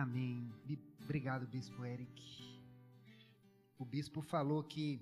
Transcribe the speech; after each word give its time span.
Amém. 0.00 0.50
Obrigado, 1.04 1.46
Bispo 1.46 1.84
Eric. 1.84 2.10
O 3.78 3.84
Bispo 3.84 4.22
falou 4.22 4.64
que 4.64 4.98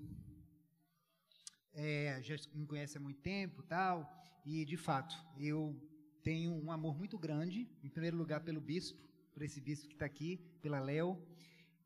é, 1.72 2.20
já 2.20 2.34
me 2.52 2.66
conhece 2.66 2.98
há 2.98 3.00
muito 3.00 3.20
tempo, 3.20 3.62
tal, 3.62 4.10
e 4.44 4.64
de 4.64 4.76
fato 4.76 5.14
eu 5.38 5.80
tenho 6.20 6.52
um 6.52 6.72
amor 6.72 6.98
muito 6.98 7.16
grande, 7.16 7.70
em 7.80 7.88
primeiro 7.88 8.16
lugar 8.16 8.40
pelo 8.40 8.60
Bispo, 8.60 9.00
por 9.32 9.44
esse 9.44 9.60
Bispo 9.60 9.86
que 9.86 9.94
está 9.94 10.04
aqui, 10.04 10.36
pela 10.60 10.80
Léo, 10.80 11.16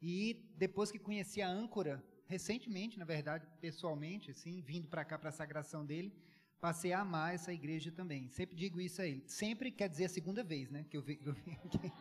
e 0.00 0.50
depois 0.56 0.90
que 0.90 0.98
conheci 0.98 1.42
a 1.42 1.48
âncora, 1.50 2.02
recentemente, 2.24 2.98
na 2.98 3.04
verdade, 3.04 3.46
pessoalmente, 3.60 4.30
assim, 4.30 4.62
vindo 4.62 4.88
para 4.88 5.04
cá 5.04 5.18
para 5.18 5.28
a 5.28 5.32
sagração 5.32 5.84
dele, 5.84 6.14
passei 6.62 6.94
a 6.94 7.00
amar 7.00 7.34
essa 7.34 7.52
igreja 7.52 7.92
também. 7.92 8.30
Sempre 8.30 8.56
digo 8.56 8.80
isso 8.80 9.02
a 9.02 9.06
ele. 9.06 9.22
Sempre 9.26 9.70
quer 9.70 9.90
dizer 9.90 10.06
a 10.06 10.08
segunda 10.08 10.42
vez, 10.42 10.70
né? 10.70 10.86
Que 10.88 10.96
eu, 10.96 11.02
venho, 11.02 11.20
aqui. 11.66 11.92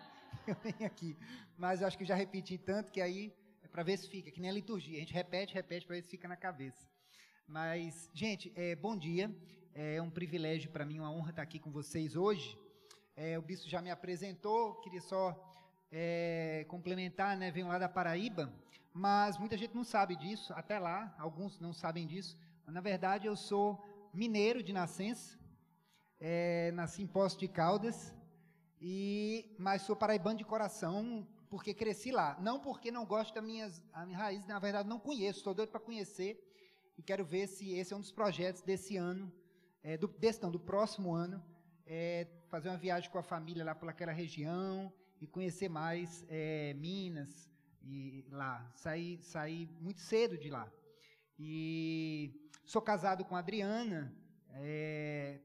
Eu 0.47 0.55
venho 0.63 0.85
aqui. 0.85 1.17
Mas 1.57 1.81
eu 1.81 1.87
acho 1.87 1.97
que 1.97 2.05
já 2.05 2.15
repeti 2.15 2.57
tanto 2.57 2.91
que 2.91 3.01
aí 3.01 3.33
é 3.63 3.67
para 3.67 3.83
ver 3.83 3.97
se 3.97 4.07
fica, 4.07 4.31
que 4.31 4.41
nem 4.41 4.49
a 4.49 4.53
liturgia. 4.53 4.97
A 4.97 4.99
gente 4.99 5.13
repete, 5.13 5.53
repete 5.53 5.85
para 5.85 5.95
ver 5.95 6.01
se 6.03 6.09
fica 6.09 6.27
na 6.27 6.35
cabeça. 6.35 6.87
Mas, 7.47 8.09
gente, 8.13 8.51
é, 8.55 8.75
bom 8.75 8.97
dia. 8.97 9.33
É 9.73 10.01
um 10.01 10.09
privilégio 10.09 10.69
para 10.69 10.85
mim, 10.85 10.99
uma 10.99 11.11
honra 11.11 11.29
estar 11.29 11.41
aqui 11.41 11.57
com 11.57 11.71
vocês 11.71 12.15
hoje. 12.15 12.57
É, 13.15 13.37
o 13.37 13.41
bispo 13.41 13.69
já 13.69 13.81
me 13.81 13.89
apresentou, 13.89 14.75
queria 14.81 14.99
só 14.99 15.23
é, 15.91 16.65
complementar, 16.67 17.37
né? 17.37 17.51
Venho 17.51 17.67
lá 17.67 17.77
da 17.77 17.87
Paraíba, 17.87 18.53
mas 18.93 19.37
muita 19.37 19.57
gente 19.57 19.73
não 19.73 19.83
sabe 19.83 20.15
disso, 20.15 20.51
até 20.53 20.77
lá, 20.77 21.15
alguns 21.17 21.59
não 21.59 21.71
sabem 21.71 22.05
disso. 22.05 22.37
Mas, 22.65 22.73
na 22.73 22.81
verdade, 22.81 23.27
eu 23.27 23.35
sou 23.35 23.81
mineiro 24.13 24.61
de 24.61 24.73
nascença, 24.73 25.39
é, 26.19 26.71
nasci 26.73 27.01
em 27.01 27.07
Poço 27.07 27.39
de 27.39 27.47
Caldas, 27.47 28.13
e, 28.81 29.55
mas 29.59 29.83
sou 29.83 29.95
paraibano 29.95 30.37
de 30.37 30.43
coração, 30.43 31.27
porque 31.49 31.73
cresci 31.73 32.11
lá. 32.11 32.37
Não 32.41 32.59
porque 32.59 32.91
não 32.91 33.05
gosto 33.05 33.33
das 33.33 33.43
minhas, 33.43 33.83
a 33.93 34.05
minha 34.05 34.17
raiz, 34.17 34.45
na 34.47 34.59
verdade 34.59 34.89
não 34.89 34.99
conheço, 34.99 35.39
estou 35.39 35.53
doido 35.53 35.69
para 35.69 35.79
conhecer, 35.79 36.43
e 36.97 37.03
quero 37.03 37.23
ver 37.23 37.47
se 37.47 37.71
esse 37.73 37.93
é 37.93 37.95
um 37.95 37.99
dos 37.99 38.11
projetos 38.11 38.61
desse 38.61 38.97
ano, 38.97 39.31
é, 39.83 39.95
do, 39.97 40.07
desse 40.07 40.41
não, 40.41 40.51
do 40.51 40.59
próximo 40.59 41.13
ano, 41.13 41.43
é, 41.85 42.27
fazer 42.49 42.69
uma 42.69 42.77
viagem 42.77 43.09
com 43.09 43.17
a 43.17 43.23
família 43.23 43.63
lá 43.63 43.75
por 43.75 43.87
aquela 43.87 44.11
região, 44.11 44.91
e 45.19 45.27
conhecer 45.27 45.69
mais 45.69 46.25
é, 46.27 46.73
Minas, 46.73 47.49
e 47.83 48.25
lá, 48.31 48.71
saí, 48.75 49.19
saí 49.21 49.69
muito 49.79 50.01
cedo 50.01 50.37
de 50.37 50.49
lá. 50.49 50.71
E 51.37 52.41
Sou 52.71 52.81
casado 52.81 53.25
com 53.25 53.35
a 53.35 53.39
Adriana, 53.39 54.15
é, 54.53 55.41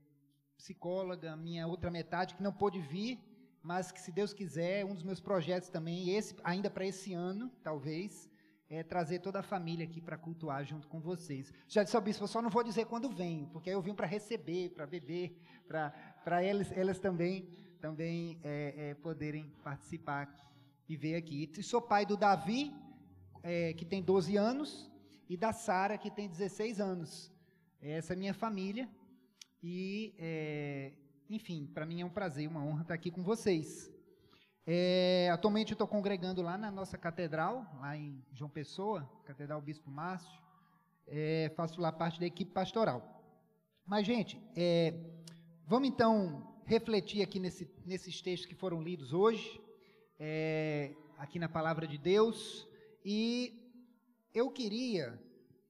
psicóloga, 0.56 1.36
minha 1.36 1.66
outra 1.66 1.90
metade, 1.90 2.34
que 2.34 2.42
não 2.42 2.52
pôde 2.52 2.80
vir, 2.80 3.20
mas 3.62 3.90
que, 3.90 4.00
se 4.00 4.12
Deus 4.12 4.32
quiser, 4.32 4.84
um 4.84 4.94
dos 4.94 5.02
meus 5.02 5.20
projetos 5.20 5.68
também, 5.68 6.10
esse, 6.10 6.34
ainda 6.44 6.70
para 6.70 6.86
esse 6.86 7.12
ano, 7.12 7.50
talvez, 7.62 8.30
é 8.68 8.82
trazer 8.82 9.20
toda 9.20 9.40
a 9.40 9.42
família 9.42 9.84
aqui 9.84 10.00
para 10.00 10.16
cultuar 10.16 10.64
junto 10.64 10.88
com 10.88 11.00
vocês. 11.00 11.52
Já 11.68 11.82
disse 11.82 11.96
ao 11.96 12.02
bispo, 12.02 12.26
só 12.26 12.42
não 12.42 12.50
vou 12.50 12.64
dizer 12.64 12.86
quando 12.86 13.08
venho, 13.08 13.46
porque 13.48 13.70
eu 13.70 13.80
vim 13.80 13.94
para 13.94 14.06
receber, 14.06 14.70
para 14.70 14.86
beber, 14.86 15.40
para 15.66 16.42
elas, 16.42 16.70
elas 16.72 16.98
também, 16.98 17.48
também 17.80 18.38
é, 18.42 18.90
é, 18.90 18.94
poderem 18.94 19.52
participar 19.62 20.32
e 20.88 20.96
ver 20.96 21.16
aqui. 21.16 21.50
E 21.56 21.62
sou 21.62 21.80
pai 21.80 22.04
do 22.04 22.16
Davi, 22.16 22.74
é, 23.42 23.72
que 23.74 23.84
tem 23.84 24.02
12 24.02 24.36
anos, 24.36 24.90
e 25.28 25.36
da 25.36 25.52
Sara, 25.52 25.98
que 25.98 26.10
tem 26.10 26.28
16 26.28 26.80
anos. 26.80 27.32
Essa 27.80 28.12
é 28.12 28.16
minha 28.16 28.34
família. 28.34 28.88
E, 29.62 30.14
é, 30.18 30.92
enfim, 31.28 31.66
para 31.66 31.86
mim 31.86 32.00
é 32.00 32.04
um 32.04 32.10
prazer, 32.10 32.48
uma 32.48 32.64
honra 32.64 32.82
estar 32.82 32.94
aqui 32.94 33.10
com 33.10 33.22
vocês. 33.22 33.90
É, 34.66 35.30
atualmente 35.32 35.72
estou 35.72 35.86
congregando 35.86 36.42
lá 36.42 36.58
na 36.58 36.70
nossa 36.70 36.98
catedral, 36.98 37.64
lá 37.80 37.96
em 37.96 38.20
João 38.32 38.50
Pessoa, 38.50 39.08
Catedral 39.24 39.60
Bispo 39.60 39.90
Márcio. 39.90 40.42
É, 41.06 41.52
faço 41.54 41.80
lá 41.80 41.92
parte 41.92 42.18
da 42.18 42.26
equipe 42.26 42.50
pastoral. 42.50 43.22
Mas, 43.86 44.04
gente, 44.04 44.40
é, 44.56 44.92
vamos 45.64 45.88
então 45.88 46.56
refletir 46.64 47.22
aqui 47.22 47.38
nesse, 47.38 47.70
nesses 47.84 48.20
textos 48.20 48.48
que 48.48 48.56
foram 48.56 48.82
lidos 48.82 49.12
hoje, 49.12 49.60
é, 50.18 50.92
aqui 51.16 51.38
na 51.38 51.48
Palavra 51.48 51.86
de 51.86 51.96
Deus. 51.96 52.68
E 53.04 53.54
eu 54.34 54.50
queria, 54.50 55.16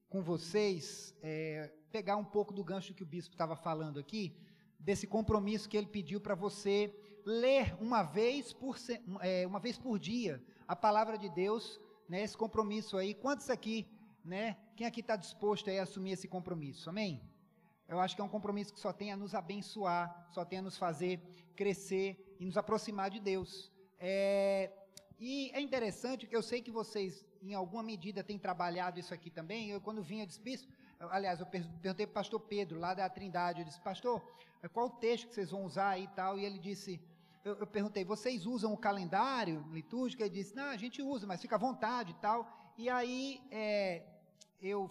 com 0.09 0.23
vocês, 0.23 1.15
é, 1.23 1.71
pegar 1.91 2.17
um 2.17 2.25
pouco 2.25 2.53
do 2.53 2.65
gancho 2.65 2.95
que 2.95 3.03
o 3.03 3.07
bispo 3.07 3.35
estava 3.35 3.57
falando 3.57 3.99
aqui, 3.99 4.35
desse 4.79 5.07
compromisso 5.07 5.69
que 5.69 5.77
ele 5.77 5.87
pediu 5.87 6.21
para 6.21 6.35
você 6.35 6.95
ler 7.25 7.75
uma 7.81 8.03
vez 8.03 8.53
por, 8.53 8.77
é, 9.21 9.47
uma 9.47 9.59
vez 9.59 9.79
por 9.79 9.99
dia 9.99 10.43
a 10.69 10.77
palavra 10.77 11.19
de 11.19 11.29
Deus, 11.29 11.81
né, 12.09 12.23
esse 12.23 12.37
compromisso 12.37 12.97
aí. 12.97 13.15
Quantos 13.15 13.51
aqui, 13.51 13.89
né? 14.25 14.57
Quem 14.77 14.87
aqui 14.87 15.01
está 15.01 15.17
disposto 15.17 15.71
a 15.71 15.83
assumir 15.83 16.13
esse 16.13 16.29
compromisso? 16.29 16.89
Amém? 16.91 17.21
Eu 17.89 18.01
acho 18.01 18.15
que 18.15 18.21
é 18.21 18.25
um 18.25 18.29
compromisso 18.29 18.75
que 18.75 18.81
só 18.81 18.93
tem 18.93 19.13
a 19.13 19.17
nos 19.17 19.35
abençoar, 19.35 20.29
só 20.31 20.45
tem 20.45 20.59
a 20.59 20.63
nos 20.63 20.77
fazer 20.77 21.21
crescer 21.55 22.37
e 22.39 22.45
nos 22.45 22.57
aproximar 22.57 23.11
de 23.11 23.21
Deus. 23.21 23.73
É, 23.99 24.73
e 25.19 25.51
é 25.55 25.61
interessante 25.61 26.27
que 26.27 26.37
eu 26.37 26.43
sei 26.43 26.61
que 26.61 26.71
vocês 26.71 27.25
em 27.41 27.55
alguma 27.55 27.83
medida 27.83 28.25
tem 28.25 28.39
trabalhado 28.39 28.99
isso 28.99 29.15
aqui 29.15 29.31
também. 29.31 29.71
Eu, 29.71 29.81
quando 29.81 30.03
vinha, 30.03 30.27
disse, 30.27 30.41
bispo, 30.41 30.71
aliás, 31.01 31.41
eu 31.41 31.47
perguntei 31.47 32.07
para 32.07 32.13
o 32.13 32.15
pastor 32.15 32.41
Pedro, 32.41 32.79
lá 32.79 32.95
da 32.95 33.09
Trindade, 33.09 33.61
eu 33.61 33.65
disse, 33.65 33.81
pastor, 33.81 34.23
qual 34.73 34.87
o 34.87 34.91
texto 34.91 35.29
que 35.29 35.35
vocês 35.35 35.51
vão 35.51 35.65
usar 35.65 35.91
aí 35.91 36.05
e 36.05 36.09
tal? 36.09 36.39
E 36.39 36.45
ele 36.45 36.59
disse, 36.59 37.01
eu, 37.45 37.55
eu 37.57 37.67
perguntei, 37.67 38.05
vocês 38.05 38.47
usam 38.47 38.73
o 38.73 38.77
calendário 38.77 39.65
litúrgico? 39.71 40.23
Ele 40.23 40.31
disse, 40.31 40.55
não, 40.57 40.65
a 40.65 40.77
gente 40.77 41.03
usa, 41.03 41.27
mas 41.27 41.41
fica 41.41 41.57
à 41.57 41.59
vontade 41.59 42.13
e 42.13 42.15
tal. 42.15 42.73
E 42.77 42.89
aí, 42.89 43.41
é, 43.51 44.03
eu 44.61 44.91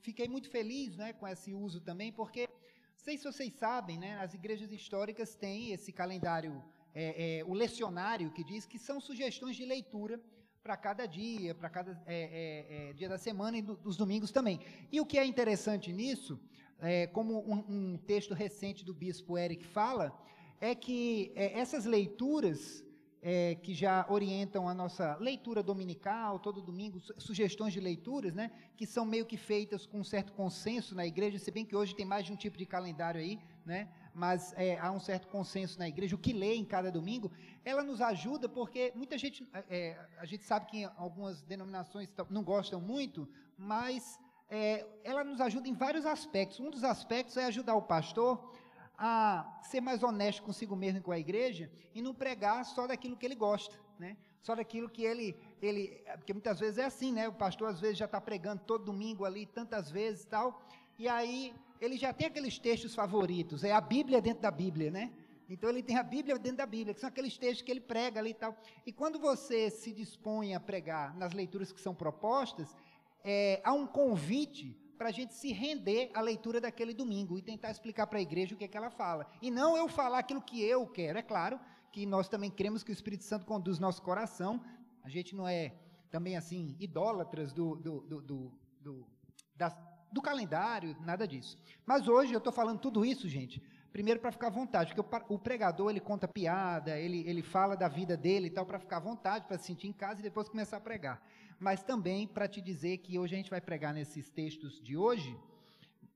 fiquei 0.00 0.28
muito 0.28 0.50
feliz 0.50 0.96
né, 0.96 1.12
com 1.12 1.26
esse 1.26 1.54
uso 1.54 1.80
também, 1.80 2.12
porque, 2.12 2.48
não 2.48 3.04
sei 3.04 3.16
se 3.16 3.24
vocês 3.24 3.52
sabem, 3.54 3.98
né, 3.98 4.18
as 4.18 4.34
igrejas 4.34 4.70
históricas 4.72 5.34
têm 5.34 5.72
esse 5.72 5.92
calendário, 5.92 6.62
é, 6.94 7.38
é, 7.38 7.44
o 7.44 7.52
lecionário, 7.52 8.30
que 8.30 8.44
diz 8.44 8.66
que 8.66 8.78
são 8.78 9.00
sugestões 9.00 9.56
de 9.56 9.64
leitura 9.64 10.20
para 10.64 10.78
cada 10.78 11.04
dia, 11.04 11.54
para 11.54 11.68
cada 11.68 12.02
é, 12.06 12.16
é, 12.16 12.88
é, 12.88 12.92
dia 12.94 13.06
da 13.06 13.18
semana 13.18 13.58
e 13.58 13.60
do, 13.60 13.76
dos 13.76 13.98
domingos 13.98 14.32
também. 14.32 14.60
E 14.90 14.98
o 14.98 15.04
que 15.04 15.18
é 15.18 15.26
interessante 15.26 15.92
nisso, 15.92 16.40
é, 16.80 17.06
como 17.06 17.38
um, 17.46 17.64
um, 17.68 17.98
texto 17.98 18.32
recente 18.32 18.82
do 18.82 18.94
bispo 18.94 19.36
Eric 19.36 19.62
fala, 19.66 20.18
é 20.58 20.74
que 20.74 21.32
é, 21.36 21.60
essas 21.60 21.84
leituras 21.84 22.82
é, 23.20 23.56
que 23.56 23.74
já 23.74 24.06
orientam 24.08 24.66
a 24.66 24.72
nossa 24.72 25.16
leitura 25.16 25.62
dominical, 25.62 26.38
todo 26.38 26.62
domingo, 26.62 26.98
sugestões 27.18 27.74
de 27.74 27.80
leituras, 27.80 28.32
né, 28.32 28.50
que 28.74 28.86
são 28.86 29.04
meio 29.04 29.26
que 29.26 29.36
feitas 29.36 29.84
com 29.84 30.00
um 30.00 30.04
certo 30.04 30.32
consenso 30.32 30.94
na 30.94 31.06
igreja, 31.06 31.38
se 31.38 31.50
bem 31.50 31.66
que 31.66 31.76
hoje 31.76 31.94
tem 31.94 32.06
mais 32.06 32.24
de 32.24 32.32
um 32.32 32.36
tipo 32.36 32.56
de 32.56 32.64
calendário 32.64 33.20
aí, 33.20 33.38
né, 33.66 33.90
mas 34.14 34.54
é, 34.56 34.78
há 34.78 34.90
um 34.92 35.00
certo 35.00 35.26
consenso 35.28 35.78
na 35.78 35.88
igreja, 35.88 36.14
o 36.14 36.18
que 36.18 36.32
lê 36.32 36.54
em 36.54 36.64
cada 36.64 36.90
domingo, 36.90 37.32
ela 37.64 37.82
nos 37.82 38.00
ajuda 38.00 38.48
porque 38.48 38.92
muita 38.94 39.18
gente, 39.18 39.46
é, 39.52 39.64
é 39.68 40.06
a 40.18 40.24
gente 40.24 40.44
sabe 40.44 40.66
que 40.66 40.84
algumas 40.96 41.42
denominações 41.42 42.08
não 42.30 42.44
gostam 42.44 42.80
muito, 42.80 43.28
mas 43.58 44.18
é, 44.48 44.86
ela 45.02 45.24
nos 45.24 45.40
ajuda 45.40 45.68
em 45.68 45.74
vários 45.74 46.06
aspectos. 46.06 46.60
Um 46.60 46.70
dos 46.70 46.84
aspectos 46.84 47.36
é 47.36 47.44
ajudar 47.46 47.74
o 47.74 47.82
pastor 47.82 48.54
a 48.96 49.58
ser 49.62 49.80
mais 49.80 50.02
honesto 50.02 50.42
consigo 50.42 50.76
mesmo 50.76 51.00
e 51.00 51.02
com 51.02 51.10
a 51.10 51.18
igreja 51.18 51.68
e 51.92 52.00
não 52.00 52.14
pregar 52.14 52.64
só 52.64 52.86
daquilo 52.86 53.16
que 53.16 53.26
ele 53.26 53.34
gosta, 53.34 53.74
né? 53.98 54.16
Só 54.40 54.54
daquilo 54.54 54.88
que 54.88 55.02
ele, 55.02 55.36
ele, 55.60 56.04
porque 56.16 56.32
muitas 56.32 56.60
vezes 56.60 56.78
é 56.78 56.84
assim, 56.84 57.10
né? 57.10 57.28
O 57.28 57.32
pastor 57.32 57.70
às 57.70 57.80
vezes 57.80 57.98
já 57.98 58.04
está 58.04 58.20
pregando 58.20 58.62
todo 58.64 58.84
domingo 58.84 59.24
ali, 59.24 59.46
tantas 59.46 59.90
vezes 59.90 60.24
tal, 60.24 60.62
e 60.98 61.08
aí 61.08 61.52
ele 61.84 61.96
já 61.96 62.12
tem 62.12 62.26
aqueles 62.26 62.58
textos 62.58 62.94
favoritos, 62.94 63.62
é 63.64 63.72
a 63.72 63.80
Bíblia 63.80 64.20
dentro 64.20 64.42
da 64.42 64.50
Bíblia, 64.50 64.90
né? 64.90 65.12
Então 65.48 65.68
ele 65.68 65.82
tem 65.82 65.96
a 65.96 66.02
Bíblia 66.02 66.38
dentro 66.38 66.58
da 66.58 66.66
Bíblia, 66.66 66.94
que 66.94 67.00
são 67.00 67.08
aqueles 67.08 67.36
textos 67.36 67.62
que 67.62 67.70
ele 67.70 67.80
prega 67.80 68.18
ali 68.20 68.30
e 68.30 68.34
tal. 68.34 68.56
E 68.86 68.92
quando 68.92 69.18
você 69.18 69.70
se 69.70 69.92
dispõe 69.92 70.54
a 70.54 70.60
pregar 70.60 71.14
nas 71.16 71.32
leituras 71.34 71.70
que 71.70 71.80
são 71.80 71.94
propostas, 71.94 72.74
é, 73.22 73.60
há 73.62 73.72
um 73.72 73.86
convite 73.86 74.76
para 74.96 75.08
a 75.08 75.12
gente 75.12 75.34
se 75.34 75.52
render 75.52 76.10
à 76.14 76.20
leitura 76.20 76.60
daquele 76.60 76.94
domingo 76.94 77.38
e 77.38 77.42
tentar 77.42 77.70
explicar 77.70 78.06
para 78.06 78.18
a 78.18 78.22
igreja 78.22 78.54
o 78.54 78.58
que, 78.58 78.64
é 78.64 78.68
que 78.68 78.76
ela 78.76 78.90
fala. 78.90 79.26
E 79.42 79.50
não 79.50 79.76
eu 79.76 79.88
falar 79.88 80.20
aquilo 80.20 80.40
que 80.40 80.62
eu 80.62 80.86
quero. 80.86 81.18
É 81.18 81.22
claro 81.22 81.60
que 81.92 82.06
nós 82.06 82.28
também 82.28 82.50
cremos 82.50 82.82
que 82.82 82.90
o 82.90 82.92
Espírito 82.92 83.24
Santo 83.24 83.44
conduz 83.44 83.78
nosso 83.78 84.00
coração. 84.02 84.64
A 85.02 85.08
gente 85.08 85.34
não 85.34 85.46
é 85.46 85.74
também 86.10 86.36
assim 86.36 86.76
idólatras 86.78 87.52
do, 87.52 87.76
do, 87.76 88.00
do, 88.00 88.20
do, 88.22 88.52
do 88.80 89.06
das, 89.54 89.76
do 90.14 90.22
calendário, 90.22 90.96
nada 91.00 91.26
disso. 91.26 91.58
Mas 91.84 92.06
hoje 92.06 92.32
eu 92.32 92.38
estou 92.38 92.52
falando 92.52 92.78
tudo 92.78 93.04
isso, 93.04 93.28
gente, 93.28 93.60
primeiro 93.92 94.20
para 94.20 94.30
ficar 94.30 94.46
à 94.46 94.50
vontade, 94.50 94.94
porque 94.94 95.16
o, 95.28 95.38
pregador 95.38 95.90
ele 95.90 96.00
conta 96.00 96.28
piada, 96.28 96.96
ele, 96.98 97.28
ele 97.28 97.42
fala 97.42 97.76
da 97.76 97.88
vida 97.88 98.16
dele 98.16 98.46
e 98.46 98.50
tal, 98.50 98.64
para 98.64 98.78
ficar 98.78 98.98
à 98.98 99.00
vontade, 99.00 99.46
para 99.46 99.58
se 99.58 99.66
sentir 99.66 99.88
em 99.88 99.92
casa 99.92 100.20
e 100.20 100.22
depois 100.22 100.48
começar 100.48 100.76
a 100.76 100.80
pregar. 100.80 101.20
Mas 101.58 101.82
também 101.82 102.26
para 102.26 102.46
te 102.46 102.60
dizer 102.60 102.98
que 102.98 103.18
hoje 103.18 103.34
a 103.34 103.36
gente 103.36 103.50
vai 103.50 103.60
pregar 103.60 103.92
nesses 103.92 104.30
textos 104.30 104.80
de 104.80 104.96
hoje. 104.96 105.36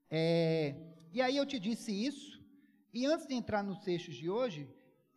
É, 0.09 0.75
e 1.11 1.21
aí 1.21 1.35
eu 1.35 1.45
te 1.45 1.59
disse 1.59 1.91
isso, 1.91 2.41
e 2.93 3.05
antes 3.05 3.27
de 3.27 3.33
entrar 3.33 3.63
nos 3.63 3.79
textos 3.79 4.15
de 4.15 4.29
hoje, 4.29 4.67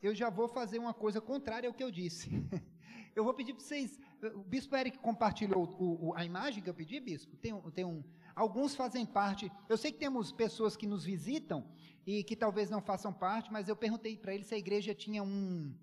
eu 0.02 0.14
já 0.14 0.28
vou 0.28 0.48
fazer 0.48 0.78
uma 0.78 0.92
coisa 0.92 1.20
contrária 1.20 1.68
ao 1.68 1.74
que 1.74 1.84
eu 1.84 1.90
disse. 1.90 2.28
eu 3.14 3.22
vou 3.22 3.34
pedir 3.34 3.54
para 3.54 3.62
vocês. 3.62 3.98
O 4.34 4.42
bispo 4.42 4.74
Eric 4.76 4.98
compartilhou 4.98 5.64
o, 5.78 6.08
o, 6.08 6.14
a 6.16 6.24
imagem 6.24 6.62
que 6.62 6.68
eu 6.68 6.74
pedi, 6.74 6.98
bispo. 7.00 7.36
Tem, 7.36 7.58
tem 7.72 7.84
um. 7.84 8.02
Alguns 8.34 8.74
fazem 8.74 9.04
parte. 9.04 9.50
Eu 9.68 9.76
sei 9.76 9.92
que 9.92 9.98
temos 9.98 10.32
pessoas 10.32 10.76
que 10.76 10.86
nos 10.86 11.04
visitam 11.04 11.64
e 12.06 12.24
que 12.24 12.34
talvez 12.34 12.70
não 12.70 12.80
façam 12.80 13.12
parte, 13.12 13.52
mas 13.52 13.68
eu 13.68 13.76
perguntei 13.76 14.16
para 14.16 14.34
ele 14.34 14.44
se 14.44 14.54
a 14.54 14.58
igreja 14.58 14.94
tinha 14.94 15.22
um, 15.22 15.74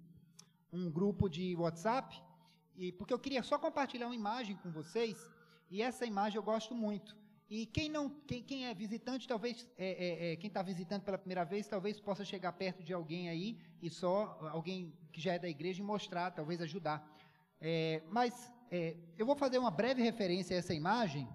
um 0.71 0.91
grupo 0.91 1.29
de 1.29 1.55
WhatsApp, 1.55 2.21
e 2.75 2.91
porque 2.91 3.13
eu 3.13 3.19
queria 3.19 3.43
só 3.43 3.57
compartilhar 3.57 4.07
uma 4.07 4.15
imagem 4.15 4.55
com 4.57 4.71
vocês, 4.71 5.29
e 5.69 5.81
essa 5.81 6.05
imagem 6.05 6.37
eu 6.37 6.43
gosto 6.43 6.73
muito. 6.75 7.17
E 7.49 7.65
quem 7.65 7.89
não, 7.89 8.09
quem, 8.27 8.43
quem 8.43 8.67
é 8.67 8.73
visitante, 8.75 9.27
talvez, 9.27 9.67
é, 9.75 9.87
é, 9.87 10.33
é, 10.33 10.35
quem 10.35 10.49
está 10.49 10.61
visitando 10.61 11.01
pela 11.01 11.17
primeira 11.17 11.43
vez, 11.43 11.67
talvez 11.67 11.99
possa 11.99 12.23
chegar 12.23 12.53
perto 12.53 12.83
de 12.83 12.93
alguém 12.93 13.27
aí 13.27 13.57
e 13.81 13.89
só 13.89 14.37
alguém 14.51 14.93
que 15.11 15.19
já 15.19 15.33
é 15.33 15.39
da 15.39 15.49
igreja 15.49 15.81
e 15.81 15.85
mostrar, 15.85 16.29
talvez 16.29 16.61
ajudar. 16.61 17.03
É, 17.59 18.03
mas 18.11 18.53
é, 18.69 18.95
eu 19.17 19.25
vou 19.25 19.35
fazer 19.35 19.57
uma 19.57 19.71
breve 19.71 20.01
referência 20.01 20.55
a 20.55 20.59
essa 20.59 20.75
imagem. 20.75 21.27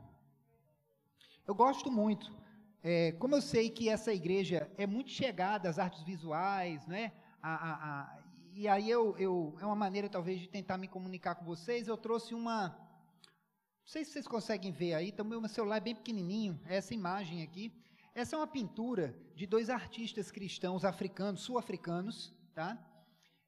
Eu 1.47 1.55
gosto 1.55 1.91
muito. 1.91 2.35
É, 2.83 3.13
como 3.13 3.35
eu 3.35 3.43
sei 3.43 3.69
que 3.69 3.89
essa 3.89 4.13
igreja 4.13 4.71
é 4.79 4.87
muito 4.87 5.11
chegada 5.11 5.69
às 5.69 5.79
artes 5.79 6.03
visuais, 6.03 6.87
né? 6.87 7.13
A, 7.43 7.55
a, 7.55 7.73
a, 7.73 8.19
e 8.53 8.67
aí 8.67 8.89
eu, 8.89 9.17
eu, 9.19 9.55
é 9.61 9.67
uma 9.67 9.77
maneira 9.77 10.09
talvez 10.09 10.41
de 10.41 10.49
tentar 10.49 10.79
me 10.79 10.89
comunicar 10.89 11.35
com 11.35 11.45
vocês. 11.45 11.87
Eu 11.87 11.99
trouxe 11.99 12.35
uma, 12.35 12.69
não 12.69 13.91
sei 13.91 14.05
se 14.05 14.13
vocês 14.13 14.27
conseguem 14.27 14.73
ver 14.73 14.95
aí, 14.95 15.09
então 15.09 15.27
meu 15.27 15.47
celular 15.47 15.77
é 15.77 15.81
bem 15.81 15.95
pequenininho, 15.95 16.59
essa 16.65 16.95
imagem 16.95 17.43
aqui. 17.43 17.71
Essa 18.15 18.37
é 18.37 18.39
uma 18.39 18.47
pintura 18.47 19.15
de 19.35 19.47
dois 19.47 19.69
artistas 19.69 20.31
cristãos 20.31 20.85
africanos, 20.85 21.43
sul-africanos, 21.43 22.33
tá? 22.55 22.79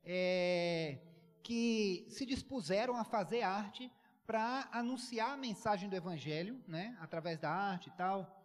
É, 0.05 0.99
que 1.43 2.05
se 2.11 2.27
dispuseram 2.27 2.97
a 2.97 3.05
fazer 3.05 3.41
arte 3.41 3.91
para 4.27 4.69
anunciar 4.73 5.33
a 5.33 5.37
mensagem 5.37 5.89
do 5.89 5.95
evangelho, 5.95 6.61
né, 6.67 6.97
através 7.01 7.39
da 7.39 7.51
arte 7.51 7.89
e 7.89 7.93
tal. 7.93 8.45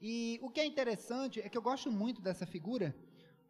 E 0.00 0.38
o 0.42 0.48
que 0.48 0.60
é 0.60 0.64
interessante 0.64 1.40
é 1.40 1.48
que 1.48 1.58
eu 1.58 1.62
gosto 1.62 1.90
muito 1.90 2.20
dessa 2.20 2.46
figura, 2.46 2.94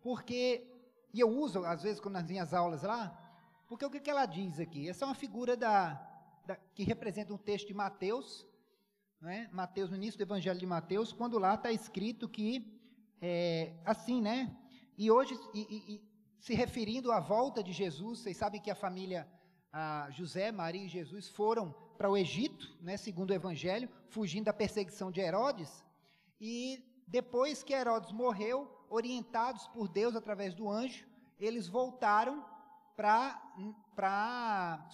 porque, 0.00 0.66
e 1.12 1.20
eu 1.20 1.28
uso 1.28 1.64
às 1.64 1.82
vezes 1.82 2.02
nas 2.04 2.26
minhas 2.26 2.54
aulas 2.54 2.82
lá, 2.82 3.22
porque 3.68 3.84
o 3.84 3.90
que, 3.90 4.00
que 4.00 4.10
ela 4.10 4.26
diz 4.26 4.58
aqui? 4.58 4.88
Essa 4.88 5.04
é 5.04 5.08
uma 5.08 5.14
figura 5.14 5.56
da, 5.56 5.94
da 6.46 6.56
que 6.74 6.84
representa 6.84 7.34
um 7.34 7.38
texto 7.38 7.66
de 7.66 7.74
Mateus, 7.74 8.46
né? 9.20 9.48
Mateus, 9.52 9.90
no 9.90 9.96
início 9.96 10.16
do 10.18 10.22
Evangelho 10.22 10.58
de 10.58 10.66
Mateus, 10.66 11.12
quando 11.12 11.38
lá 11.38 11.54
está 11.54 11.72
escrito 11.72 12.28
que, 12.28 12.80
é, 13.20 13.74
assim, 13.84 14.20
né? 14.22 14.56
E 14.96 15.10
hoje, 15.10 15.38
e, 15.52 15.60
e, 15.60 15.94
e, 15.94 16.02
se 16.38 16.54
referindo 16.54 17.10
à 17.10 17.18
volta 17.18 17.62
de 17.62 17.72
Jesus, 17.72 18.20
vocês 18.20 18.36
sabem 18.36 18.60
que 18.60 18.70
a 18.70 18.74
família 18.74 19.28
a 19.78 20.08
José, 20.10 20.50
Maria 20.50 20.86
e 20.86 20.88
Jesus 20.88 21.28
foram 21.28 21.74
para 21.98 22.10
o 22.10 22.16
Egito, 22.16 22.74
né, 22.80 22.96
segundo 22.96 23.30
o 23.30 23.34
Evangelho, 23.34 23.90
fugindo 24.08 24.46
da 24.46 24.52
perseguição 24.52 25.10
de 25.10 25.20
Herodes, 25.20 25.84
e 26.40 26.82
depois 27.06 27.62
que 27.62 27.74
Herodes 27.74 28.10
morreu, 28.10 28.70
orientados 28.88 29.66
por 29.68 29.86
Deus 29.86 30.16
através 30.16 30.54
do 30.54 30.66
anjo, 30.70 31.06
eles 31.38 31.68
voltaram 31.68 32.42
para 32.96 33.38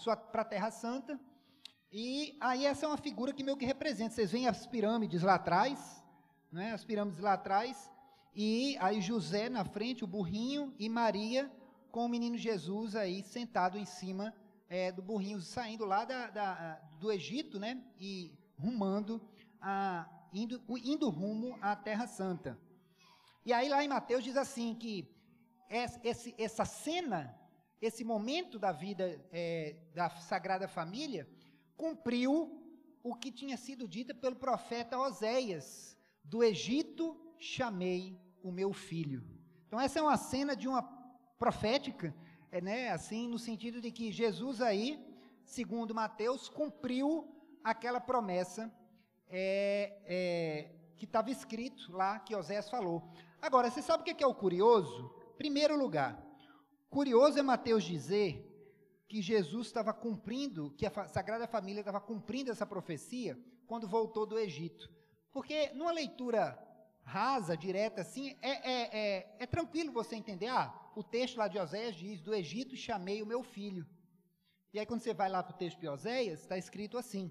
a 0.02 0.44
Terra 0.44 0.72
Santa. 0.72 1.20
E 1.92 2.36
aí 2.40 2.66
essa 2.66 2.84
é 2.84 2.88
uma 2.88 2.96
figura 2.96 3.32
que 3.32 3.44
meio 3.44 3.56
que 3.56 3.64
representa. 3.64 4.14
Vocês 4.14 4.32
veem 4.32 4.48
as 4.48 4.66
pirâmides 4.66 5.22
lá 5.22 5.34
atrás, 5.34 6.02
né? 6.50 6.72
as 6.72 6.84
pirâmides 6.84 7.20
lá 7.20 7.34
atrás, 7.34 7.88
e 8.34 8.76
aí 8.80 9.00
José 9.00 9.48
na 9.48 9.64
frente, 9.64 10.02
o 10.02 10.08
burrinho, 10.08 10.74
e 10.76 10.88
Maria 10.88 11.48
com 11.92 12.06
o 12.06 12.08
menino 12.08 12.36
Jesus 12.36 12.96
aí 12.96 13.22
sentado 13.22 13.78
em 13.78 13.84
cima 13.84 14.34
é, 14.72 14.90
do 14.90 15.02
burrinho, 15.02 15.38
saindo 15.42 15.84
lá 15.84 16.06
da, 16.06 16.30
da, 16.30 16.74
do 16.98 17.12
Egito, 17.12 17.60
né? 17.60 17.84
E 18.00 18.32
rumando 18.58 19.20
a, 19.60 20.08
indo, 20.32 20.62
indo 20.82 21.10
rumo 21.10 21.58
à 21.60 21.76
Terra 21.76 22.06
Santa. 22.06 22.58
E 23.44 23.52
aí 23.52 23.68
lá 23.68 23.84
em 23.84 23.88
Mateus 23.88 24.24
diz 24.24 24.34
assim 24.34 24.74
que 24.74 25.14
esse, 25.68 26.34
essa 26.38 26.64
cena, 26.64 27.38
esse 27.82 28.02
momento 28.02 28.58
da 28.58 28.72
vida 28.72 29.22
é, 29.30 29.76
da 29.94 30.08
Sagrada 30.08 30.66
Família, 30.66 31.28
cumpriu 31.76 32.58
o 33.02 33.14
que 33.14 33.30
tinha 33.30 33.58
sido 33.58 33.86
dito 33.86 34.14
pelo 34.14 34.36
profeta 34.36 34.98
Oséias: 34.98 35.98
do 36.24 36.42
Egito 36.42 37.14
chamei 37.38 38.18
o 38.42 38.50
meu 38.50 38.72
filho. 38.72 39.22
Então 39.66 39.78
essa 39.78 39.98
é 39.98 40.02
uma 40.02 40.16
cena 40.16 40.56
de 40.56 40.66
uma 40.66 40.82
profética, 41.38 42.14
né, 42.60 42.90
assim 42.90 43.28
no 43.28 43.38
sentido 43.38 43.80
de 43.80 43.90
que 43.90 44.12
Jesus 44.12 44.60
aí, 44.60 45.02
segundo 45.44 45.94
Mateus, 45.94 46.48
cumpriu 46.48 47.26
aquela 47.64 48.00
promessa 48.00 48.72
é, 49.28 49.98
é, 50.04 50.74
que 50.96 51.04
estava 51.04 51.30
escrito 51.30 51.92
lá, 51.92 52.18
que 52.18 52.36
Osés 52.36 52.68
falou. 52.68 53.02
Agora, 53.40 53.70
você 53.70 53.80
sabe 53.80 54.02
o 54.02 54.14
que 54.14 54.22
é 54.22 54.26
o 54.26 54.34
curioso? 54.34 55.08
Primeiro 55.36 55.76
lugar, 55.76 56.22
curioso 56.90 57.38
é 57.38 57.42
Mateus 57.42 57.82
dizer 57.82 58.48
que 59.08 59.20
Jesus 59.20 59.66
estava 59.66 59.92
cumprindo, 59.92 60.70
que 60.76 60.86
a 60.86 61.08
Sagrada 61.08 61.46
Família 61.46 61.80
estava 61.80 62.00
cumprindo 62.00 62.50
essa 62.50 62.66
profecia 62.66 63.38
quando 63.66 63.88
voltou 63.88 64.26
do 64.26 64.38
Egito. 64.38 64.90
Porque 65.32 65.70
numa 65.74 65.92
leitura 65.92 66.58
rasa, 67.02 67.56
direta 67.56 68.00
assim, 68.00 68.36
é, 68.40 68.50
é, 68.50 68.98
é, 68.98 69.36
é 69.40 69.46
tranquilo 69.46 69.92
você 69.92 70.16
entender. 70.16 70.48
Ah, 70.48 70.72
o 70.94 71.02
texto 71.02 71.36
lá 71.36 71.48
de 71.48 71.58
Oséias 71.58 71.94
diz: 71.94 72.20
Do 72.20 72.34
Egito 72.34 72.76
chamei 72.76 73.22
o 73.22 73.26
meu 73.26 73.42
filho. 73.42 73.86
E 74.72 74.78
aí, 74.78 74.86
quando 74.86 75.02
você 75.02 75.12
vai 75.12 75.28
lá 75.28 75.42
para 75.42 75.54
o 75.54 75.58
texto 75.58 75.78
de 75.78 75.88
Oséias, 75.88 76.40
está 76.40 76.56
escrito 76.56 76.96
assim: 76.96 77.30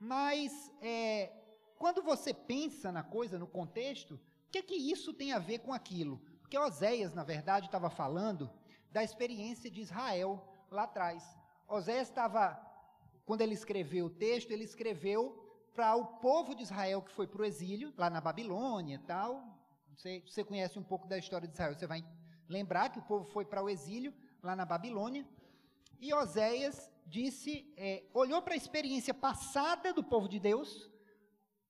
mas 0.00 0.72
é, 0.80 1.30
quando 1.78 2.02
você 2.02 2.32
pensa 2.32 2.90
na 2.90 3.02
coisa, 3.02 3.38
no 3.38 3.46
contexto, 3.46 4.14
o 4.14 4.50
que 4.50 4.58
é 4.58 4.62
que 4.62 4.74
isso 4.74 5.12
tem 5.12 5.32
a 5.32 5.38
ver 5.38 5.58
com 5.58 5.74
aquilo? 5.74 6.18
Porque 6.40 6.58
Oséias, 6.58 7.12
na 7.12 7.22
verdade, 7.22 7.66
estava 7.66 7.90
falando 7.90 8.50
da 8.90 9.04
experiência 9.04 9.70
de 9.70 9.82
Israel 9.82 10.42
lá 10.70 10.84
atrás. 10.84 11.22
Oséias 11.68 12.08
estava, 12.08 12.58
quando 13.26 13.42
ele 13.42 13.52
escreveu 13.52 14.06
o 14.06 14.10
texto, 14.10 14.50
ele 14.50 14.64
escreveu 14.64 15.49
para 15.74 15.94
o 15.96 16.04
povo 16.18 16.54
de 16.54 16.62
Israel 16.62 17.02
que 17.02 17.12
foi 17.12 17.26
para 17.26 17.42
o 17.42 17.44
exílio, 17.44 17.92
lá 17.96 18.10
na 18.10 18.20
Babilônia 18.20 18.96
e 18.96 18.98
tal. 18.98 19.44
Você, 19.96 20.22
você 20.26 20.44
conhece 20.44 20.78
um 20.78 20.82
pouco 20.82 21.06
da 21.06 21.18
história 21.18 21.46
de 21.46 21.54
Israel, 21.54 21.74
você 21.74 21.86
vai 21.86 22.04
lembrar 22.48 22.90
que 22.90 22.98
o 22.98 23.02
povo 23.02 23.24
foi 23.24 23.44
para 23.44 23.62
o 23.62 23.68
exílio, 23.68 24.12
lá 24.42 24.56
na 24.56 24.64
Babilônia. 24.64 25.26
E 26.00 26.12
Oséias 26.14 26.90
disse, 27.06 27.72
é, 27.76 28.04
olhou 28.14 28.40
para 28.40 28.54
a 28.54 28.56
experiência 28.56 29.12
passada 29.12 29.92
do 29.92 30.02
povo 30.02 30.28
de 30.28 30.38
Deus, 30.38 30.90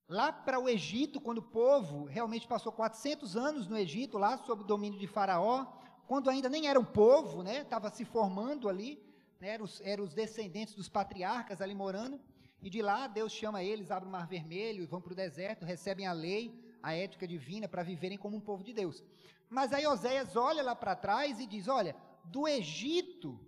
lá 0.08 0.32
para 0.32 0.58
o 0.58 0.68
Egito, 0.68 1.20
quando 1.20 1.38
o 1.38 1.42
povo 1.42 2.04
realmente 2.04 2.46
passou 2.46 2.72
400 2.72 3.36
anos 3.36 3.66
no 3.66 3.76
Egito, 3.76 4.18
lá 4.18 4.36
sob 4.38 4.62
o 4.62 4.66
domínio 4.66 4.98
de 4.98 5.06
Faraó, 5.06 5.66
quando 6.06 6.28
ainda 6.28 6.48
nem 6.48 6.66
era 6.66 6.78
um 6.78 6.84
povo, 6.84 7.42
né, 7.42 7.62
estava 7.62 7.90
se 7.90 8.04
formando 8.04 8.68
ali, 8.68 9.02
né, 9.40 9.50
eram, 9.50 9.64
os, 9.64 9.80
eram 9.80 10.04
os 10.04 10.12
descendentes 10.12 10.74
dos 10.74 10.88
patriarcas 10.88 11.60
ali 11.60 11.74
morando, 11.74 12.20
e 12.62 12.70
de 12.70 12.82
lá 12.82 13.06
Deus 13.06 13.32
chama 13.32 13.62
eles, 13.62 13.90
abre 13.90 14.08
o 14.08 14.12
mar 14.12 14.26
vermelho, 14.26 14.86
vão 14.86 15.00
para 15.00 15.12
o 15.12 15.16
deserto, 15.16 15.64
recebem 15.64 16.06
a 16.06 16.12
lei, 16.12 16.54
a 16.82 16.94
ética 16.94 17.26
divina, 17.26 17.68
para 17.68 17.82
viverem 17.82 18.18
como 18.18 18.36
um 18.36 18.40
povo 18.40 18.62
de 18.62 18.72
Deus. 18.72 19.02
Mas 19.48 19.72
aí 19.72 19.86
Oséias 19.86 20.36
olha 20.36 20.62
lá 20.62 20.74
para 20.74 20.94
trás 20.94 21.40
e 21.40 21.46
diz: 21.46 21.68
Olha, 21.68 21.96
do 22.24 22.46
Egito 22.46 23.38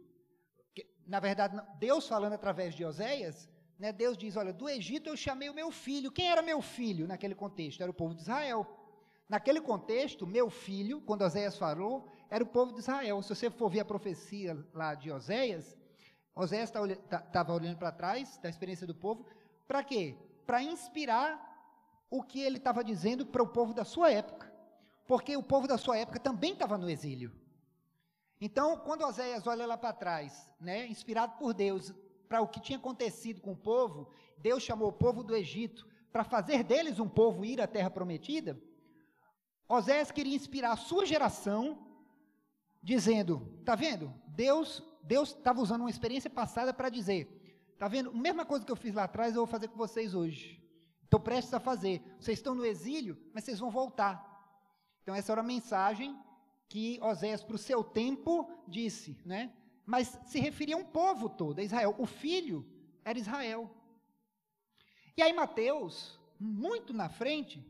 na 1.06 1.20
verdade, 1.20 1.60
Deus 1.78 2.06
falando 2.06 2.34
através 2.34 2.74
de 2.74 2.84
Oséias, 2.84 3.48
né, 3.78 3.92
Deus 3.92 4.16
diz: 4.16 4.36
Olha, 4.36 4.52
do 4.52 4.68
Egito 4.68 5.08
eu 5.08 5.16
chamei 5.16 5.48
o 5.48 5.54
meu 5.54 5.70
filho. 5.70 6.12
Quem 6.12 6.30
era 6.30 6.42
meu 6.42 6.62
filho 6.62 7.06
naquele 7.06 7.34
contexto? 7.34 7.82
Era 7.82 7.90
o 7.90 7.94
povo 7.94 8.14
de 8.14 8.22
Israel. 8.22 8.66
Naquele 9.28 9.60
contexto, 9.60 10.26
meu 10.26 10.50
filho, 10.50 11.00
quando 11.00 11.22
Oséias 11.22 11.56
falou, 11.56 12.08
era 12.30 12.44
o 12.44 12.46
povo 12.46 12.72
de 12.72 12.80
Israel. 12.80 13.22
Se 13.22 13.30
você 13.30 13.50
for 13.50 13.70
ver 13.70 13.80
a 13.80 13.84
profecia 13.84 14.56
lá 14.74 14.94
de 14.94 15.10
Oséias, 15.10 15.76
Estava 16.40 16.96
tá, 16.96 17.18
tá, 17.20 17.52
olhando 17.52 17.76
para 17.76 17.92
trás 17.92 18.38
da 18.38 18.48
experiência 18.48 18.86
do 18.86 18.94
povo, 18.94 19.26
para 19.68 19.84
quê? 19.84 20.16
Para 20.46 20.62
inspirar 20.62 21.50
o 22.10 22.22
que 22.22 22.40
ele 22.40 22.56
estava 22.56 22.82
dizendo 22.82 23.26
para 23.26 23.42
o 23.42 23.46
povo 23.46 23.74
da 23.74 23.84
sua 23.84 24.10
época. 24.10 24.50
Porque 25.06 25.36
o 25.36 25.42
povo 25.42 25.68
da 25.68 25.76
sua 25.76 25.98
época 25.98 26.18
também 26.18 26.52
estava 26.52 26.78
no 26.78 26.88
exílio. 26.88 27.32
Então, 28.40 28.78
quando 28.78 29.04
Oséias 29.04 29.46
olha 29.46 29.66
lá 29.66 29.76
para 29.76 29.92
trás, 29.92 30.50
né, 30.60 30.86
inspirado 30.86 31.36
por 31.38 31.54
Deus, 31.54 31.94
para 32.28 32.40
o 32.40 32.48
que 32.48 32.60
tinha 32.60 32.78
acontecido 32.78 33.40
com 33.40 33.52
o 33.52 33.56
povo, 33.56 34.10
Deus 34.38 34.62
chamou 34.62 34.88
o 34.88 34.92
povo 34.92 35.22
do 35.22 35.36
Egito 35.36 35.86
para 36.10 36.24
fazer 36.24 36.64
deles 36.64 36.98
um 36.98 37.08
povo 37.08 37.44
ir 37.44 37.60
à 37.60 37.66
terra 37.66 37.90
prometida. 37.90 38.60
Oséias 39.68 40.10
queria 40.10 40.34
inspirar 40.34 40.72
a 40.72 40.76
sua 40.76 41.06
geração, 41.06 41.86
dizendo: 42.82 43.60
"Tá 43.64 43.74
vendo? 43.74 44.12
Deus, 44.26 44.82
Deus 45.02 45.30
estava 45.30 45.60
usando 45.60 45.80
uma 45.82 45.90
experiência 45.90 46.30
passada 46.30 46.72
para 46.72 46.88
dizer: 46.88 47.42
Tá 47.78 47.88
vendo? 47.88 48.10
A 48.10 48.14
mesma 48.14 48.44
coisa 48.44 48.64
que 48.64 48.70
eu 48.70 48.76
fiz 48.76 48.94
lá 48.94 49.04
atrás, 49.04 49.34
eu 49.34 49.40
vou 49.40 49.46
fazer 49.46 49.68
com 49.68 49.76
vocês 49.76 50.14
hoje. 50.14 50.62
Estou 51.02 51.20
prestes 51.20 51.52
a 51.52 51.60
fazer. 51.60 52.00
Vocês 52.18 52.38
estão 52.38 52.54
no 52.54 52.64
exílio, 52.64 53.18
mas 53.34 53.44
vocês 53.44 53.58
vão 53.58 53.70
voltar. 53.70 54.32
Então 55.02 55.14
essa 55.14 55.32
era 55.32 55.40
a 55.40 55.44
mensagem 55.44 56.18
que 56.68 56.98
Oséias, 57.02 57.44
para 57.44 57.56
o 57.56 57.58
seu 57.58 57.84
tempo, 57.84 58.48
disse, 58.66 59.18
né? 59.26 59.52
Mas 59.84 60.18
se 60.24 60.38
referia 60.38 60.74
a 60.74 60.78
um 60.78 60.84
povo 60.84 61.28
todo, 61.28 61.58
a 61.58 61.62
Israel. 61.62 61.94
O 61.98 62.06
filho 62.06 62.64
era 63.04 63.18
Israel. 63.18 63.70
E 65.14 65.22
aí 65.22 65.34
Mateus, 65.34 66.18
muito 66.40 66.94
na 66.94 67.10
frente, 67.10 67.62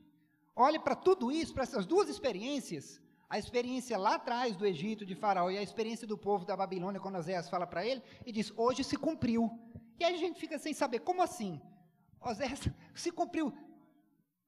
olha 0.55 0.79
para 0.79 0.95
tudo 0.95 1.33
isso, 1.33 1.53
para 1.53 1.65
essas 1.65 1.85
duas 1.85 2.09
experiências, 2.09 3.02
a 3.33 3.39
experiência 3.39 3.97
lá 3.97 4.17
atrás 4.17 4.55
do 4.55 4.67
Egito 4.67 5.07
de 5.07 5.15
Faraó 5.15 5.51
e 5.51 5.57
a 5.57 5.63
experiência 5.63 6.07
do 6.07 6.19
povo 6.19 6.45
da 6.45 6.55
Babilônia, 6.55 7.01
quando 7.01 7.17
Oséias 7.17 7.49
fala 7.49 7.67
para 7.67 7.83
ele, 7.83 8.03
e 8.27 8.31
diz: 8.31 8.53
Hoje 8.55 8.85
se 8.85 8.95
cumpriu. 8.95 9.51
E 9.99 10.05
aí 10.05 10.15
a 10.15 10.19
gente 10.19 10.39
fica 10.39 10.59
sem 10.59 10.75
saber, 10.75 10.99
como 10.99 11.23
assim? 11.23 11.59
Oséias 12.21 12.69
se 12.95 13.11
cumpriu. 13.11 13.51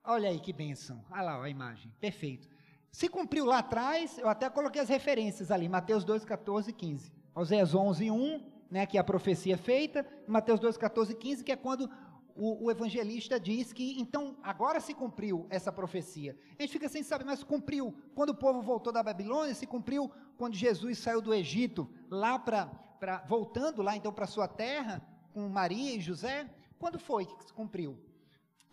Olha 0.05 0.29
aí 0.29 0.39
que 0.39 0.53
bênção. 0.53 1.03
Olha 1.11 1.23
lá 1.23 1.43
a 1.43 1.49
imagem. 1.49 1.91
Perfeito. 1.99 2.47
Se 2.93 3.09
cumpriu 3.09 3.47
lá 3.47 3.61
atrás, 3.61 4.19
eu 4.19 4.29
até 4.29 4.51
coloquei 4.51 4.83
as 4.83 4.91
referências 4.91 5.51
ali, 5.51 5.67
Mateus 5.67 6.05
2, 6.05 6.23
14 6.23 6.69
e 6.69 6.75
15. 6.75 7.11
Oséias 7.35 7.75
11, 7.75 8.11
1, 8.11 8.53
né, 8.71 8.85
que 8.85 8.99
é 8.99 9.01
a 9.01 9.05
profecia 9.05 9.57
feita, 9.57 10.07
Mateus 10.29 10.61
2, 10.61 10.77
14 10.77 11.11
e 11.11 11.17
15, 11.17 11.43
que 11.43 11.53
é 11.53 11.57
quando 11.57 11.89
o, 12.37 12.65
o, 12.65 12.71
evangelista 12.71 13.39
diz 13.39 13.73
que, 13.73 14.01
então, 14.01 14.37
agora 14.43 14.81
se 14.81 14.93
cumpriu 14.93 15.47
essa 15.49 15.71
profecia. 15.71 16.37
A 16.59 16.63
gente 16.63 16.73
fica 16.73 16.89
sem 16.89 17.03
saber, 17.03 17.25
mas 17.25 17.45
cumpriu 17.45 17.95
quando 18.15 18.31
o 18.31 18.35
povo 18.35 18.61
voltou 18.61 18.93
da 18.93 19.03
Babilônia, 19.03 19.55
se 19.55 19.67
cumpriu 19.67 20.11
quando 20.37 20.55
Jesus 20.55 20.99
saiu 20.99 21.21
do 21.21 21.33
Egito, 21.33 21.89
lá 22.11 22.39
para, 22.39 23.25
voltando 23.29 23.83
lá 23.83 23.97
então 23.97 24.13
para 24.13 24.27
sua 24.27 24.49
terra, 24.49 25.01
com 25.33 25.49
Maria 25.49 25.95
e 25.95 26.01
José, 26.01 26.51
quando 26.79 26.99
foi 26.99 27.25
que 27.25 27.45
se 27.45 27.53
cumpriu? 27.53 27.99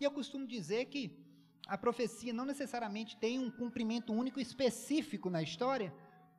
E 0.00 0.04
eu 0.04 0.10
costumo 0.10 0.46
dizer 0.46 0.86
que 0.86 1.16
a 1.68 1.78
profecia 1.78 2.32
não 2.32 2.44
necessariamente 2.44 3.16
tem 3.16 3.38
um 3.38 3.50
cumprimento 3.50 4.12
único 4.12 4.40
específico 4.40 5.30
na 5.30 5.40
história, 5.40 5.94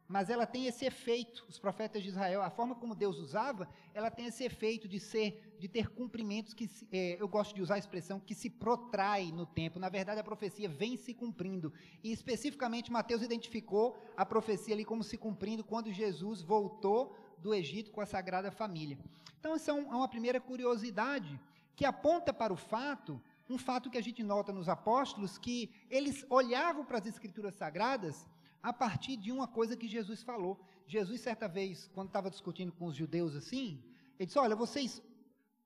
mas 0.07 0.29
ela 0.29 0.45
tem 0.45 0.65
esse 0.65 0.85
efeito. 0.85 1.45
Os 1.47 1.57
profetas 1.57 2.01
de 2.01 2.09
Israel, 2.09 2.41
a 2.41 2.49
forma 2.49 2.75
como 2.75 2.95
Deus 2.95 3.17
usava, 3.17 3.67
ela 3.93 4.11
tem 4.11 4.25
esse 4.25 4.43
efeito 4.43 4.87
de 4.87 4.99
ser, 4.99 5.55
de 5.59 5.67
ter 5.67 5.89
cumprimentos 5.89 6.53
que 6.53 6.69
é, 6.91 7.17
eu 7.19 7.27
gosto 7.27 7.55
de 7.55 7.61
usar 7.61 7.75
a 7.75 7.79
expressão 7.79 8.19
que 8.19 8.35
se 8.35 8.49
protrai 8.49 9.31
no 9.31 9.45
tempo. 9.45 9.79
Na 9.79 9.89
verdade, 9.89 10.19
a 10.19 10.23
profecia 10.23 10.67
vem 10.67 10.97
se 10.97 11.13
cumprindo. 11.13 11.73
E 12.03 12.11
especificamente 12.11 12.91
Mateus 12.91 13.21
identificou 13.21 13.97
a 14.15 14.25
profecia 14.25 14.73
ali 14.75 14.85
como 14.85 15.03
se 15.03 15.17
cumprindo 15.17 15.63
quando 15.63 15.91
Jesus 15.91 16.41
voltou 16.41 17.15
do 17.39 17.53
Egito 17.53 17.91
com 17.91 18.01
a 18.01 18.05
Sagrada 18.05 18.51
Família. 18.51 18.97
Então, 19.39 19.55
isso 19.55 19.69
é, 19.69 19.73
é 19.73 19.95
uma 19.95 20.07
primeira 20.07 20.39
curiosidade 20.39 21.39
que 21.75 21.85
aponta 21.85 22.31
para 22.31 22.53
o 22.53 22.57
fato 22.57 23.21
um 23.49 23.57
fato 23.57 23.89
que 23.89 23.97
a 23.97 24.01
gente 24.01 24.23
nota 24.23 24.51
nos 24.53 24.69
apóstolos, 24.69 25.37
que 25.37 25.69
eles 25.89 26.25
olhavam 26.29 26.85
para 26.85 26.97
as 26.97 27.05
escrituras 27.05 27.53
sagradas 27.55 28.25
a 28.63 28.71
partir 28.71 29.17
de 29.17 29.29
uma 29.29 29.47
coisa 29.47 29.75
que 29.75 29.87
Jesus 29.87 30.23
falou. 30.23 30.57
Jesus, 30.87 31.19
certa 31.19 31.47
vez, 31.49 31.89
quando 31.93 32.07
estava 32.07 32.29
discutindo 32.29 32.71
com 32.71 32.85
os 32.85 32.95
judeus 32.95 33.35
assim, 33.35 33.83
ele 34.17 34.25
disse: 34.25 34.39
Olha, 34.39 34.55
vocês 34.55 35.01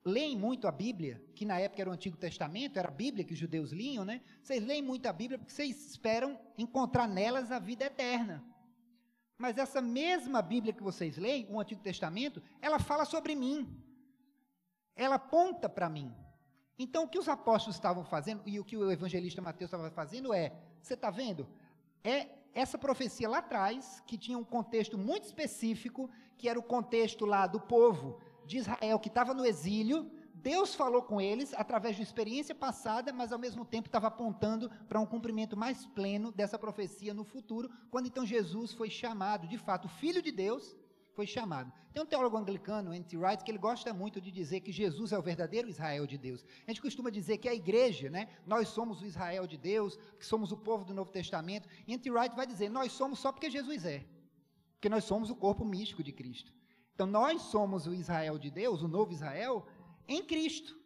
leem 0.03 0.35
muito 0.35 0.67
a 0.67 0.71
Bíblia, 0.71 1.23
que 1.35 1.45
na 1.45 1.59
época 1.59 1.81
era 1.81 1.89
o 1.89 1.93
Antigo 1.93 2.17
Testamento, 2.17 2.79
era 2.79 2.87
a 2.87 2.91
Bíblia 2.91 3.23
que 3.23 3.33
os 3.33 3.39
judeus 3.39 3.71
liam, 3.71 4.03
né? 4.03 4.21
Vocês 4.41 4.65
leem 4.65 4.81
muito 4.81 5.05
a 5.05 5.13
Bíblia 5.13 5.37
porque 5.37 5.53
vocês 5.53 5.85
esperam 5.91 6.39
encontrar 6.57 7.07
nelas 7.07 7.51
a 7.51 7.59
vida 7.59 7.85
eterna. 7.85 8.43
Mas 9.37 9.57
essa 9.57 9.79
mesma 9.79 10.41
Bíblia 10.41 10.73
que 10.73 10.81
vocês 10.81 11.17
leem, 11.17 11.45
o 11.49 11.59
Antigo 11.59 11.81
Testamento, 11.81 12.41
ela 12.59 12.79
fala 12.79 13.05
sobre 13.05 13.35
mim. 13.35 13.79
Ela 14.95 15.15
aponta 15.15 15.69
para 15.69 15.87
mim. 15.87 16.11
Então, 16.79 17.03
o 17.03 17.07
que 17.07 17.19
os 17.19 17.29
apóstolos 17.29 17.75
estavam 17.75 18.03
fazendo, 18.03 18.41
e 18.47 18.59
o 18.59 18.65
que 18.65 18.77
o 18.77 18.91
evangelista 18.91 19.41
Mateus 19.41 19.67
estava 19.67 19.91
fazendo 19.91 20.33
é: 20.33 20.55
você 20.81 20.95
está 20.95 21.11
vendo? 21.11 21.47
É 22.03 22.27
essa 22.57 22.75
profecia 22.75 23.29
lá 23.29 23.37
atrás, 23.37 24.01
que 24.07 24.17
tinha 24.17 24.35
um 24.35 24.43
contexto 24.43 24.97
muito 24.97 25.25
específico, 25.25 26.09
que 26.35 26.49
era 26.49 26.57
o 26.57 26.63
contexto 26.63 27.23
lá 27.23 27.45
do 27.45 27.59
povo 27.59 28.19
de 28.47 28.57
Israel 28.57 28.99
que 28.99 29.09
estava 29.09 29.31
no 29.31 29.45
exílio. 29.45 30.09
Deus 30.33 30.73
falou 30.73 31.03
com 31.03 31.21
eles 31.21 31.53
através 31.53 31.95
de 31.95 32.01
experiência 32.01 32.55
passada, 32.55 33.13
mas 33.13 33.31
ao 33.31 33.37
mesmo 33.37 33.63
tempo 33.63 33.87
estava 33.87 34.07
apontando 34.07 34.71
para 34.89 34.99
um 34.99 35.05
cumprimento 35.05 35.55
mais 35.55 35.85
pleno 35.85 36.31
dessa 36.31 36.57
profecia 36.57 37.13
no 37.13 37.23
futuro, 37.23 37.69
quando 37.91 38.07
então 38.07 38.25
Jesus 38.25 38.73
foi 38.73 38.89
chamado, 38.89 39.47
de 39.47 39.59
fato, 39.59 39.87
filho 39.87 40.21
de 40.21 40.31
Deus, 40.31 40.75
foi 41.17 41.25
chamado. 41.25 41.73
Tem 41.91 42.01
um 42.03 42.05
teólogo 42.05 42.37
anglicano, 42.37 42.93
N.T. 42.93 43.17
Wright, 43.17 43.43
que 43.43 43.49
ele 43.49 43.57
gosta 43.57 43.91
muito 43.91 44.21
de 44.21 44.31
dizer 44.31 44.59
que 44.61 44.71
Jesus 44.71 45.11
é 45.11 45.17
o 45.17 45.21
verdadeiro 45.23 45.67
Israel 45.67 46.05
de 46.05 46.15
Deus. 46.15 46.45
A 46.67 46.69
gente 46.69 46.79
costuma 46.79 47.09
dizer 47.09 47.39
que 47.39 47.49
a 47.49 47.55
igreja, 47.55 48.07
né, 48.07 48.29
nós 48.45 48.67
somos 48.67 49.01
o 49.01 49.05
Israel 49.05 49.47
de 49.47 49.57
Deus, 49.57 49.97
que 50.19 50.25
somos 50.33 50.51
o 50.51 50.57
povo 50.57 50.85
do 50.85 50.93
Novo 50.93 51.11
Testamento. 51.11 51.67
E. 51.87 51.93
Wright 52.11 52.35
vai 52.35 52.45
dizer, 52.45 52.69
nós 52.69 52.91
somos 52.91 53.17
só 53.17 53.31
porque 53.31 53.49
Jesus 53.49 53.83
é. 53.83 54.05
Porque 54.75 54.89
nós 54.89 55.05
somos 55.05 55.31
o 55.31 55.35
corpo 55.35 55.65
místico 55.65 56.03
de 56.03 56.11
Cristo. 56.11 56.53
Então 56.93 57.07
nós 57.07 57.41
somos 57.41 57.87
o 57.87 57.95
Israel 57.95 58.37
de 58.37 58.51
Deus, 58.51 58.83
o 58.83 58.87
novo 58.87 59.11
Israel, 59.11 59.65
em 60.07 60.23
Cristo. 60.23 60.77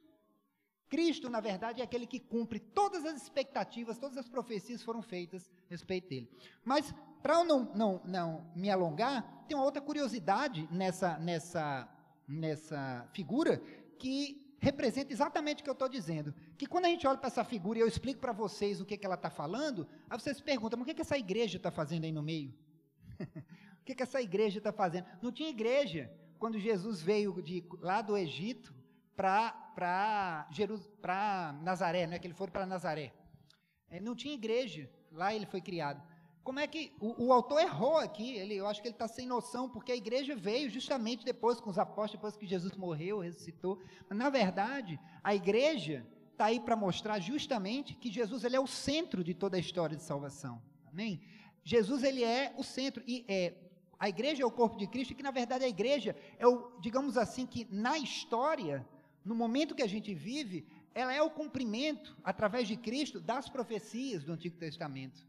Cristo, 0.87 1.29
na 1.29 1.41
verdade, 1.41 1.81
é 1.81 1.83
aquele 1.83 2.07
que 2.07 2.21
cumpre 2.21 2.59
todas 2.59 3.03
as 3.03 3.21
expectativas, 3.21 3.97
todas 3.97 4.17
as 4.17 4.29
profecias 4.29 4.81
foram 4.81 5.01
feitas 5.01 5.51
respeito 5.71 6.09
dele. 6.09 6.29
Mas 6.63 6.93
para 7.21 7.35
eu 7.35 7.43
não, 7.43 7.71
não, 7.75 8.01
não 8.03 8.51
me 8.55 8.69
alongar, 8.69 9.45
tem 9.47 9.55
uma 9.55 9.65
outra 9.65 9.81
curiosidade 9.81 10.67
nessa, 10.71 11.17
nessa, 11.19 11.87
nessa 12.27 13.07
figura 13.13 13.61
que 13.99 14.55
representa 14.59 15.11
exatamente 15.11 15.61
o 15.61 15.63
que 15.63 15.69
eu 15.69 15.73
estou 15.73 15.89
dizendo. 15.89 16.33
Que 16.57 16.65
quando 16.65 16.85
a 16.85 16.89
gente 16.89 17.05
olha 17.07 17.17
para 17.17 17.27
essa 17.27 17.43
figura 17.43 17.79
e 17.79 17.81
eu 17.81 17.87
explico 17.87 18.19
para 18.19 18.31
vocês 18.31 18.79
o 18.79 18.85
que, 18.85 18.97
que 18.97 19.05
ela 19.05 19.15
está 19.15 19.29
falando, 19.29 19.87
aí 20.09 20.19
vocês 20.19 20.39
perguntam, 20.39 20.77
mas 20.79 20.85
o 20.85 20.87
que, 20.87 20.95
que 20.95 21.01
essa 21.01 21.17
igreja 21.17 21.57
está 21.57 21.71
fazendo 21.71 22.05
aí 22.05 22.11
no 22.11 22.21
meio? 22.21 22.53
o 23.81 23.85
que, 23.85 23.95
que 23.95 24.03
essa 24.03 24.21
igreja 24.21 24.59
está 24.59 24.71
fazendo? 24.71 25.05
Não 25.21 25.31
tinha 25.31 25.49
igreja 25.49 26.11
quando 26.39 26.57
Jesus 26.57 27.01
veio 27.01 27.39
de, 27.41 27.63
lá 27.79 28.01
do 28.01 28.17
Egito 28.17 28.73
para 29.15 30.47
Nazaré, 31.61 32.07
não 32.07 32.15
é 32.15 32.19
que 32.19 32.25
ele 32.25 32.33
foi 32.33 32.47
para 32.47 32.65
Nazaré. 32.65 33.13
É, 33.89 33.99
não 33.99 34.15
tinha 34.15 34.33
igreja, 34.33 34.89
lá 35.11 35.33
ele 35.33 35.45
foi 35.45 35.61
criado. 35.61 36.01
Como 36.43 36.59
é 36.59 36.65
que 36.65 36.91
o, 36.99 37.25
o 37.25 37.33
autor 37.33 37.61
errou 37.61 37.97
aqui? 37.97 38.35
Ele, 38.35 38.55
eu 38.55 38.67
acho 38.67 38.81
que 38.81 38.87
ele 38.87 38.95
está 38.95 39.07
sem 39.07 39.27
noção, 39.27 39.69
porque 39.69 39.91
a 39.91 39.95
igreja 39.95 40.35
veio 40.35 40.69
justamente 40.69 41.23
depois 41.23 41.59
com 41.59 41.69
os 41.69 41.77
apóstolos, 41.77 42.13
depois 42.13 42.35
que 42.35 42.47
Jesus 42.47 42.75
morreu, 42.75 43.19
ressuscitou. 43.19 43.79
Mas, 44.09 44.17
na 44.17 44.29
verdade, 44.29 44.99
a 45.23 45.35
igreja 45.35 46.05
está 46.31 46.45
aí 46.45 46.59
para 46.59 46.75
mostrar 46.75 47.19
justamente 47.19 47.93
que 47.93 48.11
Jesus 48.11 48.43
ele 48.43 48.55
é 48.55 48.59
o 48.59 48.65
centro 48.65 49.23
de 49.23 49.33
toda 49.35 49.55
a 49.55 49.59
história 49.59 49.95
de 49.95 50.01
salvação. 50.01 50.59
Amém? 50.87 51.21
Jesus 51.63 52.03
ele 52.03 52.23
é 52.23 52.53
o 52.57 52.63
centro 52.63 53.03
e 53.05 53.23
é, 53.27 53.53
a 53.99 54.09
igreja 54.09 54.41
é 54.41 54.45
o 54.45 54.49
corpo 54.49 54.77
de 54.77 54.87
Cristo, 54.87 55.13
que 55.13 55.21
na 55.21 55.29
verdade 55.29 55.63
a 55.63 55.69
igreja 55.69 56.15
é 56.39 56.47
o, 56.47 56.71
digamos 56.79 57.17
assim, 57.17 57.45
que 57.45 57.67
na 57.69 57.99
história, 57.99 58.83
no 59.23 59.35
momento 59.35 59.75
que 59.75 59.83
a 59.83 59.87
gente 59.87 60.11
vive, 60.15 60.65
ela 60.93 61.13
é 61.13 61.21
o 61.21 61.29
cumprimento, 61.29 62.17
através 62.23 62.67
de 62.67 62.75
Cristo, 62.75 63.19
das 63.19 63.49
profecias 63.49 64.23
do 64.23 64.33
Antigo 64.33 64.57
Testamento. 64.57 65.25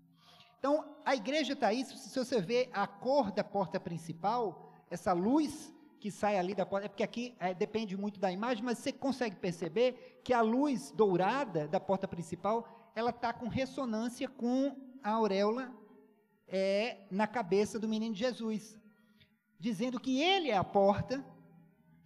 Então, 0.58 0.96
a 1.04 1.14
igreja 1.14 1.54
está 1.54 1.68
aí, 1.68 1.84
se 1.84 2.16
você 2.16 2.40
vê 2.40 2.68
a 2.72 2.86
cor 2.86 3.32
da 3.32 3.42
porta 3.42 3.80
principal, 3.80 4.72
essa 4.90 5.12
luz 5.12 5.72
que 5.98 6.10
sai 6.10 6.36
ali 6.36 6.54
da 6.54 6.66
porta, 6.66 6.86
é 6.86 6.88
porque 6.88 7.02
aqui 7.02 7.36
é, 7.38 7.54
depende 7.54 7.96
muito 7.96 8.18
da 8.18 8.30
imagem, 8.30 8.64
mas 8.64 8.78
você 8.78 8.92
consegue 8.92 9.36
perceber 9.36 10.20
que 10.24 10.32
a 10.32 10.40
luz 10.40 10.90
dourada 10.90 11.68
da 11.68 11.78
porta 11.78 12.08
principal, 12.08 12.90
ela 12.94 13.10
está 13.10 13.32
com 13.32 13.48
ressonância 13.48 14.28
com 14.28 14.76
a 15.02 15.10
auréola 15.10 15.72
é, 16.48 17.06
na 17.10 17.26
cabeça 17.26 17.78
do 17.78 17.88
menino 17.88 18.14
Jesus, 18.14 18.76
dizendo 19.58 20.00
que 20.00 20.20
ele 20.20 20.50
é 20.50 20.56
a 20.56 20.64
porta, 20.64 21.24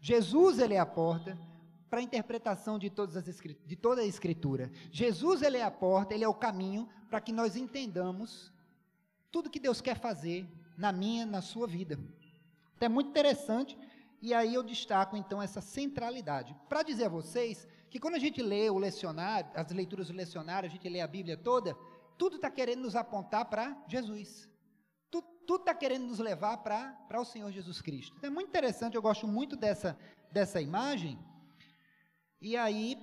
Jesus 0.00 0.58
ele 0.58 0.74
é 0.74 0.78
a 0.78 0.86
porta, 0.86 1.38
para 1.88 2.00
a 2.00 2.02
interpretação 2.02 2.78
de, 2.78 2.90
todas 2.90 3.16
as, 3.16 3.24
de 3.24 3.76
toda 3.76 4.02
a 4.02 4.04
Escritura. 4.04 4.70
Jesus, 4.90 5.42
ele 5.42 5.58
é 5.58 5.62
a 5.62 5.70
porta, 5.70 6.14
ele 6.14 6.24
é 6.24 6.28
o 6.28 6.34
caminho 6.34 6.88
para 7.08 7.20
que 7.20 7.32
nós 7.32 7.56
entendamos 7.56 8.52
tudo 9.30 9.50
que 9.50 9.60
Deus 9.60 9.80
quer 9.80 9.98
fazer 9.98 10.46
na 10.76 10.92
minha, 10.92 11.24
na 11.24 11.40
sua 11.40 11.66
vida. 11.66 11.98
Então, 12.76 12.86
é 12.86 12.88
muito 12.88 13.10
interessante, 13.10 13.78
e 14.20 14.34
aí 14.34 14.54
eu 14.54 14.62
destaco 14.62 15.16
então 15.16 15.40
essa 15.40 15.60
centralidade. 15.60 16.56
Para 16.68 16.82
dizer 16.82 17.04
a 17.04 17.08
vocês 17.08 17.66
que 17.90 18.00
quando 18.00 18.14
a 18.14 18.18
gente 18.18 18.42
lê 18.42 18.68
o 18.68 18.78
lecionário, 18.78 19.50
as 19.54 19.70
leituras 19.70 20.08
do 20.08 20.14
lecionário, 20.14 20.68
a 20.68 20.70
gente 20.70 20.88
lê 20.88 21.00
a 21.00 21.06
Bíblia 21.06 21.36
toda, 21.36 21.76
tudo 22.18 22.36
está 22.36 22.50
querendo 22.50 22.82
nos 22.82 22.96
apontar 22.96 23.46
para 23.46 23.76
Jesus. 23.88 24.48
Tudo 25.10 25.60
está 25.60 25.74
querendo 25.74 26.06
nos 26.06 26.18
levar 26.18 26.58
para 26.58 27.20
o 27.20 27.24
Senhor 27.24 27.50
Jesus 27.52 27.80
Cristo. 27.80 28.16
Então, 28.18 28.28
é 28.28 28.32
muito 28.32 28.48
interessante, 28.48 28.96
eu 28.96 29.02
gosto 29.02 29.28
muito 29.28 29.54
dessa, 29.54 29.96
dessa 30.32 30.60
imagem, 30.60 31.18
e 32.40 32.56
aí, 32.56 32.98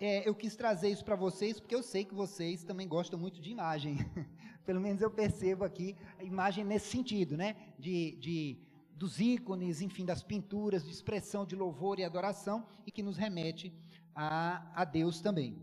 é, 0.00 0.28
eu 0.28 0.34
quis 0.34 0.54
trazer 0.56 0.88
isso 0.88 1.04
para 1.04 1.16
vocês, 1.16 1.58
porque 1.58 1.74
eu 1.74 1.82
sei 1.82 2.04
que 2.04 2.14
vocês 2.14 2.64
também 2.64 2.86
gostam 2.86 3.18
muito 3.18 3.40
de 3.40 3.50
imagem. 3.50 3.98
Pelo 4.64 4.80
menos 4.80 5.00
eu 5.00 5.10
percebo 5.10 5.64
aqui 5.64 5.96
a 6.18 6.24
imagem 6.24 6.64
nesse 6.64 6.88
sentido, 6.88 7.36
né? 7.36 7.56
De, 7.78 8.16
de, 8.16 8.58
dos 8.92 9.20
ícones, 9.20 9.80
enfim, 9.80 10.04
das 10.04 10.22
pinturas, 10.22 10.84
de 10.84 10.90
expressão 10.90 11.46
de 11.46 11.54
louvor 11.54 11.98
e 11.98 12.04
adoração, 12.04 12.66
e 12.86 12.90
que 12.90 13.02
nos 13.02 13.16
remete 13.16 13.72
a, 14.14 14.70
a 14.74 14.84
Deus 14.84 15.20
também. 15.20 15.62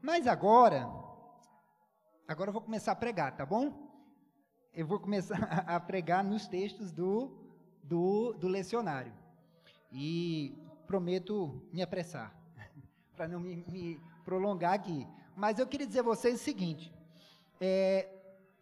Mas 0.00 0.26
agora, 0.26 0.88
agora 2.26 2.48
eu 2.48 2.54
vou 2.54 2.62
começar 2.62 2.92
a 2.92 2.96
pregar, 2.96 3.36
tá 3.36 3.44
bom? 3.44 3.90
eu 4.72 4.86
vou 4.86 4.98
começar 4.98 5.36
a 5.66 5.78
pregar 5.80 6.24
nos 6.24 6.46
textos 6.46 6.92
do, 6.92 7.32
do, 7.82 8.32
do 8.34 8.48
lecionário. 8.48 9.12
E 9.92 10.56
prometo 10.90 11.62
me 11.72 11.82
apressar, 11.82 12.34
para 13.14 13.28
não 13.28 13.38
me, 13.38 13.64
me, 13.68 14.00
prolongar 14.24 14.72
aqui. 14.72 15.06
Mas 15.36 15.60
eu 15.60 15.66
queria 15.68 15.86
dizer 15.86 16.00
a 16.00 16.02
vocês 16.02 16.40
o 16.40 16.42
seguinte: 16.42 16.92
é, 17.60 18.08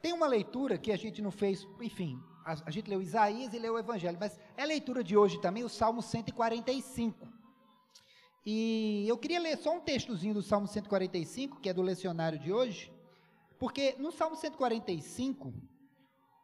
tem 0.03 0.13
uma 0.13 0.27
leitura 0.27 0.77
que 0.77 0.93
a 0.93 0.97
gente 0.99 1.23
não 1.23 1.31
fez, 1.31 1.67
enfim, 1.81 2.23
a, 2.45 2.53
a 2.67 2.71
gente 2.71 2.91
leu 2.91 3.01
Isaías 3.01 3.55
e 3.55 3.59
leu 3.59 3.73
o 3.73 3.79
Evangelho, 3.79 4.19
mas 4.21 4.39
é 4.59 4.67
leitura 4.67 5.03
de 5.03 5.17
hoje 5.17 5.41
também, 5.41 5.65
o 5.65 5.71
Salmo 5.71 6.03
145. 6.03 7.27
E 8.45 9.07
eu 9.09 9.17
queria 9.17 9.41
ler 9.41 9.57
só 9.57 9.75
um 9.75 9.81
textozinho 9.81 10.35
do 10.35 10.43
Salmo 10.43 10.67
145, 10.67 11.61
que 11.61 11.71
é 11.71 11.73
do 11.73 11.81
lecionário 11.81 12.39
de 12.39 12.53
hoje, 12.53 12.93
porque 13.59 13.97
no 13.99 14.13
Salmo 14.13 14.37
145, 14.37 15.55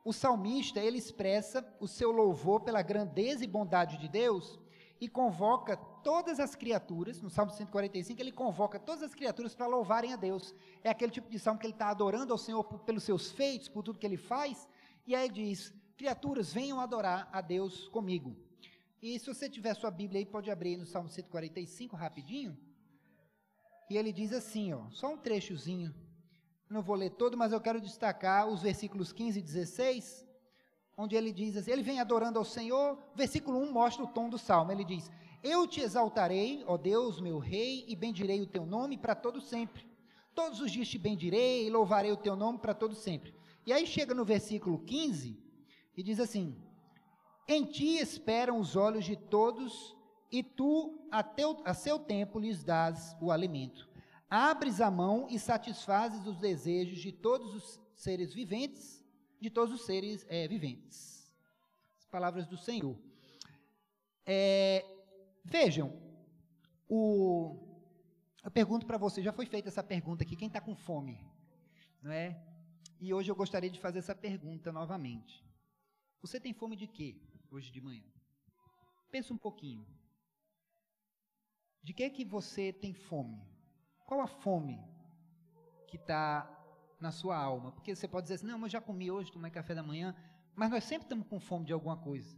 o 0.03 0.14
salmista, 0.14 0.81
ele 0.81 0.97
expressa 0.97 1.62
o 1.79 1.87
seu 1.87 2.11
louvor 2.11 2.62
pela 2.62 2.81
grandeza 2.81 3.45
e 3.45 3.47
bondade 3.47 3.99
de 3.99 4.09
Deus 4.09 4.63
e 5.05 5.09
convoca 5.09 5.77
todas 5.77 6.41
as 6.41 6.55
criaturas, 6.55 7.21
no 7.21 7.29
Salmo 7.29 7.53
145, 7.53 8.21
ele 8.21 8.33
convoca 8.33 8.79
todas 8.79 9.03
as 9.03 9.15
criaturas 9.15 9.55
para 9.55 9.67
louvarem 9.67 10.15
a 10.15 10.17
Deus. 10.17 10.55
É 10.83 10.89
aquele 10.89 11.13
tipo 11.13 11.29
de 11.29 11.39
salmo 11.39 11.61
que 11.61 11.67
ele 11.67 11.75
está 11.75 11.91
adorando 11.91 12.33
ao 12.33 12.39
Senhor 12.39 12.65
pelos 12.65 13.03
seus 13.03 13.31
feitos, 13.31 13.69
por 13.69 13.83
tudo 13.83 13.99
que 13.99 14.07
ele 14.07 14.17
faz, 14.17 14.67
e 15.07 15.15
aí 15.15 15.27
ele 15.27 15.35
diz: 15.35 15.75
criaturas, 15.95 16.55
venham 16.55 16.81
adorar 16.81 17.29
a 17.31 17.43
Deus 17.43 17.87
comigo. 17.89 18.35
E 19.03 19.19
se 19.19 19.27
você 19.27 19.51
tiver 19.51 19.75
sua 19.75 19.91
Bíblia 19.91 20.21
aí, 20.21 20.25
pode 20.25 20.51
abrir 20.51 20.79
no 20.79 20.87
Salmo 20.87 21.11
145 21.11 21.95
rapidinho. 21.95 22.57
E 23.91 23.99
ele 23.99 24.11
diz 24.11 24.33
assim, 24.33 24.73
ó, 24.73 24.89
só 24.91 25.13
um 25.13 25.19
trechozinho. 25.19 25.95
Não 26.71 26.81
vou 26.81 26.97
ler 26.97 27.11
todo, 27.11 27.37
mas 27.37 27.53
eu 27.53 27.61
quero 27.61 27.79
destacar 27.79 28.49
os 28.49 28.63
versículos 28.63 29.13
15 29.13 29.39
e 29.39 29.43
16, 29.43 30.24
onde 30.97 31.17
ele 31.17 31.33
diz 31.33 31.57
assim, 31.57 31.71
ele 31.71 31.83
vem 31.83 32.01
adorando 32.01 32.39
ao 32.39 32.45
Senhor. 32.45 32.99
Versículo 33.15 33.59
1 33.59 33.73
mostra 33.73 34.05
o 34.05 34.09
tom 34.09 34.29
do 34.29 34.39
salmo. 34.39 34.73
Ele 34.73 34.85
diz: 34.85 35.11
Eu 35.43 35.67
te 35.67 35.81
exaltarei, 35.81 36.65
ó 36.67 36.77
Deus, 36.77 37.21
meu 37.21 37.39
rei, 37.39 37.85
e 37.89 37.97
bendirei 37.97 38.41
o 38.41 38.47
teu 38.47 38.65
nome 38.65 38.97
para 38.97 39.15
todo 39.15 39.41
sempre. 39.41 39.87
Todos 40.35 40.61
os 40.61 40.71
dias 40.71 40.89
te 40.89 40.99
bendirei 40.99 41.67
e 41.67 41.71
louvarei 41.71 42.11
o 42.11 42.17
teu 42.17 42.35
nome 42.35 42.59
para 42.59 42.75
todo 42.75 42.95
sempre. 42.95 43.35
E 43.67 43.73
aí 43.73 43.87
chega 43.87 44.15
no 44.15 44.25
versículo 44.25 44.79
15 44.79 45.39
e 45.97 46.03
diz 46.03 46.19
assim: 46.19 46.57
em 47.47 47.65
ti 47.65 47.99
esperam 47.99 48.59
os 48.59 48.75
olhos 48.75 49.05
de 49.05 49.17
todos, 49.17 49.95
e 50.33 50.43
tu, 50.43 51.07
a, 51.11 51.23
teu, 51.23 51.61
a 51.65 51.75
seu 51.75 51.99
tempo, 51.99 52.39
lhes 52.39 52.65
dás 52.65 53.15
o 53.21 53.31
alimento. 53.31 53.87
Abres 54.31 54.81
a 54.81 54.91
mão 54.91 55.27
e 55.29 55.39
satisfazes 55.39 56.27
os 56.27 56.39
desejos 56.39 56.99
de 56.99 57.13
todos 57.13 57.55
os 57.55 57.81
seres 57.95 58.33
viventes, 58.33 59.04
de 59.45 59.51
todos 59.51 59.75
os 59.75 59.85
seres 59.85 60.25
é, 60.29 60.49
viventes. 60.49 61.31
As 61.99 62.07
palavras 62.07 62.47
do 62.47 62.57
Senhor. 62.57 62.99
É, 64.25 64.83
vejam, 65.45 65.93
o, 66.89 67.55
eu 68.43 68.51
pergunto 68.51 68.87
para 68.87 68.97
você, 68.97 69.23
já 69.23 69.35
foi 69.35 69.45
feita 69.45 69.69
essa 69.69 69.83
pergunta 69.83 70.25
aqui, 70.25 70.35
quem 70.35 70.49
está 70.49 70.63
com 70.63 70.75
fome? 70.75 71.21
Não 72.03 72.11
é? 72.11 72.43
E 72.99 73.13
hoje 73.13 73.31
eu 73.31 73.37
gostaria 73.37 73.69
de 73.69 73.79
fazer 73.79 73.99
essa 73.99 74.15
pergunta 74.15 74.73
novamente. 74.73 75.45
Você 76.23 76.41
tem 76.41 76.55
fome 76.55 76.75
de 76.75 76.87
quê? 76.87 77.21
hoje 77.51 77.71
de 77.71 77.83
manhã. 77.83 78.03
Pensa 79.11 79.35
um 79.35 79.39
pouquinho. 79.39 79.87
De 81.83 81.93
que 81.93 82.09
que 82.09 82.25
você 82.25 82.73
tem 82.73 82.95
fome? 82.95 83.47
Qual 84.07 84.23
a 84.23 84.27
fome 84.27 84.83
que 85.87 85.97
está 85.97 86.63
na 87.05 87.12
sua 87.12 87.37
alma? 87.37 87.71
Porque 87.73 87.95
você 87.95 88.09
pode 88.09 88.25
dizer 88.25 88.37
assim, 88.37 88.47
não, 88.47 88.59
mas 88.59 88.73
eu 88.73 88.79
já 88.79 88.81
comi 88.81 89.11
hoje, 89.11 89.31
tomei 89.31 89.51
café 89.51 89.75
da 89.75 89.83
manhã, 89.83 90.17
mas 90.57 90.71
nós 90.71 90.85
sempre 90.85 91.05
estamos 91.05 91.27
com 91.27 91.38
fome 91.38 91.67
de 91.67 91.73
alguma 91.73 91.97
coisa. 91.97 92.35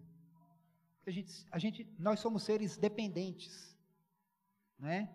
A 1.07 1.11
gente, 1.11 1.47
a 1.53 1.59
gente, 1.59 1.89
nós 1.99 2.19
somos 2.19 2.43
seres 2.43 2.77
dependentes, 2.77 3.77
né? 4.79 5.09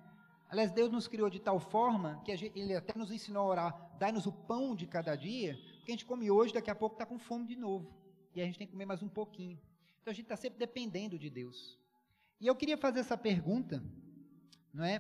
Aliás, 0.49 0.71
Deus 0.71 0.91
nos 0.91 1.07
criou 1.07 1.29
de 1.29 1.39
tal 1.39 1.59
forma 1.59 2.21
que 2.23 2.35
gente, 2.35 2.57
Ele 2.57 2.75
até 2.75 2.97
nos 2.97 3.11
ensinou 3.11 3.43
a 3.43 3.47
orar, 3.47 3.97
dai-nos 3.99 4.25
o 4.25 4.31
pão 4.31 4.75
de 4.75 4.87
cada 4.87 5.15
dia, 5.15 5.55
que 5.85 5.91
a 5.91 5.93
gente 5.93 6.05
come 6.05 6.31
hoje, 6.31 6.53
daqui 6.53 6.71
a 6.71 6.75
pouco 6.75 6.95
está 6.95 7.05
com 7.05 7.19
fome 7.19 7.45
de 7.45 7.55
novo. 7.55 7.93
E 8.33 8.41
a 8.41 8.45
gente 8.45 8.57
tem 8.57 8.67
que 8.67 8.73
comer 8.73 8.85
mais 8.85 9.03
um 9.03 9.09
pouquinho. 9.09 9.59
Então 10.01 10.11
a 10.11 10.13
gente 10.13 10.25
está 10.25 10.37
sempre 10.37 10.57
dependendo 10.57 11.19
de 11.19 11.29
Deus. 11.29 11.77
E 12.39 12.47
eu 12.47 12.55
queria 12.55 12.77
fazer 12.77 13.01
essa 13.01 13.17
pergunta, 13.17 13.83
não 14.73 14.83
é, 14.83 14.99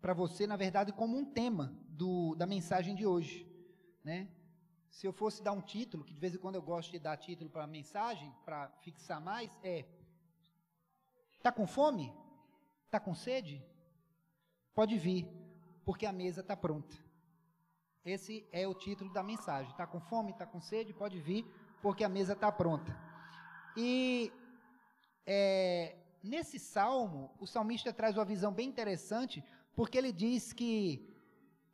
para 0.00 0.12
você, 0.12 0.46
na 0.46 0.56
verdade, 0.56 0.92
como 0.92 1.16
um 1.16 1.24
tema 1.24 1.72
do, 1.88 2.34
da 2.34 2.46
mensagem 2.46 2.94
de 2.94 3.06
hoje, 3.06 3.49
né? 4.04 4.28
Se 4.90 5.06
eu 5.06 5.12
fosse 5.12 5.42
dar 5.42 5.52
um 5.52 5.60
título, 5.60 6.04
que 6.04 6.12
de 6.12 6.20
vez 6.20 6.34
em 6.34 6.38
quando 6.38 6.56
eu 6.56 6.62
gosto 6.62 6.90
de 6.90 6.98
dar 6.98 7.16
título 7.16 7.48
para 7.48 7.66
mensagem, 7.66 8.34
para 8.44 8.68
fixar 8.80 9.20
mais, 9.20 9.56
é: 9.62 9.84
Está 11.36 11.52
com 11.52 11.66
fome? 11.66 12.12
Está 12.86 12.98
com 12.98 13.14
sede? 13.14 13.64
Pode 14.74 14.98
vir, 14.98 15.28
porque 15.84 16.06
a 16.06 16.12
mesa 16.12 16.40
está 16.40 16.56
pronta. 16.56 16.96
Esse 18.04 18.46
é 18.50 18.66
o 18.66 18.74
título 18.74 19.12
da 19.12 19.22
mensagem. 19.22 19.70
Está 19.70 19.86
com 19.86 20.00
fome? 20.00 20.32
Está 20.32 20.46
com 20.46 20.60
sede? 20.60 20.92
Pode 20.92 21.18
vir, 21.20 21.44
porque 21.80 22.02
a 22.02 22.08
mesa 22.08 22.32
está 22.32 22.50
pronta. 22.50 22.96
E 23.76 24.32
é, 25.24 25.96
nesse 26.22 26.58
salmo, 26.58 27.30
o 27.38 27.46
salmista 27.46 27.92
traz 27.92 28.16
uma 28.16 28.24
visão 28.24 28.52
bem 28.52 28.68
interessante, 28.68 29.44
porque 29.74 29.96
ele 29.96 30.12
diz 30.12 30.52
que 30.52 31.08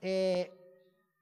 é, 0.01 0.53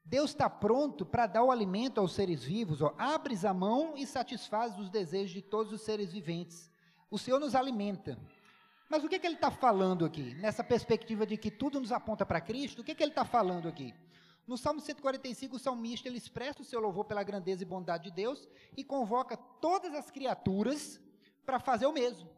Deus 0.05 0.31
está 0.31 0.51
pronto 0.51 1.07
para 1.07 1.27
dar 1.27 1.43
o 1.43 1.51
alimento 1.51 1.99
aos 1.99 2.13
seres 2.13 2.45
vivos, 2.45 2.83
ó, 2.83 2.95
abres 2.99 3.45
a 3.45 3.55
mão 3.55 3.95
e 3.97 4.07
satisfaz 4.07 4.79
os 4.79 4.91
desejos 4.91 5.33
de 5.33 5.41
todos 5.41 5.73
os 5.73 5.81
seres 5.81 6.13
viventes. 6.13 6.71
O 7.11 7.19
Senhor 7.19 7.41
nos 7.41 7.55
alimenta. 7.55 8.19
Mas 8.89 9.03
o 9.03 9.09
que, 9.09 9.19
que 9.19 9.27
ele 9.27 9.37
está 9.37 9.51
falando 9.51 10.05
aqui? 10.05 10.35
Nessa 10.35 10.63
perspectiva 10.63 11.27
de 11.27 11.39
que 11.39 11.51
tudo 11.51 11.81
nos 11.81 11.91
aponta 11.91 12.27
para 12.27 12.41
Cristo, 12.41 12.83
o 12.83 12.85
que, 12.85 12.95
que 12.95 13.03
ele 13.03 13.13
está 13.13 13.25
falando 13.25 13.67
aqui? 13.67 13.95
No 14.47 14.59
Salmo 14.59 14.81
145, 14.81 15.57
o 15.57 15.59
salmista 15.59 16.07
ele 16.07 16.19
expressa 16.19 16.61
o 16.61 16.65
seu 16.65 16.79
louvor 16.79 17.07
pela 17.07 17.23
grandeza 17.23 17.63
e 17.63 17.67
bondade 17.67 18.05
de 18.05 18.11
Deus 18.11 18.47
e 18.77 18.85
convoca 18.85 19.39
todas 19.39 19.95
as 19.95 20.11
criaturas 20.11 21.01
para 21.47 21.59
fazer 21.59 21.87
o 21.87 21.93
mesmo. 21.93 22.29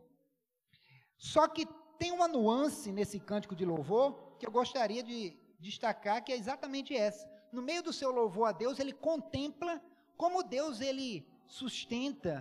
Só 1.18 1.48
que 1.48 1.66
tem 1.98 2.12
uma 2.12 2.29
nuance 2.29 2.92
nesse 2.92 3.18
cântico 3.18 3.57
de 3.57 3.64
louvor 3.64 4.37
que 4.38 4.46
eu 4.46 4.52
gostaria 4.52 5.02
de 5.02 5.37
destacar, 5.59 6.22
que 6.22 6.33
é 6.33 6.37
exatamente 6.37 6.94
essa. 6.94 7.36
No 7.57 7.62
meio 7.62 7.83
do 7.83 7.90
seu 7.90 8.11
louvor 8.11 8.49
a 8.49 8.53
Deus, 8.53 8.79
ele 8.79 8.92
contempla 8.92 9.83
como 10.14 10.42
Deus 10.42 10.83
ele 10.83 11.27
sustenta 11.47 12.35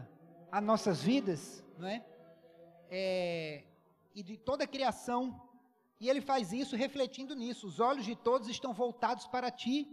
as 0.51 0.61
nossas 0.61 1.01
vidas, 1.01 1.63
não 1.77 1.87
é? 1.87 2.05
é 2.89 3.63
e 4.13 4.21
de 4.21 4.35
toda 4.35 4.65
a 4.65 4.67
criação 4.67 5.41
e 6.01 6.09
ele 6.09 6.19
faz 6.19 6.51
isso 6.51 6.75
refletindo 6.75 7.33
nisso. 7.33 7.65
Os 7.65 7.79
olhos 7.79 8.03
de 8.03 8.13
todos 8.13 8.49
estão 8.49 8.73
voltados 8.73 9.25
para 9.25 9.49
ti. 9.49 9.87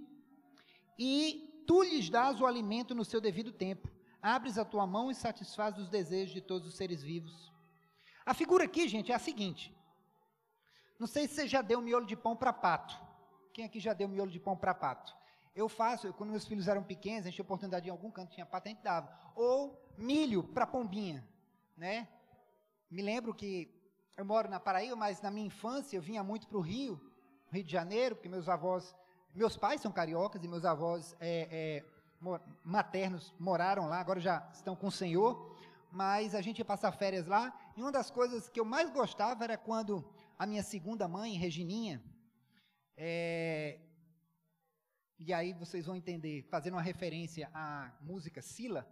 E 0.98 1.62
tu 1.68 1.84
lhes 1.84 2.10
dás 2.10 2.40
o 2.40 2.46
alimento 2.46 2.92
no 2.92 3.04
seu 3.04 3.20
devido 3.20 3.52
tempo. 3.52 3.88
Abres 4.20 4.58
a 4.58 4.64
tua 4.64 4.88
mão 4.88 5.08
e 5.08 5.14
satisfaz 5.14 5.78
os 5.78 5.88
desejos 5.88 6.34
de 6.34 6.40
todos 6.40 6.66
os 6.66 6.74
seres 6.74 7.00
vivos. 7.00 7.52
A 8.26 8.34
figura 8.34 8.64
aqui, 8.64 8.88
gente, 8.88 9.12
é 9.12 9.14
a 9.14 9.20
seguinte. 9.20 9.72
Não 10.98 11.06
sei 11.06 11.28
se 11.28 11.34
você 11.36 11.46
já 11.46 11.62
deu 11.62 11.80
miolo 11.80 12.06
de 12.06 12.16
pão 12.16 12.34
para 12.34 12.52
pato. 12.52 13.11
Quem 13.52 13.64
aqui 13.64 13.78
já 13.78 13.92
deu 13.92 14.08
miolo 14.08 14.30
de 14.30 14.40
pão 14.40 14.56
para 14.56 14.74
pato? 14.74 15.14
Eu 15.54 15.68
faço, 15.68 16.12
quando 16.14 16.30
meus 16.30 16.46
filhos 16.46 16.66
eram 16.66 16.82
pequenos, 16.82 17.20
a 17.20 17.24
gente 17.24 17.34
tinha 17.34 17.44
oportunidade 17.44 17.86
em 17.86 17.90
algum 17.90 18.10
canto, 18.10 18.32
tinha 18.32 18.46
pato, 18.46 18.68
a 18.68 18.70
gente 18.70 18.82
dava. 18.82 19.12
Ou 19.36 19.78
milho 19.98 20.42
para 20.42 20.66
pombinha, 20.66 21.26
né? 21.76 22.08
Me 22.90 23.02
lembro 23.02 23.34
que 23.34 23.70
eu 24.16 24.24
moro 24.24 24.48
na 24.48 24.58
Paraíba, 24.58 24.96
mas 24.96 25.20
na 25.20 25.30
minha 25.30 25.46
infância 25.46 25.96
eu 25.96 26.02
vinha 26.02 26.22
muito 26.22 26.46
para 26.48 26.56
o 26.56 26.60
Rio, 26.60 27.00
Rio 27.50 27.64
de 27.64 27.70
Janeiro, 27.70 28.16
porque 28.16 28.28
meus 28.28 28.48
avós, 28.48 28.94
meus 29.34 29.56
pais 29.56 29.80
são 29.80 29.92
cariocas 29.92 30.42
e 30.42 30.48
meus 30.48 30.64
avós 30.64 31.14
é, 31.20 31.48
é, 31.50 31.84
maternos 32.64 33.34
moraram 33.38 33.88
lá, 33.88 33.98
agora 33.98 34.20
já 34.20 34.48
estão 34.52 34.74
com 34.74 34.86
o 34.86 34.92
Senhor, 34.92 35.56
mas 35.90 36.34
a 36.34 36.40
gente 36.40 36.58
ia 36.58 36.64
passar 36.64 36.92
férias 36.92 37.26
lá, 37.26 37.52
e 37.76 37.82
uma 37.82 37.92
das 37.92 38.10
coisas 38.10 38.48
que 38.48 38.60
eu 38.60 38.64
mais 38.64 38.90
gostava 38.90 39.44
era 39.44 39.58
quando 39.58 40.04
a 40.38 40.46
minha 40.46 40.62
segunda 40.62 41.06
mãe, 41.06 41.34
Regininha, 41.34 42.02
é, 42.96 43.78
e 45.18 45.32
aí 45.32 45.52
vocês 45.52 45.86
vão 45.86 45.96
entender, 45.96 46.42
fazendo 46.50 46.74
uma 46.74 46.82
referência 46.82 47.50
à 47.54 47.96
música 48.00 48.42
Sila, 48.42 48.88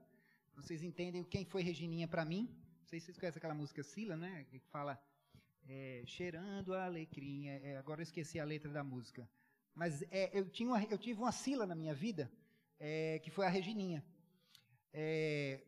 vocês 0.55 0.83
entendem 0.83 1.25
quem 1.25 1.45
foi 1.45 1.63
Regininha 1.63 2.07
para 2.07 2.25
mim, 2.25 2.49
não 2.81 2.87
sei 2.87 3.01
se 3.01 3.07
vocês 3.07 3.19
conhecem 3.19 3.39
aquela 3.39 3.55
música 3.55 3.83
Sila, 3.83 4.17
né, 4.17 4.45
que 4.51 4.59
fala 4.59 5.01
é, 5.69 6.03
cheirando 6.07 6.75
a 6.75 6.87
alecrim. 6.87 7.49
É, 7.49 7.77
agora 7.77 8.01
eu 8.01 8.05
esqueci 8.05 8.41
a 8.41 8.45
letra 8.45 8.71
da 8.73 8.83
música. 8.83 9.29
Mas 9.75 10.03
é, 10.11 10.31
eu, 10.33 10.49
tinha 10.49 10.69
uma, 10.69 10.83
eu 10.85 10.99
tive 10.99 11.21
uma 11.21 11.33
Sila 11.33 11.67
na 11.67 11.75
minha 11.75 11.95
vida, 11.95 12.31
é, 12.79 13.19
que 13.21 13.31
foi 13.31 13.47
a 13.47 13.49
Regininha. 13.49 14.05
É, 14.93 15.61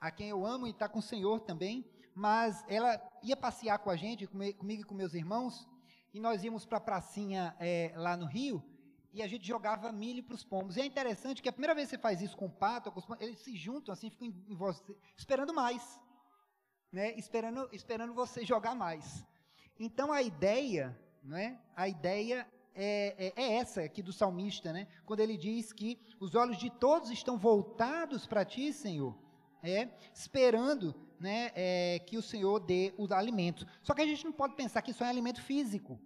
a 0.00 0.10
quem 0.10 0.28
eu 0.30 0.46
amo 0.46 0.66
e 0.66 0.70
está 0.70 0.88
com 0.88 0.98
o 0.98 1.02
Senhor 1.02 1.40
também. 1.40 1.84
Mas 2.14 2.64
ela 2.66 2.98
ia 3.22 3.36
passear 3.36 3.78
com 3.78 3.90
a 3.90 3.96
gente, 3.96 4.26
comigo 4.26 4.80
e 4.80 4.84
com 4.84 4.94
meus 4.94 5.12
irmãos, 5.12 5.68
e 6.16 6.20
nós 6.20 6.42
íamos 6.42 6.64
para 6.64 6.78
a 6.78 6.80
pracinha 6.80 7.54
é, 7.60 7.92
lá 7.94 8.16
no 8.16 8.24
Rio, 8.24 8.64
e 9.12 9.22
a 9.22 9.28
gente 9.28 9.46
jogava 9.46 9.92
milho 9.92 10.24
para 10.24 10.34
os 10.34 10.42
pombos. 10.42 10.74
E 10.76 10.80
é 10.80 10.86
interessante 10.86 11.42
que 11.42 11.48
a 11.48 11.52
primeira 11.52 11.74
vez 11.74 11.88
que 11.88 11.96
você 11.96 12.00
faz 12.00 12.22
isso 12.22 12.34
com 12.34 12.46
o 12.46 12.50
pato, 12.50 12.90
com 12.90 13.02
pombos, 13.02 13.22
eles 13.22 13.38
se 13.40 13.54
juntam 13.54 13.92
assim, 13.92 14.08
ficam 14.08 14.28
em, 14.28 14.44
em 14.48 14.56
você, 14.56 14.96
esperando 15.14 15.52
mais, 15.52 16.00
né? 16.90 17.12
Esperando, 17.18 17.68
esperando 17.70 18.14
você 18.14 18.46
jogar 18.46 18.74
mais. 18.74 19.26
Então 19.78 20.10
a 20.10 20.22
ideia, 20.22 20.98
né? 21.22 21.60
A 21.74 21.86
ideia 21.86 22.50
é, 22.74 23.26
é, 23.26 23.32
é, 23.36 23.56
essa 23.56 23.82
aqui 23.82 24.02
do 24.02 24.12
salmista, 24.12 24.72
né? 24.72 24.88
Quando 25.04 25.20
ele 25.20 25.36
diz 25.36 25.70
que 25.70 26.00
os 26.18 26.34
olhos 26.34 26.56
de 26.56 26.70
todos 26.70 27.10
estão 27.10 27.36
voltados 27.36 28.26
para 28.26 28.42
ti, 28.42 28.72
Senhor, 28.72 29.14
é, 29.62 29.90
esperando 30.14 30.94
né, 31.18 31.50
é, 31.54 31.98
que 32.00 32.16
o 32.16 32.22
Senhor 32.22 32.60
dê 32.60 32.94
o 32.96 33.12
alimento. 33.12 33.66
Só 33.82 33.94
que 33.94 34.02
a 34.02 34.06
gente 34.06 34.24
não 34.24 34.32
pode 34.32 34.54
pensar 34.54 34.82
que 34.82 34.90
isso 34.90 35.04
é 35.04 35.08
alimento 35.08 35.42
físico. 35.42 36.00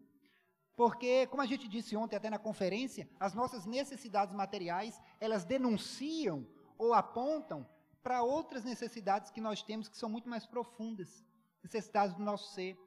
Porque, 0.77 1.27
como 1.27 1.43
a 1.43 1.47
gente 1.47 1.69
disse 1.69 1.97
ontem 1.97 2.17
até 2.17 2.31
na 2.31 2.39
conferência, 2.39 3.09
as 3.19 3.35
nossas 3.35 3.67
necessidades 3.67 4.35
materiais, 4.35 5.01
elas 5.21 5.45
denunciam 5.45 6.47
ou 6.79 6.95
apontam 6.95 7.69
para 8.03 8.23
outras 8.23 8.65
necessidades 8.65 9.31
que 9.31 9.41
nós 9.41 9.63
temos 9.63 9.89
que 9.89 9.97
são 9.97 10.09
muito 10.09 10.29
mais 10.29 10.47
profundas. 10.47 11.25
Necessidades 11.63 12.17
do 12.17 12.23
nosso 12.23 12.55
ser. 12.55 12.79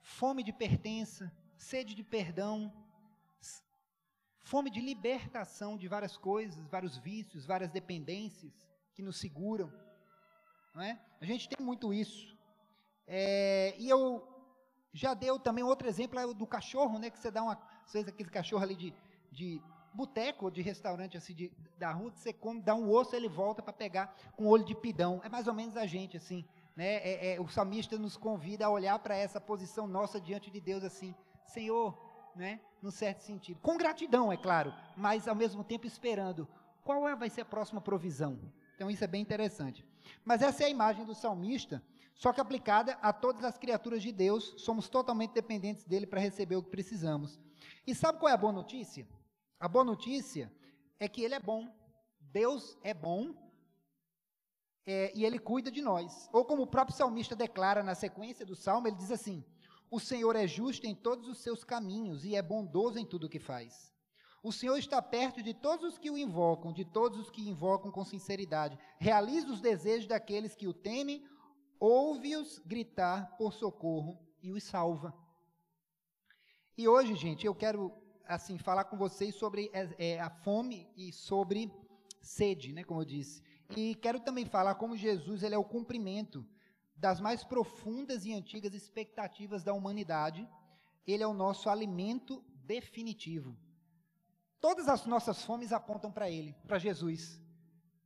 Fome 0.00 0.42
de 0.42 0.52
pertença, 0.52 1.30
sede 1.58 1.94
de 1.94 2.02
perdão, 2.02 2.72
fome 4.50 4.70
de 4.70 4.80
libertação 4.80 5.76
de 5.76 5.86
várias 5.86 6.16
coisas, 6.16 6.66
vários 6.68 6.96
vícios, 6.96 7.46
várias 7.46 7.70
dependências 7.70 8.52
que 8.94 9.02
nos 9.02 9.18
seguram. 9.18 9.70
Não 10.74 10.82
é? 10.82 10.98
A 11.20 11.24
gente 11.24 11.48
tem 11.48 11.64
muito 11.64 11.92
isso. 11.92 12.36
É, 13.06 13.74
e 13.78 13.88
eu 13.88 14.26
já 14.92 15.14
deu 15.14 15.38
também 15.38 15.64
outro 15.64 15.88
exemplo 15.88 16.18
é 16.18 16.26
o 16.26 16.34
do 16.34 16.46
cachorro, 16.46 16.98
né? 16.98 17.10
Que 17.10 17.18
você 17.18 17.30
dá 17.30 17.42
uma, 17.42 17.58
às 17.84 17.92
vezes 17.92 18.08
aquele 18.08 18.30
cachorro 18.30 18.62
ali 18.62 18.74
de, 18.74 18.94
de 19.30 19.62
boteco 19.92 20.46
ou 20.46 20.50
de 20.50 20.62
restaurante 20.62 21.16
assim 21.16 21.34
de, 21.34 21.52
da 21.76 21.92
rua, 21.92 22.12
você 22.14 22.32
come, 22.32 22.60
dá 22.60 22.74
um 22.74 22.88
osso, 22.90 23.14
ele 23.14 23.28
volta 23.28 23.62
para 23.62 23.72
pegar 23.72 24.14
com 24.36 24.46
olho 24.46 24.64
de 24.64 24.74
pidão. 24.74 25.20
É 25.24 25.28
mais 25.28 25.46
ou 25.46 25.54
menos 25.54 25.76
a 25.76 25.86
gente 25.86 26.16
assim, 26.16 26.44
né? 26.76 26.96
É, 26.96 27.34
é, 27.34 27.40
o 27.40 27.48
salmista 27.48 27.98
nos 27.98 28.16
convida 28.16 28.66
a 28.66 28.70
olhar 28.70 28.98
para 28.98 29.16
essa 29.16 29.40
posição 29.40 29.86
nossa 29.86 30.20
diante 30.20 30.50
de 30.50 30.60
Deus 30.60 30.84
assim, 30.84 31.14
Senhor, 31.46 31.98
né? 32.34 32.60
Num 32.80 32.90
certo 32.90 33.20
sentido, 33.20 33.60
com 33.60 33.76
gratidão, 33.76 34.32
é 34.32 34.36
claro, 34.36 34.72
mas 34.96 35.28
ao 35.28 35.34
mesmo 35.34 35.62
tempo 35.62 35.86
esperando 35.86 36.48
qual 36.82 37.08
é, 37.08 37.14
vai 37.14 37.28
ser 37.28 37.42
a 37.42 37.44
próxima 37.44 37.80
provisão. 37.80 38.38
Então 38.74 38.90
isso 38.90 39.04
é 39.04 39.06
bem 39.06 39.20
interessante. 39.20 39.84
Mas 40.24 40.42
essa 40.42 40.62
é 40.62 40.66
a 40.66 40.70
imagem 40.70 41.04
do 41.04 41.14
salmista, 41.14 41.82
só 42.14 42.32
que 42.32 42.40
aplicada 42.40 42.92
a 43.00 43.12
todas 43.12 43.44
as 43.44 43.56
criaturas 43.56 44.02
de 44.02 44.12
Deus, 44.12 44.54
somos 44.58 44.88
totalmente 44.88 45.32
dependentes 45.32 45.84
dele 45.84 46.06
para 46.06 46.20
receber 46.20 46.56
o 46.56 46.62
que 46.62 46.70
precisamos. 46.70 47.38
E 47.86 47.94
sabe 47.94 48.18
qual 48.18 48.30
é 48.30 48.34
a 48.34 48.36
boa 48.36 48.52
notícia? 48.52 49.08
A 49.58 49.66
boa 49.66 49.84
notícia 49.84 50.52
é 50.98 51.08
que 51.08 51.22
ele 51.22 51.34
é 51.34 51.40
bom. 51.40 51.68
Deus 52.20 52.78
é 52.82 52.92
bom 52.94 53.34
é, 54.86 55.12
e 55.14 55.24
ele 55.24 55.38
cuida 55.38 55.70
de 55.70 55.80
nós. 55.80 56.28
Ou 56.32 56.44
como 56.44 56.62
o 56.62 56.66
próprio 56.66 56.96
salmista 56.96 57.34
declara 57.36 57.82
na 57.82 57.94
sequência 57.94 58.44
do 58.44 58.54
salmo, 58.54 58.86
ele 58.86 58.96
diz 58.96 59.10
assim: 59.10 59.44
O 59.90 59.98
Senhor 59.98 60.36
é 60.36 60.46
justo 60.46 60.86
em 60.86 60.94
todos 60.94 61.28
os 61.28 61.38
seus 61.38 61.64
caminhos 61.64 62.24
e 62.24 62.34
é 62.34 62.42
bondoso 62.42 62.98
em 62.98 63.04
tudo 63.06 63.26
o 63.26 63.28
que 63.28 63.38
faz. 63.38 63.92
O 64.42 64.52
Senhor 64.52 64.78
está 64.78 65.02
perto 65.02 65.42
de 65.42 65.52
todos 65.52 65.84
os 65.84 65.98
que 65.98 66.10
o 66.10 66.16
invocam, 66.16 66.72
de 66.72 66.84
todos 66.84 67.18
os 67.18 67.30
que 67.30 67.46
invocam 67.46 67.90
com 67.90 68.04
sinceridade. 68.04 68.78
Realiza 68.98 69.52
os 69.52 69.60
desejos 69.60 70.06
daqueles 70.06 70.54
que 70.54 70.66
o 70.66 70.72
temem, 70.72 71.22
ouve-os 71.78 72.58
gritar 72.60 73.36
por 73.36 73.52
socorro 73.52 74.18
e 74.42 74.50
os 74.50 74.64
salva. 74.64 75.14
E 76.76 76.88
hoje, 76.88 77.14
gente, 77.14 77.44
eu 77.44 77.54
quero 77.54 77.92
assim 78.26 78.56
falar 78.56 78.84
com 78.84 78.96
vocês 78.96 79.34
sobre 79.34 79.70
é, 79.74 79.88
é, 79.98 80.20
a 80.20 80.30
fome 80.30 80.88
e 80.96 81.12
sobre 81.12 81.70
sede, 82.22 82.72
né, 82.72 82.82
como 82.82 83.02
eu 83.02 83.04
disse. 83.04 83.42
E 83.76 83.94
quero 83.96 84.20
também 84.20 84.46
falar 84.46 84.74
como 84.76 84.96
Jesus 84.96 85.42
ele 85.42 85.54
é 85.54 85.58
o 85.58 85.64
cumprimento 85.64 86.46
das 86.96 87.20
mais 87.20 87.44
profundas 87.44 88.24
e 88.24 88.32
antigas 88.32 88.72
expectativas 88.72 89.62
da 89.62 89.74
humanidade. 89.74 90.48
Ele 91.06 91.22
é 91.22 91.26
o 91.26 91.34
nosso 91.34 91.68
alimento 91.68 92.42
definitivo. 92.64 93.54
Todas 94.60 94.88
as 94.88 95.06
nossas 95.06 95.44
fomes 95.44 95.72
apontam 95.72 96.12
para 96.12 96.30
Ele, 96.30 96.54
para 96.66 96.78
Jesus. 96.78 97.40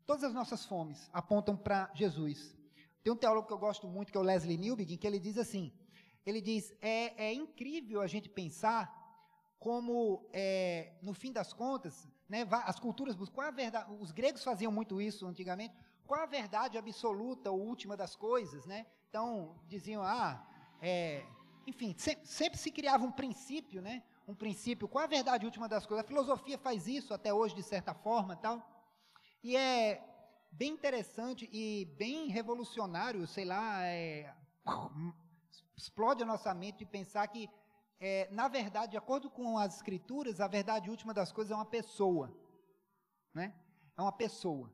Todas 0.07 0.25
as 0.25 0.35
nossas 0.35 0.65
fomes 0.65 1.09
apontam 1.13 1.57
para 1.57 1.91
Jesus. 1.95 2.55
Tem 3.03 3.13
um 3.13 3.17
teólogo 3.17 3.47
que 3.47 3.53
eu 3.53 3.59
gosto 3.59 3.87
muito, 3.87 4.13
que 4.13 4.19
é 4.19 4.21
o 4.21 4.25
Leslie 4.25 4.57
Newbegin, 4.57 4.97
que 4.97 5.07
ele 5.07 5.19
diz 5.19 5.37
assim: 5.37 5.73
ele 6.25 6.41
diz, 6.41 6.73
é, 6.81 7.27
é 7.27 7.33
incrível 7.35 8.01
a 8.01 8.07
gente 8.07 8.29
pensar 8.29 9.03
como, 9.59 10.29
é, 10.33 10.93
no 11.03 11.13
fim 11.15 11.33
das 11.33 11.53
contas, 11.53 12.07
né, 12.29 12.47
as 12.65 12.79
culturas 12.79 13.17
qual 13.31 13.47
a 13.47 13.51
verdade, 13.51 13.91
os 14.01 14.11
gregos 14.11 14.45
faziam 14.45 14.71
muito 14.71 15.01
isso 15.01 15.27
antigamente, 15.27 15.75
qual 16.07 16.21
a 16.21 16.27
verdade 16.27 16.77
absoluta 16.79 17.51
ou 17.51 17.61
última 17.61 17.97
das 17.97 18.15
coisas, 18.15 18.67
né? 18.67 18.87
Então, 19.09 19.57
diziam, 19.67 20.03
ah, 20.03 20.47
é, 20.83 21.25
enfim, 21.67 21.95
sempre, 21.97 22.27
sempre 22.27 22.59
se 22.59 22.71
criava 22.71 23.05
um 23.05 23.13
princípio, 23.13 23.81
né? 23.81 24.03
Um 24.27 24.35
princípio, 24.35 24.89
qual 24.89 25.05
a 25.05 25.09
verdade 25.09 25.45
última 25.45 25.69
das 25.69 25.85
coisas? 25.87 26.05
A 26.05 26.09
filosofia 26.09 26.59
faz 26.59 26.87
isso 26.87 27.13
até 27.13 27.33
hoje, 27.33 27.55
de 27.55 27.63
certa 27.63 27.95
forma, 27.95 28.37
tal. 28.37 28.63
E 29.43 29.57
é 29.57 30.03
bem 30.51 30.73
interessante 30.73 31.49
e 31.53 31.85
bem 31.97 32.29
revolucionário, 32.29 33.27
sei 33.27 33.45
lá, 33.45 33.85
é, 33.85 34.35
explode 35.77 36.23
a 36.23 36.27
nossa 36.27 36.55
mente 36.55 36.79
de 36.79 36.87
pensar 36.87 37.27
que, 37.29 37.51
é, 38.01 38.29
na 38.31 38.49
verdade, 38.49 38.93
de 38.93 38.97
acordo 38.97 39.29
com 39.29 39.59
as 39.59 39.77
escrituras, 39.77 40.41
a 40.41 40.49
verdade 40.49 40.89
última 40.89 41.13
das 41.13 41.33
coisas 41.33 41.51
é 41.51 41.55
uma 41.55 41.67
pessoa, 41.67 42.35
né? 43.33 43.55
É 43.97 44.01
uma 44.01 44.13
pessoa. 44.13 44.73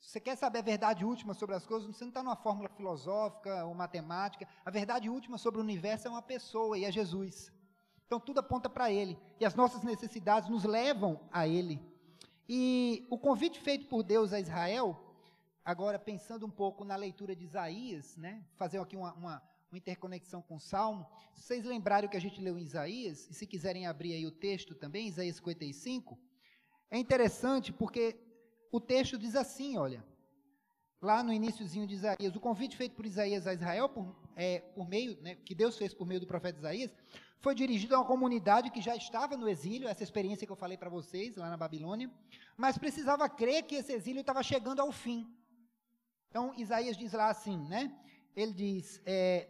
Se 0.00 0.10
você 0.10 0.20
quer 0.20 0.36
saber 0.36 0.60
a 0.60 0.62
verdade 0.62 1.04
última 1.04 1.34
sobre 1.34 1.54
as 1.56 1.66
coisas, 1.66 1.88
você 1.88 2.04
não 2.04 2.10
está 2.10 2.22
numa 2.22 2.36
fórmula 2.36 2.68
filosófica 2.68 3.64
ou 3.64 3.74
matemática. 3.74 4.46
A 4.64 4.70
verdade 4.70 5.10
última 5.10 5.38
sobre 5.38 5.60
o 5.60 5.64
universo 5.64 6.06
é 6.06 6.10
uma 6.10 6.22
pessoa 6.22 6.78
e 6.78 6.84
é 6.84 6.92
Jesus. 6.92 7.52
Então 8.08 8.18
tudo 8.18 8.40
aponta 8.40 8.70
para 8.70 8.90
Ele. 8.90 9.18
E 9.38 9.44
as 9.44 9.54
nossas 9.54 9.82
necessidades 9.82 10.48
nos 10.48 10.64
levam 10.64 11.20
a 11.30 11.46
Ele. 11.46 11.78
E 12.48 13.06
o 13.10 13.18
convite 13.18 13.60
feito 13.60 13.86
por 13.86 14.02
Deus 14.02 14.32
a 14.32 14.40
Israel, 14.40 14.98
agora 15.62 15.98
pensando 15.98 16.46
um 16.46 16.50
pouco 16.50 16.86
na 16.86 16.96
leitura 16.96 17.36
de 17.36 17.44
Isaías, 17.44 18.16
né? 18.16 18.42
Fazer 18.54 18.80
aqui 18.80 18.96
uma, 18.96 19.12
uma, 19.12 19.42
uma 19.70 19.76
interconexão 19.76 20.40
com 20.40 20.56
o 20.56 20.60
Salmo. 20.60 21.06
Se 21.34 21.42
vocês 21.42 21.66
lembrarem 21.66 22.08
o 22.08 22.10
que 22.10 22.16
a 22.16 22.20
gente 22.20 22.40
leu 22.40 22.58
em 22.58 22.62
Isaías, 22.62 23.28
e 23.28 23.34
se 23.34 23.46
quiserem 23.46 23.86
abrir 23.86 24.14
aí 24.14 24.26
o 24.26 24.30
texto 24.30 24.74
também, 24.74 25.08
Isaías 25.08 25.36
55, 25.36 26.18
é 26.90 26.96
interessante 26.96 27.74
porque 27.74 28.18
o 28.72 28.80
texto 28.80 29.18
diz 29.18 29.36
assim, 29.36 29.76
olha, 29.76 30.02
lá 31.00 31.22
no 31.22 31.32
iníciozinho 31.32 31.86
de 31.86 31.94
Isaías, 31.94 32.34
o 32.34 32.40
convite 32.40 32.76
feito 32.76 32.94
por 32.94 33.06
Isaías 33.06 33.46
a 33.46 33.54
Israel, 33.54 33.88
por, 33.88 34.14
é, 34.36 34.60
por 34.74 34.88
meio, 34.88 35.20
né, 35.22 35.36
que 35.36 35.54
Deus 35.54 35.76
fez 35.76 35.94
por 35.94 36.06
meio 36.06 36.20
do 36.20 36.26
profeta 36.26 36.58
Isaías, 36.58 36.92
foi 37.40 37.54
dirigido 37.54 37.94
a 37.94 37.98
uma 37.98 38.04
comunidade 38.04 38.70
que 38.70 38.80
já 38.80 38.96
estava 38.96 39.36
no 39.36 39.48
exílio, 39.48 39.88
essa 39.88 40.02
experiência 40.02 40.46
que 40.46 40.52
eu 40.52 40.56
falei 40.56 40.76
para 40.76 40.90
vocês 40.90 41.36
lá 41.36 41.48
na 41.48 41.56
Babilônia, 41.56 42.10
mas 42.56 42.76
precisava 42.76 43.28
crer 43.28 43.62
que 43.62 43.76
esse 43.76 43.92
exílio 43.92 44.20
estava 44.20 44.42
chegando 44.42 44.80
ao 44.80 44.90
fim. 44.90 45.32
Então, 46.30 46.52
Isaías 46.56 46.96
diz 46.96 47.12
lá 47.12 47.30
assim, 47.30 47.56
né? 47.68 47.96
Ele 48.34 48.52
diz, 48.52 49.00
é, 49.06 49.48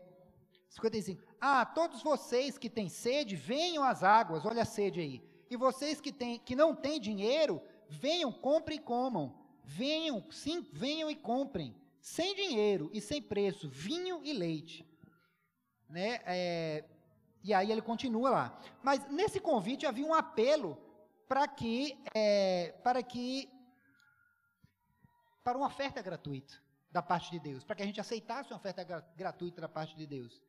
55, 0.68 1.22
Ah, 1.40 1.64
todos 1.64 2.02
vocês 2.02 2.58
que 2.58 2.68
têm 2.68 2.88
sede, 2.88 3.34
venham 3.34 3.82
às 3.82 4.02
águas, 4.02 4.44
olha 4.44 4.62
a 4.62 4.66
sede 4.66 5.00
aí. 5.00 5.22
E 5.50 5.56
vocês 5.56 5.98
que, 6.00 6.12
têm, 6.12 6.38
que 6.38 6.54
não 6.54 6.74
têm 6.74 7.00
dinheiro, 7.00 7.62
venham, 7.88 8.30
comprem 8.30 8.78
e 8.78 8.82
comam. 8.82 9.34
Venham, 9.70 10.24
sim, 10.30 10.66
venham 10.72 11.10
e 11.10 11.14
comprem, 11.14 11.76
sem 12.00 12.34
dinheiro 12.34 12.90
e 12.90 13.02
sem 13.02 13.20
preço, 13.20 13.68
vinho 13.68 14.22
e 14.24 14.32
leite. 14.32 14.82
Né? 15.90 16.20
É, 16.24 16.84
e 17.44 17.52
aí 17.52 17.70
ele 17.70 17.82
continua 17.82 18.30
lá. 18.30 18.60
Mas 18.82 19.06
nesse 19.10 19.38
convite 19.38 19.84
havia 19.84 20.06
um 20.06 20.14
apelo 20.14 20.78
para 21.28 21.46
que, 21.46 22.02
é, 22.14 22.74
para 22.82 23.02
que, 23.02 23.46
para 25.44 25.58
uma 25.58 25.66
oferta 25.66 26.00
gratuita 26.00 26.54
da 26.90 27.02
parte 27.02 27.30
de 27.30 27.38
Deus, 27.38 27.62
para 27.62 27.76
que 27.76 27.82
a 27.82 27.86
gente 27.86 28.00
aceitasse 28.00 28.50
uma 28.50 28.56
oferta 28.56 28.82
gra 28.82 29.06
gratuita 29.14 29.60
da 29.60 29.68
parte 29.68 29.94
de 29.94 30.06
Deus. 30.06 30.42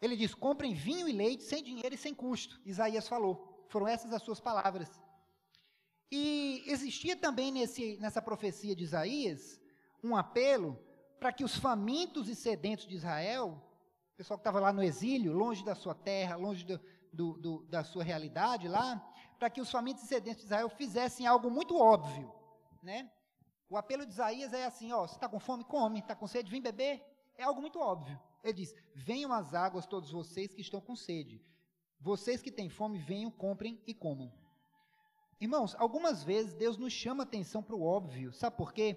Ele 0.00 0.16
diz: 0.16 0.32
comprem 0.34 0.72
vinho 0.72 1.08
e 1.08 1.12
leite 1.12 1.42
sem 1.42 1.64
dinheiro 1.64 1.96
e 1.96 1.98
sem 1.98 2.14
custo. 2.14 2.60
Isaías 2.64 3.08
falou. 3.08 3.66
Foram 3.68 3.88
essas 3.88 4.12
as 4.12 4.22
suas 4.22 4.38
palavras. 4.38 4.88
E 6.10 6.62
existia 6.66 7.16
também 7.16 7.50
nesse, 7.50 7.96
nessa 7.98 8.22
profecia 8.22 8.74
de 8.74 8.84
Isaías 8.84 9.60
um 10.02 10.16
apelo 10.16 10.78
para 11.18 11.32
que 11.32 11.42
os 11.42 11.56
famintos 11.56 12.28
e 12.28 12.34
sedentos 12.34 12.86
de 12.86 12.94
Israel 12.94 13.62
o 14.16 14.16
pessoal 14.16 14.38
que 14.38 14.40
estava 14.40 14.58
lá 14.58 14.72
no 14.72 14.82
exílio, 14.82 15.34
longe 15.34 15.62
da 15.62 15.74
sua 15.74 15.94
terra, 15.94 16.36
longe 16.36 16.64
do, 16.64 16.80
do, 17.12 17.32
do, 17.34 17.66
da 17.66 17.84
sua 17.84 18.02
realidade 18.02 18.66
lá, 18.66 18.96
para 19.38 19.50
que 19.50 19.60
os 19.60 19.70
famintos 19.70 20.04
e 20.04 20.06
sedentos 20.06 20.40
de 20.40 20.46
Israel 20.46 20.70
fizessem 20.70 21.26
algo 21.26 21.50
muito 21.50 21.78
óbvio, 21.78 22.32
né? 22.82 23.10
O 23.68 23.76
apelo 23.76 24.06
de 24.06 24.12
Isaías 24.12 24.54
é 24.54 24.64
assim, 24.64 24.90
ó, 24.90 25.06
você 25.06 25.16
está 25.16 25.28
com 25.28 25.38
fome, 25.38 25.64
come, 25.64 25.98
está 25.98 26.16
com 26.16 26.26
sede, 26.26 26.50
vem 26.50 26.62
beber, 26.62 27.04
é 27.36 27.42
algo 27.42 27.60
muito 27.60 27.78
óbvio. 27.78 28.18
Ele 28.42 28.54
diz, 28.54 28.74
venham 28.94 29.30
às 29.34 29.52
águas 29.52 29.84
todos 29.84 30.10
vocês 30.10 30.54
que 30.54 30.62
estão 30.62 30.80
com 30.80 30.96
sede, 30.96 31.44
vocês 32.00 32.40
que 32.40 32.50
têm 32.50 32.70
fome, 32.70 32.98
venham, 32.98 33.30
comprem 33.30 33.78
e 33.86 33.92
comam. 33.92 34.32
Irmãos, 35.38 35.74
algumas 35.78 36.24
vezes 36.24 36.54
Deus 36.54 36.78
nos 36.78 36.92
chama 36.92 37.22
atenção 37.22 37.62
para 37.62 37.76
o 37.76 37.82
óbvio. 37.82 38.32
Sabe 38.32 38.56
por 38.56 38.72
quê? 38.72 38.96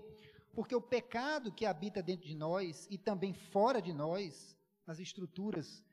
Porque 0.53 0.73
o 0.73 0.81
pecado 0.81 1.51
que 1.51 1.65
habita 1.65 2.01
dentro 2.01 2.27
de 2.27 2.35
nós 2.35 2.87
e 2.89 2.97
também 2.97 3.33
fora 3.33 3.81
de 3.81 3.91
nós, 3.91 4.55
nas 4.85 4.99
estruturas 4.99 5.83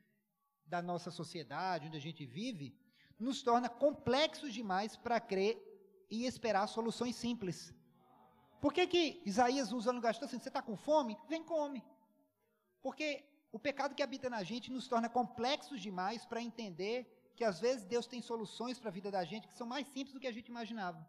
da 0.65 0.81
nossa 0.81 1.11
sociedade, 1.11 1.87
onde 1.87 1.97
a 1.97 2.01
gente 2.01 2.25
vive, 2.25 2.77
nos 3.19 3.43
torna 3.43 3.67
complexos 3.67 4.53
demais 4.53 4.95
para 4.95 5.19
crer 5.19 5.61
e 6.09 6.25
esperar 6.25 6.67
soluções 6.67 7.15
simples. 7.15 7.73
Por 8.61 8.73
que, 8.73 8.87
que 8.87 9.21
Isaías 9.25 9.73
usa 9.73 9.91
no 9.91 10.01
gasto 10.01 10.23
assim? 10.23 10.39
Você 10.39 10.49
está 10.49 10.61
com 10.61 10.77
fome? 10.77 11.17
Vem 11.27 11.43
come. 11.43 11.83
Porque 12.81 13.23
o 13.51 13.59
pecado 13.59 13.95
que 13.95 14.03
habita 14.03 14.29
na 14.29 14.43
gente 14.43 14.71
nos 14.71 14.87
torna 14.87 15.09
complexos 15.09 15.81
demais 15.81 16.25
para 16.25 16.41
entender 16.41 17.16
que 17.37 17.43
às 17.43 17.59
vezes 17.59 17.85
Deus 17.85 18.07
tem 18.07 18.19
soluções 18.19 18.79
para 18.79 18.89
a 18.89 18.91
vida 18.91 19.11
da 19.11 19.23
gente 19.23 19.47
que 19.47 19.53
são 19.53 19.67
mais 19.67 19.87
simples 19.87 20.11
do 20.11 20.19
que 20.19 20.25
a 20.25 20.31
gente 20.31 20.47
imaginava. 20.47 21.07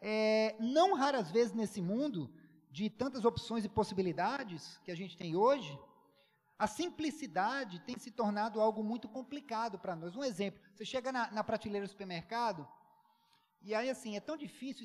É, 0.00 0.56
não 0.58 0.94
raras 0.94 1.30
vezes 1.30 1.54
nesse 1.54 1.80
mundo 1.80 2.28
de 2.72 2.90
tantas 2.90 3.24
opções 3.24 3.64
e 3.64 3.68
possibilidades 3.68 4.78
que 4.84 4.90
a 4.90 4.96
gente 4.96 5.16
tem 5.16 5.36
hoje, 5.36 5.78
a 6.58 6.66
simplicidade 6.66 7.78
tem 7.86 7.96
se 7.96 8.10
tornado 8.10 8.60
algo 8.60 8.82
muito 8.82 9.08
complicado 9.08 9.78
para 9.78 9.94
nós. 9.94 10.16
Um 10.16 10.24
exemplo: 10.24 10.60
você 10.74 10.84
chega 10.84 11.12
na, 11.12 11.30
na, 11.30 11.44
prateleira 11.44 11.86
do 11.86 11.90
supermercado 11.90 12.68
e 13.62 13.74
aí 13.76 13.88
assim 13.88 14.16
é 14.16 14.20
tão 14.20 14.36
difícil 14.36 14.84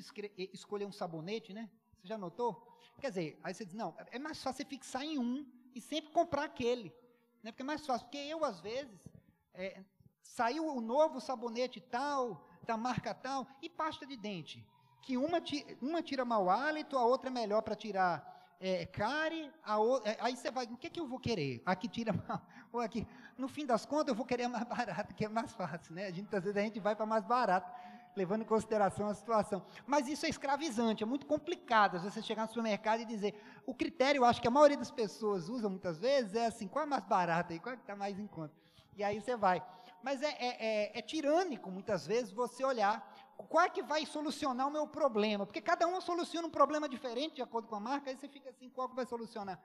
escolher 0.52 0.86
um 0.86 0.92
sabonete, 0.92 1.52
né? 1.52 1.68
Você 1.96 2.06
já 2.06 2.16
notou? 2.16 2.78
Quer 3.00 3.08
dizer, 3.08 3.40
aí 3.42 3.52
você 3.52 3.64
diz 3.64 3.74
não, 3.74 3.92
é 4.12 4.20
mais 4.20 4.40
fácil 4.40 4.58
você 4.58 4.70
fixar 4.70 5.02
em 5.02 5.18
um 5.18 5.44
e 5.74 5.80
sempre 5.80 6.12
comprar 6.12 6.44
aquele, 6.44 6.94
né? 7.42 7.50
Porque 7.50 7.62
é 7.62 7.64
mais 7.64 7.84
fácil. 7.84 8.06
Porque 8.06 8.18
eu 8.18 8.44
às 8.44 8.60
vezes 8.60 9.00
é, 9.54 9.82
saiu 10.22 10.66
o 10.66 10.80
novo 10.80 11.20
sabonete 11.20 11.80
tal, 11.80 12.46
da 12.62 12.76
marca 12.76 13.12
tal, 13.14 13.46
e 13.60 13.68
pasta 13.68 14.06
de 14.06 14.16
dente. 14.16 14.66
Que 15.02 15.16
uma, 15.16 15.38
uma 15.80 16.02
tira 16.02 16.24
mau 16.24 16.48
hálito, 16.48 16.96
a 16.96 17.04
outra 17.04 17.28
é 17.28 17.32
melhor 17.32 17.62
para 17.62 17.74
tirar 17.74 18.32
é, 18.60 18.86
cárie, 18.86 19.50
a 19.64 19.76
outra, 19.78 20.12
é, 20.12 20.18
aí 20.20 20.36
você 20.36 20.48
vai, 20.48 20.66
o 20.66 20.76
que, 20.76 20.88
que 20.88 21.00
eu 21.00 21.08
vou 21.08 21.18
querer? 21.18 21.60
Aqui 21.66 21.88
tira 21.88 22.12
mal, 22.12 22.40
ou 22.72 22.80
aqui. 22.80 23.06
No 23.36 23.48
fim 23.48 23.66
das 23.66 23.84
contas, 23.84 24.08
eu 24.08 24.14
vou 24.14 24.24
querer 24.24 24.46
mais 24.46 24.62
barato, 24.68 25.12
que 25.14 25.24
é 25.24 25.28
mais 25.28 25.52
fácil, 25.52 25.92
né? 25.94 26.06
A 26.06 26.12
gente, 26.12 26.34
às 26.34 26.44
vezes 26.44 26.56
a 26.56 26.60
gente 26.60 26.78
vai 26.78 26.94
para 26.94 27.04
mais 27.04 27.24
barato, 27.24 27.68
levando 28.14 28.42
em 28.42 28.44
consideração 28.44 29.08
a 29.08 29.14
situação. 29.14 29.64
Mas 29.84 30.06
isso 30.06 30.24
é 30.24 30.28
escravizante, 30.28 31.02
é 31.02 31.06
muito 31.06 31.26
complicado. 31.26 31.96
Às 31.96 32.02
vezes 32.02 32.14
você 32.14 32.22
chegar 32.22 32.42
no 32.42 32.48
supermercado 32.48 33.00
e 33.00 33.04
dizer, 33.04 33.34
o 33.66 33.74
critério, 33.74 34.20
eu 34.20 34.24
acho 34.24 34.40
que 34.40 34.46
a 34.46 34.50
maioria 34.50 34.76
das 34.76 34.92
pessoas 34.92 35.48
usa 35.48 35.68
muitas 35.68 35.98
vezes, 35.98 36.36
é 36.36 36.46
assim, 36.46 36.68
qual 36.68 36.84
é 36.84 36.86
mais 36.86 37.04
barato 37.04 37.52
aí, 37.52 37.58
qual 37.58 37.72
é 37.72 37.76
que 37.76 37.82
está 37.82 37.96
mais 37.96 38.16
em 38.16 38.28
conta? 38.28 38.54
E 38.96 39.02
aí 39.02 39.20
você 39.20 39.36
vai. 39.36 39.60
Mas 40.02 40.22
é, 40.22 40.30
é, 40.30 40.66
é, 40.66 40.98
é 40.98 41.02
tirânico, 41.02 41.70
muitas 41.70 42.06
vezes, 42.06 42.32
você 42.32 42.64
olhar 42.64 43.12
qual 43.48 43.64
é 43.64 43.68
que 43.68 43.82
vai 43.82 44.06
solucionar 44.06 44.68
o 44.68 44.70
meu 44.70 44.86
problema, 44.86 45.46
porque 45.46 45.60
cada 45.60 45.86
um 45.86 46.00
soluciona 46.00 46.46
um 46.46 46.50
problema 46.50 46.88
diferente 46.88 47.36
de 47.36 47.42
acordo 47.42 47.68
com 47.68 47.74
a 47.74 47.80
marca, 47.80 48.10
aí 48.10 48.16
você 48.16 48.28
fica 48.28 48.50
assim, 48.50 48.68
qual 48.70 48.88
que 48.88 48.96
vai 48.96 49.06
solucionar? 49.06 49.60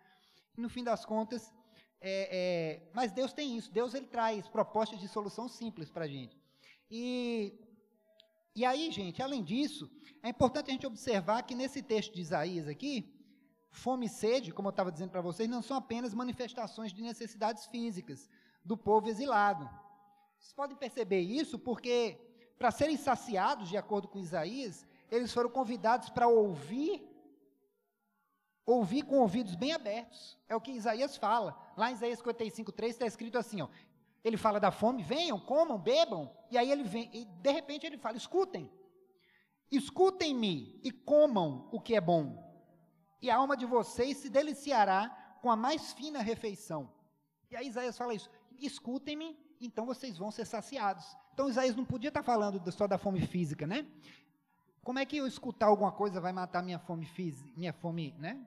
No 0.56 0.70
fim 0.70 0.84
das 0.84 1.06
contas, 1.06 1.54
é, 2.02 2.82
é, 2.82 2.92
mas 2.94 3.12
Deus 3.12 3.34
tem 3.34 3.58
isso, 3.58 3.72
Deus 3.72 3.94
ele 3.94 4.08
traz 4.08 4.48
propostas 4.48 5.00
de 5.00 5.08
solução 5.08 5.48
simples 5.48 5.90
para 5.90 6.06
a 6.06 6.08
gente. 6.08 6.38
E, 6.90 7.60
e 8.56 8.66
aí, 8.66 8.92
gente, 8.92 9.22
além 9.22 9.44
disso, 9.44 9.90
é 10.24 10.30
importante 10.30 10.70
a 10.70 10.74
gente 10.74 10.88
observar 10.88 11.44
que 11.44 11.56
nesse 11.56 11.82
texto 11.82 12.14
de 12.14 12.22
Isaías 12.22 12.68
aqui, 12.68 13.14
fome 13.70 14.08
e 14.08 14.10
sede, 14.10 14.52
como 14.52 14.70
eu 14.70 14.72
estava 14.72 14.92
dizendo 14.92 15.12
para 15.12 15.22
vocês, 15.22 15.50
não 15.50 15.62
são 15.62 15.78
apenas 15.78 16.14
manifestações 16.14 16.92
de 16.92 17.02
necessidades 17.02 17.66
físicas 17.68 18.30
do 18.64 18.76
povo 18.76 19.08
exilado. 19.08 19.70
Vocês 20.48 20.56
podem 20.56 20.78
perceber 20.78 21.20
isso 21.20 21.60
porque, 21.60 22.18
para 22.58 22.72
serem 22.72 22.96
saciados, 22.96 23.68
de 23.68 23.76
acordo 23.76 24.08
com 24.08 24.18
Isaías, 24.18 24.88
eles 25.12 25.34
foram 25.34 25.50
convidados 25.50 26.10
para 26.10 26.30
ouvir, 26.30 27.06
ouvir 28.66 29.04
com 29.04 29.20
ouvidos 29.20 29.56
bem 29.56 29.74
abertos. 29.74 30.40
É 30.48 30.56
o 30.56 30.62
que 30.62 30.72
Isaías 30.72 31.18
fala. 31.18 31.54
Lá 31.76 31.92
em 31.92 31.96
Isaías 31.96 32.20
55, 32.20 32.72
3 32.72 32.94
está 32.94 33.06
escrito 33.06 33.38
assim: 33.38 33.62
ó, 33.62 33.68
ele 34.24 34.38
fala 34.38 34.58
da 34.58 34.72
fome, 34.72 35.04
venham, 35.04 35.38
comam, 35.38 35.78
bebam, 35.78 36.34
e 36.50 36.58
aí 36.58 36.72
ele 36.72 36.84
vem, 36.86 37.10
e 37.12 37.26
de 37.26 37.52
repente 37.52 37.86
ele 37.86 37.98
fala: 37.98 38.16
escutem, 38.16 38.72
escutem-me 39.70 40.80
e 40.82 40.94
comam 40.94 41.68
o 41.74 41.82
que 41.82 41.94
é 41.94 42.00
bom, 42.00 42.42
e 43.22 43.30
a 43.30 43.36
alma 43.36 43.58
de 43.58 43.66
vocês 43.66 44.16
se 44.16 44.30
deliciará 44.30 45.10
com 45.42 45.52
a 45.52 45.58
mais 45.58 45.92
fina 45.92 46.22
refeição. 46.22 46.90
E 47.52 47.56
aí 47.58 47.68
Isaías 47.68 47.98
fala 47.98 48.14
isso: 48.14 48.30
escutem-me 48.58 49.47
então 49.60 49.86
vocês 49.86 50.18
vão 50.18 50.32
ser 50.32 50.46
saciados. 50.46 51.06
Então 51.34 51.50
Isaías 51.50 51.76
não 51.76 51.86
podia 51.86 52.10
estar 52.10 52.24
falando 52.24 52.72
só 52.72 52.88
da 52.88 52.98
fome 52.98 53.22
física, 53.26 53.66
né? 53.66 53.86
Como 54.84 55.00
é 55.00 55.06
que 55.06 55.18
eu 55.18 55.28
escutar 55.28 55.68
alguma 55.68 55.92
coisa 55.92 56.22
vai 56.22 56.32
matar 56.32 56.64
minha 56.64 56.80
fome 56.80 57.06
física, 57.06 57.50
minha 57.56 57.74
fome, 57.74 58.16
né? 58.18 58.40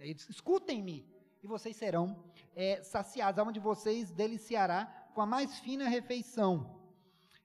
Escutem-me 0.00 1.06
e 1.42 1.46
vocês 1.46 1.76
serão 1.76 2.16
é, 2.54 2.82
saciados. 2.82 3.38
A 3.38 3.42
alma 3.42 3.52
de 3.52 3.60
vocês 3.60 4.10
deliciará 4.10 4.86
com 5.14 5.20
a 5.20 5.26
mais 5.26 5.58
fina 5.58 5.88
refeição. 5.88 6.80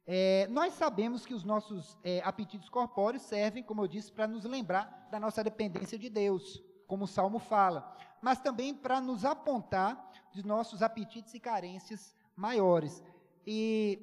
É, 0.05 0.47
nós 0.49 0.73
sabemos 0.73 1.25
que 1.25 1.33
os 1.33 1.43
nossos 1.43 1.97
é, 2.03 2.21
apetites 2.23 2.69
corpóreos 2.69 3.23
servem, 3.23 3.61
como 3.61 3.81
eu 3.81 3.87
disse, 3.87 4.11
para 4.11 4.25
nos 4.27 4.45
lembrar 4.45 5.07
da 5.11 5.19
nossa 5.19 5.43
dependência 5.43 5.97
de 5.99 6.09
Deus, 6.09 6.63
como 6.87 7.03
o 7.03 7.07
Salmo 7.07 7.39
fala, 7.39 7.93
mas 8.21 8.39
também 8.39 8.73
para 8.73 9.01
nos 9.01 9.25
apontar 9.25 10.11
de 10.31 10.45
nossos 10.45 10.81
apetites 10.81 11.33
e 11.33 11.39
carências 11.39 12.15
maiores. 12.37 13.03
E, 13.45 13.99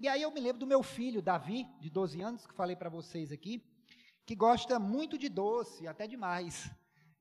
e 0.00 0.08
aí 0.08 0.20
eu 0.20 0.30
me 0.32 0.40
lembro 0.40 0.58
do 0.58 0.66
meu 0.66 0.82
filho, 0.82 1.22
Davi, 1.22 1.66
de 1.80 1.88
12 1.88 2.20
anos, 2.20 2.46
que 2.46 2.52
falei 2.52 2.74
para 2.74 2.90
vocês 2.90 3.30
aqui, 3.30 3.62
que 4.26 4.34
gosta 4.34 4.78
muito 4.78 5.16
de 5.16 5.28
doce, 5.28 5.86
até 5.86 6.06
demais. 6.06 6.70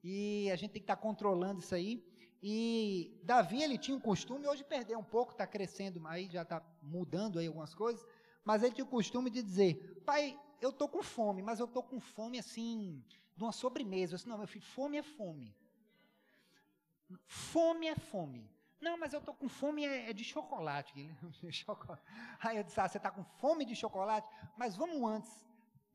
E 0.03 0.49
a 0.51 0.55
gente 0.55 0.71
tem 0.71 0.81
que 0.81 0.85
estar 0.85 0.95
tá 0.95 1.01
controlando 1.01 1.59
isso 1.59 1.75
aí. 1.75 2.03
E 2.41 3.19
Davi, 3.23 3.61
ele 3.61 3.77
tinha 3.77 3.95
um 3.95 3.99
costume, 3.99 4.47
hoje 4.47 4.63
perdeu 4.63 4.99
um 4.99 5.03
pouco, 5.03 5.31
está 5.31 5.45
crescendo, 5.47 6.05
aí 6.07 6.27
já 6.29 6.41
está 6.41 6.61
mudando 6.81 7.39
aí 7.39 7.47
algumas 7.47 7.73
coisas, 7.73 8.05
mas 8.43 8.63
ele 8.63 8.75
tinha 8.75 8.85
o 8.85 8.89
costume 8.89 9.29
de 9.29 9.41
dizer, 9.41 10.01
pai, 10.05 10.37
eu 10.61 10.69
estou 10.69 10.87
com 10.87 11.03
fome, 11.03 11.41
mas 11.41 11.59
eu 11.59 11.65
estou 11.65 11.83
com 11.83 11.99
fome 11.99 12.39
assim, 12.39 13.03
de 13.35 13.43
uma 13.43 13.51
sobremesa. 13.51 14.13
Eu 14.13 14.17
disse, 14.17 14.29
não, 14.29 14.37
meu 14.37 14.47
filho, 14.47 14.65
fome 14.65 14.97
é 14.97 15.03
fome. 15.03 15.55
Fome 17.25 17.87
é 17.87 17.95
fome. 17.95 18.49
Não, 18.79 18.97
mas 18.97 19.13
eu 19.13 19.19
estou 19.19 19.33
com 19.33 19.49
fome 19.49 19.85
é, 19.85 20.09
é 20.09 20.13
de 20.13 20.23
chocolate. 20.23 20.93
Aí 22.39 22.57
eu 22.57 22.63
disse, 22.63 22.79
ah, 22.79 22.87
você 22.87 22.97
está 22.97 23.09
com 23.09 23.23
fome 23.23 23.65
de 23.65 23.75
chocolate? 23.75 24.27
Mas 24.55 24.75
vamos 24.75 25.01
antes 25.09 25.45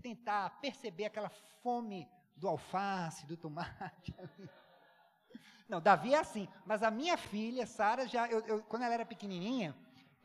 tentar 0.03 0.51
perceber 0.61 1.05
aquela 1.05 1.31
fome 1.63 2.09
do 2.37 2.49
alface, 2.49 3.25
do 3.27 3.37
tomate. 3.37 4.15
Não, 5.69 5.81
Davi 5.81 6.13
é 6.13 6.19
assim. 6.19 6.49
Mas 6.67 6.83
a 6.83 6.91
minha 6.91 7.17
filha, 7.17 7.67
Sara, 7.67 8.07
já, 8.07 8.29
eu, 8.29 8.41
eu, 8.47 8.63
quando 8.65 8.83
ela 8.83 8.95
era 8.95 9.07
pequenininha, 9.07 9.75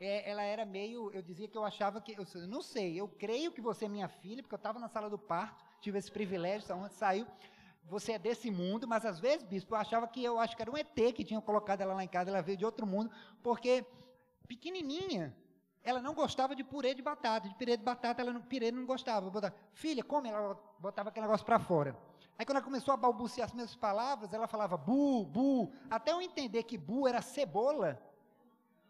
é, 0.00 0.28
ela 0.28 0.42
era 0.42 0.64
meio, 0.64 1.10
eu 1.12 1.22
dizia 1.22 1.48
que 1.48 1.56
eu 1.56 1.64
achava 1.64 2.00
que, 2.00 2.12
eu, 2.12 2.26
não 2.48 2.62
sei, 2.62 3.00
eu 3.00 3.08
creio 3.08 3.52
que 3.52 3.60
você 3.60 3.86
é 3.86 3.88
minha 3.88 4.08
filha, 4.08 4.42
porque 4.42 4.54
eu 4.54 4.58
estava 4.58 4.78
na 4.78 4.88
sala 4.88 5.08
do 5.08 5.18
parto, 5.18 5.64
tive 5.80 5.98
esse 5.98 6.10
privilégio, 6.10 6.74
onde 6.76 6.94
saiu, 6.94 7.26
você 7.88 8.12
é 8.12 8.18
desse 8.18 8.50
mundo, 8.50 8.86
mas 8.86 9.04
às 9.04 9.18
vezes, 9.18 9.44
bispo, 9.44 9.74
eu 9.74 9.78
achava 9.78 10.06
que 10.06 10.22
eu 10.22 10.38
acho 10.38 10.54
que 10.54 10.62
era 10.62 10.70
um 10.70 10.76
ET 10.76 10.94
que 11.14 11.24
tinha 11.24 11.40
colocado 11.40 11.80
ela 11.80 11.94
lá 11.94 12.04
em 12.04 12.08
casa, 12.08 12.30
ela 12.30 12.42
veio 12.42 12.58
de 12.58 12.64
outro 12.64 12.86
mundo, 12.86 13.10
porque 13.42 13.84
pequenininha, 14.46 15.34
ela 15.82 16.00
não 16.00 16.14
gostava 16.14 16.54
de 16.54 16.62
purê 16.62 16.94
de 16.94 17.02
batata, 17.02 17.48
de 17.48 17.54
purê 17.54 17.76
de 17.76 17.82
batata 17.82 18.20
ela 18.20 18.32
não, 18.32 18.42
purê 18.42 18.70
não 18.70 18.84
gostava. 18.84 19.30
Botava, 19.30 19.54
Filha, 19.72 20.04
come, 20.04 20.28
ela 20.28 20.58
botava 20.78 21.08
aquele 21.08 21.26
negócio 21.26 21.46
para 21.46 21.58
fora. 21.58 21.96
Aí 22.38 22.44
quando 22.44 22.56
ela 22.56 22.64
começou 22.64 22.94
a 22.94 22.96
balbuciar 22.96 23.46
as 23.46 23.52
mesmas 23.52 23.74
palavras, 23.74 24.32
ela 24.32 24.46
falava 24.46 24.76
bu, 24.76 25.24
bu, 25.24 25.72
até 25.90 26.12
eu 26.12 26.20
entender 26.20 26.62
que 26.64 26.76
bu 26.76 27.08
era 27.08 27.20
cebola. 27.20 28.00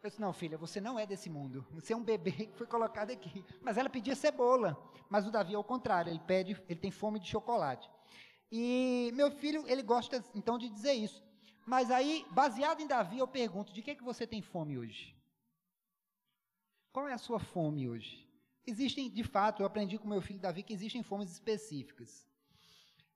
Eu 0.03 0.11
disse, 0.11 0.21
não, 0.21 0.33
filha, 0.33 0.57
você 0.57 0.81
não 0.81 0.99
é 0.99 1.07
desse 1.07 1.29
mundo. 1.29 1.67
Você 1.73 1.93
é 1.93 1.97
um 1.97 2.03
bebê 2.03 2.31
que 2.31 2.57
foi 2.57 2.67
colocado 2.67 3.11
aqui. 3.11 3.45
Mas 3.63 3.77
ela 3.77 3.89
pedia 3.89 4.15
cebola. 4.15 4.77
Mas 5.09 5.27
o 5.27 5.31
Davi 5.31 5.55
é 5.55 5.59
o 5.59 5.65
contrário, 5.65 6.11
ele 6.11 6.21
pede, 6.21 6.61
ele 6.69 6.79
tem 6.79 6.91
fome 6.91 7.19
de 7.19 7.29
chocolate. 7.29 7.91
E 8.51 9.11
meu 9.15 9.31
filho, 9.31 9.67
ele 9.67 9.83
gosta 9.83 10.25
então 10.35 10.59
de 10.59 10.69
dizer 10.69 10.95
isso. 10.95 11.23
Mas 11.67 11.91
aí, 11.91 12.25
baseado 12.31 12.81
em 12.81 12.87
Davi, 12.87 13.19
eu 13.19 13.29
pergunto: 13.29 13.73
de 13.73 13.83
que, 13.83 13.95
que 13.95 14.03
você 14.03 14.27
tem 14.27 14.41
fome 14.41 14.79
hoje? 14.79 15.15
Qual 16.93 17.07
é 17.07 17.13
a 17.13 17.19
sua 17.19 17.39
fome 17.39 17.89
hoje? 17.89 18.27
Existem, 18.67 19.11
de 19.11 19.23
fato, 19.23 19.63
eu 19.63 19.67
aprendi 19.67 19.99
com 19.99 20.09
meu 20.09 20.21
filho 20.21 20.41
Davi 20.41 20.63
que 20.63 20.73
existem 20.73 21.03
fomes 21.03 21.31
específicas. 21.31 22.27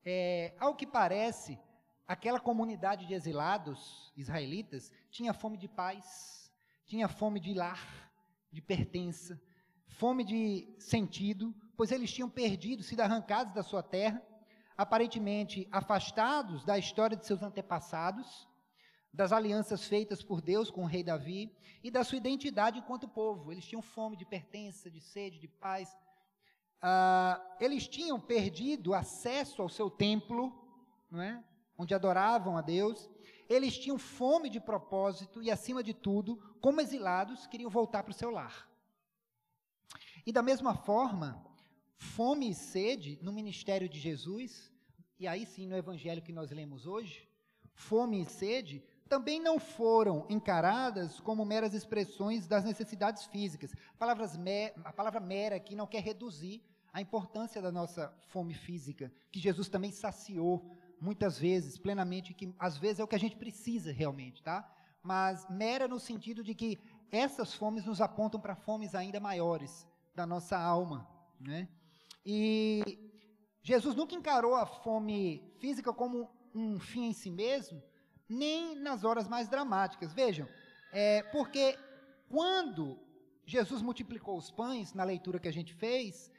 É, 0.04 0.54
ao 0.58 0.74
que 0.74 0.86
parece, 0.86 1.58
aquela 2.06 2.40
comunidade 2.40 3.06
de 3.06 3.14
exilados 3.14 4.12
israelitas 4.16 4.92
tinha 5.10 5.32
fome 5.32 5.56
de 5.56 5.68
paz, 5.68 6.52
tinha 6.84 7.08
fome 7.08 7.40
de 7.40 7.54
lar, 7.54 8.12
de 8.50 8.60
pertença, 8.60 9.40
fome 9.86 10.24
de 10.24 10.68
sentido, 10.78 11.54
pois 11.76 11.90
eles 11.90 12.12
tinham 12.12 12.28
perdido, 12.28 12.82
sido 12.82 13.00
arrancados 13.00 13.54
da 13.54 13.62
sua 13.62 13.82
terra 13.82 14.22
aparentemente 14.76 15.68
afastados 15.70 16.64
da 16.64 16.78
história 16.78 17.16
de 17.16 17.26
seus 17.26 17.42
antepassados, 17.42 18.48
das 19.12 19.32
alianças 19.32 19.84
feitas 19.86 20.22
por 20.22 20.40
Deus 20.40 20.70
com 20.70 20.82
o 20.84 20.86
rei 20.86 21.02
Davi 21.02 21.54
e 21.82 21.90
da 21.90 22.02
sua 22.02 22.18
identidade 22.18 22.78
enquanto 22.78 23.08
povo. 23.08 23.52
Eles 23.52 23.64
tinham 23.64 23.82
fome 23.82 24.16
de 24.16 24.24
pertença, 24.24 24.90
de 24.90 25.00
sede, 25.00 25.38
de 25.38 25.48
paz. 25.48 25.94
ah, 26.80 27.40
eles 27.60 27.86
tinham 27.86 28.18
perdido 28.18 28.94
acesso 28.94 29.62
ao 29.62 29.68
seu 29.68 29.90
templo, 29.90 30.52
não 31.10 31.20
é? 31.20 31.44
onde 31.76 31.94
adoravam 31.94 32.56
a 32.56 32.60
Deus, 32.60 33.10
eles 33.48 33.76
tinham 33.78 33.98
fome 33.98 34.48
de 34.48 34.60
propósito 34.60 35.42
e, 35.42 35.50
acima 35.50 35.82
de 35.82 35.92
tudo, 35.92 36.36
como 36.60 36.80
exilados, 36.80 37.46
queriam 37.46 37.70
voltar 37.70 38.02
para 38.02 38.12
o 38.12 38.14
seu 38.14 38.30
lar. 38.30 38.68
E 40.24 40.32
da 40.32 40.42
mesma 40.42 40.74
forma, 40.74 41.44
fome 42.02 42.50
e 42.50 42.54
sede 42.54 43.18
no 43.22 43.32
ministério 43.32 43.88
de 43.88 43.98
Jesus, 43.98 44.70
e 45.18 45.26
aí 45.26 45.46
sim 45.46 45.66
no 45.66 45.76
evangelho 45.76 46.20
que 46.20 46.32
nós 46.32 46.50
lemos 46.50 46.86
hoje, 46.86 47.28
fome 47.74 48.20
e 48.20 48.26
sede 48.26 48.82
também 49.08 49.40
não 49.40 49.58
foram 49.58 50.26
encaradas 50.28 51.20
como 51.20 51.44
meras 51.44 51.74
expressões 51.74 52.46
das 52.46 52.64
necessidades 52.64 53.24
físicas. 53.26 53.72
Palavras 53.98 54.36
me, 54.36 54.72
a 54.84 54.92
palavra 54.92 55.20
mera 55.20 55.56
aqui 55.56 55.76
não 55.76 55.86
quer 55.86 56.02
reduzir 56.02 56.62
a 56.92 57.00
importância 57.00 57.62
da 57.62 57.70
nossa 57.70 58.12
fome 58.28 58.54
física, 58.54 59.12
que 59.30 59.38
Jesus 59.38 59.68
também 59.68 59.92
saciou 59.92 60.66
muitas 61.00 61.38
vezes, 61.38 61.78
plenamente, 61.78 62.34
que 62.34 62.54
às 62.58 62.76
vezes 62.76 63.00
é 63.00 63.04
o 63.04 63.08
que 63.08 63.16
a 63.16 63.20
gente 63.20 63.36
precisa 63.36 63.92
realmente, 63.92 64.42
tá? 64.42 64.68
Mas 65.02 65.46
mera 65.48 65.86
no 65.86 66.00
sentido 66.00 66.42
de 66.42 66.54
que 66.54 66.78
essas 67.10 67.54
fomes 67.54 67.84
nos 67.84 68.00
apontam 68.00 68.40
para 68.40 68.56
fomes 68.56 68.94
ainda 68.94 69.20
maiores 69.20 69.86
da 70.14 70.26
nossa 70.26 70.58
alma, 70.58 71.08
né? 71.40 71.68
E 72.24 72.98
Jesus 73.62 73.94
nunca 73.94 74.14
encarou 74.14 74.54
a 74.54 74.66
fome 74.66 75.42
física 75.58 75.92
como 75.92 76.30
um 76.54 76.78
fim 76.78 77.06
em 77.06 77.12
si 77.12 77.30
mesmo, 77.30 77.82
nem 78.28 78.74
nas 78.76 79.04
horas 79.04 79.28
mais 79.28 79.48
dramáticas. 79.48 80.12
Vejam, 80.12 80.48
é, 80.92 81.22
porque 81.24 81.78
quando 82.28 82.98
Jesus 83.46 83.82
multiplicou 83.82 84.36
os 84.36 84.50
pães, 84.50 84.92
na 84.92 85.04
leitura 85.04 85.38
que 85.38 85.48
a 85.48 85.52
gente 85.52 85.74
fez, 85.74 86.30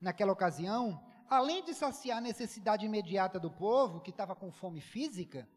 naquela 0.00 0.32
ocasião, 0.32 1.02
além 1.28 1.64
de 1.64 1.72
saciar 1.72 2.18
a 2.18 2.20
necessidade 2.20 2.84
imediata 2.84 3.38
do 3.38 3.50
povo, 3.50 4.00
que 4.00 4.10
estava 4.10 4.34
com 4.34 4.52
fome 4.52 4.80
física, 4.80 5.48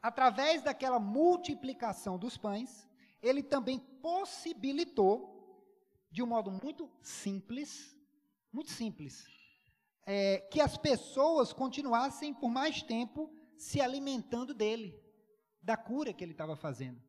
através 0.00 0.62
daquela 0.62 0.98
multiplicação 0.98 2.18
dos 2.18 2.36
pães, 2.36 2.88
ele 3.20 3.42
também 3.42 3.78
possibilitou, 3.78 5.36
de 6.10 6.22
um 6.22 6.26
modo 6.26 6.50
muito 6.50 6.90
simples, 7.02 7.97
muito 8.52 8.70
simples, 8.70 9.26
é, 10.06 10.38
que 10.50 10.60
as 10.60 10.76
pessoas 10.76 11.52
continuassem 11.52 12.32
por 12.32 12.50
mais 12.50 12.82
tempo 12.82 13.30
se 13.56 13.80
alimentando 13.80 14.54
dele, 14.54 14.98
da 15.62 15.76
cura 15.76 16.12
que 16.12 16.24
ele 16.24 16.32
estava 16.32 16.56
fazendo. 16.56 17.00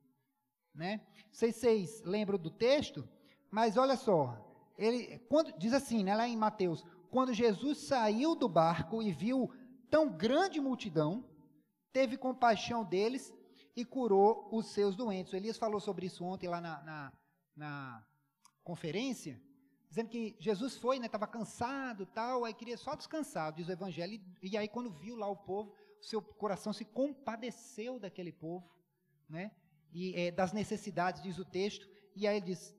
Né? 0.73 1.01
Não 1.25 1.33
sei 1.33 1.51
se 1.51 1.59
vocês 1.59 2.03
lembram 2.03 2.37
do 2.37 2.49
texto, 2.49 3.07
mas 3.49 3.77
olha 3.77 3.95
só, 3.95 4.37
ele 4.77 5.19
quando 5.29 5.57
diz 5.57 5.73
assim, 5.73 6.03
né, 6.03 6.15
lá 6.15 6.27
em 6.27 6.37
Mateus, 6.37 6.85
quando 7.09 7.33
Jesus 7.33 7.79
saiu 7.79 8.35
do 8.35 8.47
barco 8.47 9.01
e 9.01 9.11
viu 9.11 9.51
tão 9.89 10.09
grande 10.09 10.59
multidão, 10.59 11.27
teve 11.91 12.17
compaixão 12.17 12.83
deles 12.83 13.33
e 13.75 13.83
curou 13.83 14.47
os 14.51 14.67
seus 14.67 14.95
doentes. 14.95 15.33
O 15.33 15.35
Elias 15.35 15.57
falou 15.57 15.79
sobre 15.79 16.05
isso 16.05 16.23
ontem 16.23 16.47
lá 16.47 16.61
na, 16.61 16.83
na, 16.83 17.13
na 17.55 18.07
conferência, 18.63 19.41
dizendo 19.89 20.09
que 20.09 20.35
Jesus 20.39 20.77
foi, 20.77 20.97
estava 20.97 21.25
né, 21.25 21.31
cansado 21.31 22.05
tal, 22.05 22.45
aí 22.45 22.53
queria 22.53 22.77
só 22.77 22.95
descansar, 22.95 23.51
diz 23.51 23.67
o 23.67 23.71
Evangelho, 23.71 24.13
e, 24.41 24.49
e 24.51 24.57
aí 24.57 24.67
quando 24.67 24.91
viu 24.91 25.15
lá 25.15 25.27
o 25.27 25.35
povo, 25.35 25.73
seu 25.99 26.21
coração 26.21 26.71
se 26.71 26.85
compadeceu 26.85 27.99
daquele 27.99 28.31
povo, 28.31 28.69
né, 29.27 29.51
e 29.91 30.13
é, 30.15 30.31
das 30.31 30.53
necessidades, 30.53 31.21
diz 31.21 31.39
o 31.39 31.45
texto, 31.45 31.89
e 32.15 32.27
aí 32.27 32.37
ele 32.37 32.45
diz, 32.45 32.75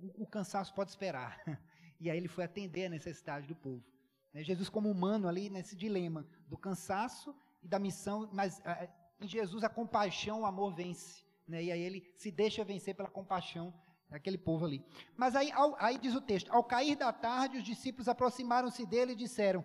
o, 0.00 0.22
o 0.22 0.26
cansaço 0.26 0.74
pode 0.74 0.90
esperar, 0.90 1.38
e 2.00 2.10
aí 2.10 2.16
ele 2.16 2.28
foi 2.28 2.44
atender 2.44 2.86
a 2.86 2.90
necessidade 2.90 3.46
do 3.46 3.54
povo. 3.54 3.84
Né, 4.32 4.42
Jesus 4.42 4.70
como 4.70 4.90
humano 4.90 5.28
ali, 5.28 5.50
nesse 5.50 5.76
dilema 5.76 6.26
do 6.48 6.56
cansaço 6.56 7.36
e 7.62 7.68
da 7.68 7.78
missão, 7.78 8.30
mas 8.32 8.62
a, 8.64 8.88
em 9.20 9.28
Jesus 9.28 9.62
a 9.62 9.68
compaixão, 9.68 10.40
o 10.40 10.46
amor 10.46 10.74
vence, 10.74 11.22
né, 11.46 11.62
e 11.62 11.70
aí 11.70 11.82
ele 11.82 12.14
se 12.16 12.30
deixa 12.30 12.64
vencer 12.64 12.94
pela 12.94 13.10
compaixão 13.10 13.74
aquele 14.10 14.38
povo 14.38 14.64
ali. 14.64 14.84
Mas 15.16 15.34
aí, 15.34 15.50
ao, 15.52 15.76
aí 15.78 15.98
diz 15.98 16.14
o 16.14 16.20
texto: 16.20 16.52
ao 16.52 16.64
cair 16.64 16.96
da 16.96 17.12
tarde, 17.12 17.58
os 17.58 17.64
discípulos 17.64 18.08
aproximaram-se 18.08 18.86
dele 18.86 19.12
e 19.12 19.16
disseram: 19.16 19.64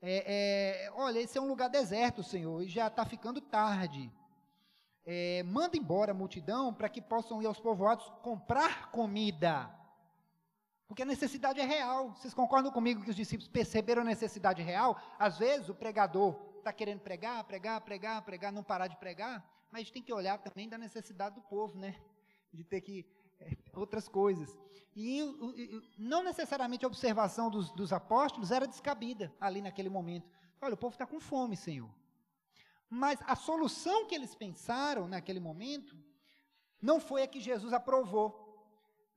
é, 0.00 0.86
é, 0.86 0.92
Olha, 0.92 1.18
esse 1.18 1.38
é 1.38 1.40
um 1.40 1.48
lugar 1.48 1.68
deserto, 1.68 2.22
Senhor, 2.22 2.62
e 2.62 2.68
já 2.68 2.88
está 2.88 3.04
ficando 3.04 3.40
tarde. 3.40 4.12
É, 5.06 5.42
manda 5.42 5.76
embora 5.76 6.12
a 6.12 6.14
multidão 6.14 6.72
para 6.72 6.88
que 6.88 7.00
possam 7.00 7.42
ir 7.42 7.46
aos 7.46 7.60
povoados 7.60 8.10
comprar 8.22 8.90
comida. 8.90 9.70
Porque 10.86 11.02
a 11.02 11.06
necessidade 11.06 11.60
é 11.60 11.64
real. 11.64 12.14
Vocês 12.14 12.32
concordam 12.32 12.70
comigo 12.70 13.02
que 13.02 13.10
os 13.10 13.16
discípulos 13.16 13.48
perceberam 13.48 14.02
a 14.02 14.04
necessidade 14.04 14.62
real? 14.62 15.00
Às 15.18 15.38
vezes 15.38 15.68
o 15.68 15.74
pregador 15.74 16.38
está 16.58 16.72
querendo 16.72 17.00
pregar, 17.00 17.44
pregar, 17.44 17.80
pregar, 17.80 18.22
pregar, 18.22 18.52
não 18.52 18.62
parar 18.62 18.86
de 18.86 18.96
pregar, 18.96 19.44
mas 19.70 19.90
tem 19.90 20.02
que 20.02 20.12
olhar 20.12 20.38
também 20.38 20.68
da 20.68 20.78
necessidade 20.78 21.34
do 21.34 21.42
povo, 21.42 21.78
né? 21.78 21.96
De 22.52 22.64
ter 22.64 22.80
que 22.80 23.04
outras 23.76 24.08
coisas. 24.08 24.58
E, 24.96 25.20
não 25.98 26.22
necessariamente 26.22 26.84
a 26.84 26.88
observação 26.88 27.50
dos, 27.50 27.70
dos 27.72 27.92
apóstolos 27.92 28.50
era 28.50 28.66
descabida 28.66 29.32
ali 29.40 29.60
naquele 29.60 29.88
momento. 29.88 30.30
Olha, 30.60 30.74
o 30.74 30.76
povo 30.76 30.94
está 30.94 31.06
com 31.06 31.20
fome, 31.20 31.56
Senhor. 31.56 31.90
Mas 32.88 33.18
a 33.26 33.34
solução 33.34 34.06
que 34.06 34.14
eles 34.14 34.34
pensaram 34.34 35.08
naquele 35.08 35.40
momento 35.40 35.96
não 36.80 37.00
foi 37.00 37.22
a 37.22 37.26
que 37.26 37.40
Jesus 37.40 37.72
aprovou. 37.72 38.40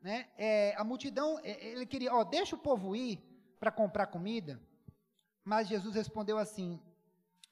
Né? 0.02 0.28
É, 0.38 0.74
a 0.78 0.84
multidão, 0.84 1.39
é, 1.43 1.67
ele 1.67 1.86
queria, 1.86 2.13
ó, 2.13 2.24
deixa 2.24 2.56
o 2.56 2.60
povo 2.60 2.96
ir 2.96 3.22
para 3.60 3.72
comprar 3.72 4.08
comida, 4.08 4.62
mas 5.43 5.67
Jesus 5.67 5.96
respondeu 5.96 6.38
assim: 6.38 6.80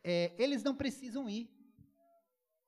é, 0.03 0.33
eles 0.37 0.63
não 0.63 0.75
precisam 0.75 1.29
ir. 1.29 1.49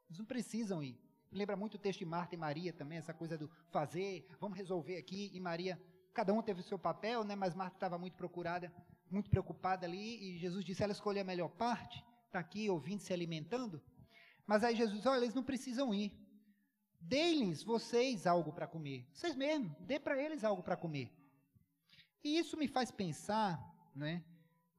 Eles 0.08 0.20
não 0.20 0.26
precisam 0.26 0.82
ir. 0.82 1.00
Lembra 1.32 1.56
muito 1.56 1.76
o 1.76 1.78
texto 1.78 2.00
de 2.00 2.06
Marta 2.06 2.36
e 2.36 2.38
Maria 2.38 2.72
também, 2.72 2.98
essa 2.98 3.14
coisa 3.14 3.38
do 3.38 3.50
fazer, 3.70 4.28
vamos 4.40 4.58
resolver 4.58 4.98
aqui, 4.98 5.30
e 5.34 5.40
Maria, 5.40 5.80
cada 6.14 6.34
um 6.34 6.42
teve 6.42 6.62
o 6.62 6.64
seu 6.64 6.80
papel, 6.80 7.24
né, 7.24 7.36
mas 7.36 7.54
Marta 7.54 7.76
estava 7.76 7.98
muito 7.98 8.16
procurada, 8.16 8.74
muito 9.12 9.30
preocupada 9.30 9.86
ali, 9.86 10.36
e 10.36 10.38
Jesus 10.38 10.64
disse, 10.64 10.84
ela 10.84 10.94
escolheu 10.94 11.22
a 11.22 11.26
melhor 11.26 11.50
parte, 11.50 12.04
está 12.26 12.40
aqui 12.40 12.70
ouvindo, 12.70 13.02
se 13.02 13.14
alimentando, 13.14 13.82
mas 14.46 14.64
aí 14.64 14.76
Jesus 14.76 14.96
disse, 14.96 15.08
olha, 15.08 15.24
eles 15.24 15.36
não 15.36 15.44
precisam 15.44 15.94
ir, 15.94 16.14
dê-lhes 17.00 17.62
vocês 17.62 18.26
algo 18.26 18.54
para 18.54 18.66
comer, 18.66 19.08
vocês 19.14 19.36
mesmos, 19.36 19.72
dê 19.82 20.00
para 20.00 20.22
eles 20.22 20.44
algo 20.44 20.64
para 20.64 20.78
comer. 20.78 21.12
E 22.24 22.38
isso 22.40 22.58
me 22.58 22.68
faz 22.68 22.90
pensar, 22.90 23.60
né, 23.94 24.24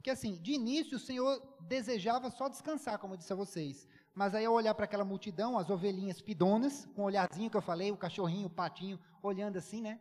que 0.02 0.10
assim, 0.10 0.40
de 0.40 0.52
início 0.52 0.96
o 0.96 1.00
Senhor 1.00 1.58
desejava 1.60 2.30
só 2.30 2.48
descansar, 2.48 2.98
como 2.98 3.14
eu 3.14 3.18
disse 3.18 3.32
a 3.32 3.36
vocês, 3.36 3.86
mas 4.18 4.34
aí 4.34 4.44
ao 4.46 4.52
olhar 4.52 4.74
para 4.74 4.84
aquela 4.84 5.04
multidão, 5.04 5.56
as 5.56 5.70
ovelhinhas 5.70 6.20
pidonas, 6.20 6.86
com 6.86 7.02
o 7.02 7.04
olharzinho 7.04 7.48
que 7.48 7.56
eu 7.56 7.62
falei, 7.62 7.92
o 7.92 7.96
cachorrinho, 7.96 8.48
o 8.48 8.50
patinho, 8.50 8.98
olhando 9.22 9.56
assim, 9.56 9.80
né? 9.80 10.00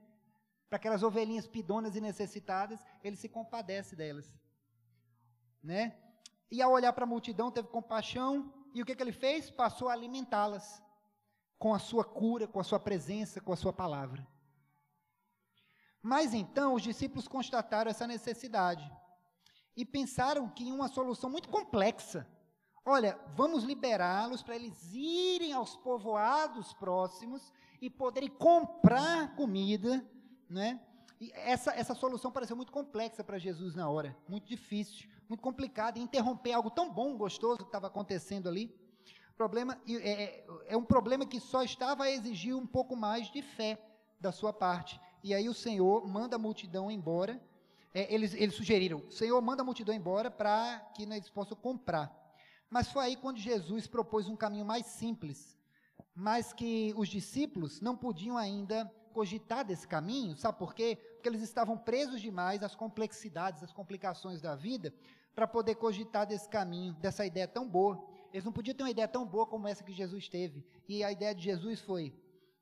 Para 0.68 0.78
aquelas 0.78 1.04
ovelhinhas 1.04 1.46
pidonas 1.46 1.96
e 1.96 2.02
necessitadas, 2.02 2.84
ele 3.04 3.16
se 3.16 3.30
compadece 3.30 3.96
delas. 3.96 4.28
Né? 5.62 5.96
E 6.50 6.64
ao 6.64 6.72
olhar 6.72 6.94
para 6.94 7.04
a 7.04 7.08
multidão, 7.08 7.52
teve 7.52 7.68
compaixão, 7.68 8.52
e 8.74 8.82
o 8.82 8.86
que, 8.88 8.96
que 8.96 9.04
ele 9.04 9.12
fez? 9.12 9.52
Passou 9.52 9.88
a 9.88 9.94
alimentá-las 9.94 10.82
com 11.60 11.72
a 11.72 11.78
sua 11.78 12.04
cura, 12.04 12.48
com 12.48 12.60
a 12.60 12.64
sua 12.64 12.80
presença, 12.80 13.40
com 13.40 13.54
a 13.54 13.56
sua 13.56 13.72
palavra. 13.72 14.28
Mas 16.02 16.34
então 16.34 16.74
os 16.74 16.82
discípulos 16.82 17.28
constataram 17.28 17.92
essa 17.92 18.08
necessidade 18.08 18.92
e 19.76 19.86
pensaram 19.86 20.50
que 20.50 20.72
uma 20.72 20.88
solução 20.88 21.30
muito 21.30 21.50
complexa 21.50 22.28
Olha, 22.90 23.20
vamos 23.36 23.66
liberá-los 23.66 24.42
para 24.42 24.56
eles 24.56 24.94
irem 24.94 25.52
aos 25.52 25.76
povoados 25.76 26.72
próximos 26.72 27.52
e 27.82 27.90
poderem 27.90 28.30
comprar 28.30 29.36
comida, 29.36 30.10
né? 30.50 30.80
E 31.20 31.30
essa, 31.34 31.74
essa 31.74 31.94
solução 31.94 32.32
pareceu 32.32 32.56
muito 32.56 32.72
complexa 32.72 33.26
para 33.26 33.38
Jesus 33.38 33.76
na 33.76 33.90
hora, 33.90 34.16
muito 34.26 34.48
difícil, 34.48 35.10
muito 35.28 35.42
complicado, 35.42 35.98
interromper 35.98 36.54
algo 36.54 36.72
tão 36.72 36.90
bom, 36.90 37.18
gostoso 37.18 37.58
que 37.58 37.66
estava 37.66 37.88
acontecendo 37.88 38.48
ali. 38.48 38.74
Problema, 39.36 39.78
é, 39.86 39.94
é, 39.94 40.46
é 40.68 40.78
um 40.78 40.86
problema 40.86 41.26
que 41.26 41.42
só 41.42 41.64
estava 41.64 42.06
a 42.06 42.10
exigir 42.10 42.56
um 42.56 42.66
pouco 42.66 42.96
mais 42.96 43.30
de 43.30 43.42
fé 43.42 43.78
da 44.18 44.32
sua 44.32 44.54
parte. 44.54 44.98
E 45.22 45.34
aí 45.34 45.50
o 45.50 45.54
Senhor 45.54 46.08
manda 46.08 46.38
a 46.38 46.40
multidão 46.40 46.90
embora. 46.90 47.38
É, 47.94 48.14
eles, 48.14 48.34
eles 48.34 48.56
sugeriram, 48.56 49.04
Senhor, 49.12 49.42
manda 49.42 49.62
a 49.62 49.66
multidão 49.66 49.94
embora 49.94 50.32
para 50.32 50.80
que 50.96 51.04
eles 51.04 51.30
possam 51.30 51.58
comprar. 51.58 52.27
Mas 52.70 52.92
foi 52.92 53.06
aí 53.06 53.16
quando 53.16 53.38
Jesus 53.38 53.88
propôs 53.88 54.28
um 54.28 54.36
caminho 54.36 54.66
mais 54.66 54.86
simples, 54.86 55.58
mas 56.14 56.52
que 56.52 56.94
os 56.98 57.08
discípulos 57.08 57.80
não 57.80 57.96
podiam 57.96 58.38
ainda 58.38 58.86
cogitar 59.14 59.66
desse 59.66 59.88
caminho, 59.88 60.38
sabe 60.38 60.60
por 60.60 60.76
quê? 60.76 60.96
Porque 61.14 61.30
eles 61.30 61.42
estavam 61.42 61.78
presos 61.78 62.22
demais 62.22 62.62
às 62.62 62.76
complexidades, 62.76 63.64
às 63.64 63.74
complicações 63.74 64.42
da 64.42 64.56
vida, 64.56 64.94
para 65.34 65.48
poder 65.48 65.76
cogitar 65.76 66.26
desse 66.26 66.50
caminho, 66.50 66.94
dessa 66.96 67.26
ideia 67.26 67.48
tão 67.48 67.68
boa. 67.68 68.04
Eles 68.32 68.44
não 68.44 68.52
podiam 68.52 68.76
ter 68.76 68.84
uma 68.84 68.92
ideia 68.92 69.08
tão 69.08 69.26
boa 69.26 69.46
como 69.46 69.68
essa 69.68 69.84
que 69.84 69.94
Jesus 69.94 70.28
teve. 70.28 70.66
E 70.88 71.04
a 71.04 71.12
ideia 71.12 71.34
de 71.34 71.44
Jesus 71.44 71.80
foi: 71.80 72.14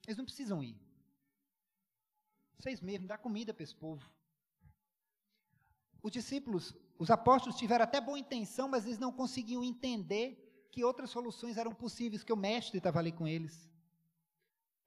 eles 0.06 0.18
não 0.18 0.26
precisam 0.26 0.62
ir. 0.62 0.78
Vocês 2.58 2.82
mesmos, 2.82 3.08
dá 3.08 3.18
comida 3.18 3.53
para 3.53 3.64
esse 3.64 3.76
povo. 3.76 4.10
os 6.01 6.12
discípulos, 6.12 6.76
os 6.97 7.11
apóstolos 7.11 7.57
tiveram 7.57 7.83
até 7.83 7.99
boa 7.99 8.17
intenção, 8.17 8.67
mas 8.67 8.85
eles 8.85 8.99
não 8.99 9.11
conseguiam 9.11 9.63
entender 9.63 10.67
que 10.71 10.83
outras 10.83 11.09
soluções 11.09 11.57
eram 11.57 11.73
possíveis, 11.73 12.23
que 12.23 12.33
o 12.33 12.37
mestre 12.37 12.77
estava 12.77 12.99
ali 12.99 13.11
com 13.11 13.27
eles. 13.27 13.69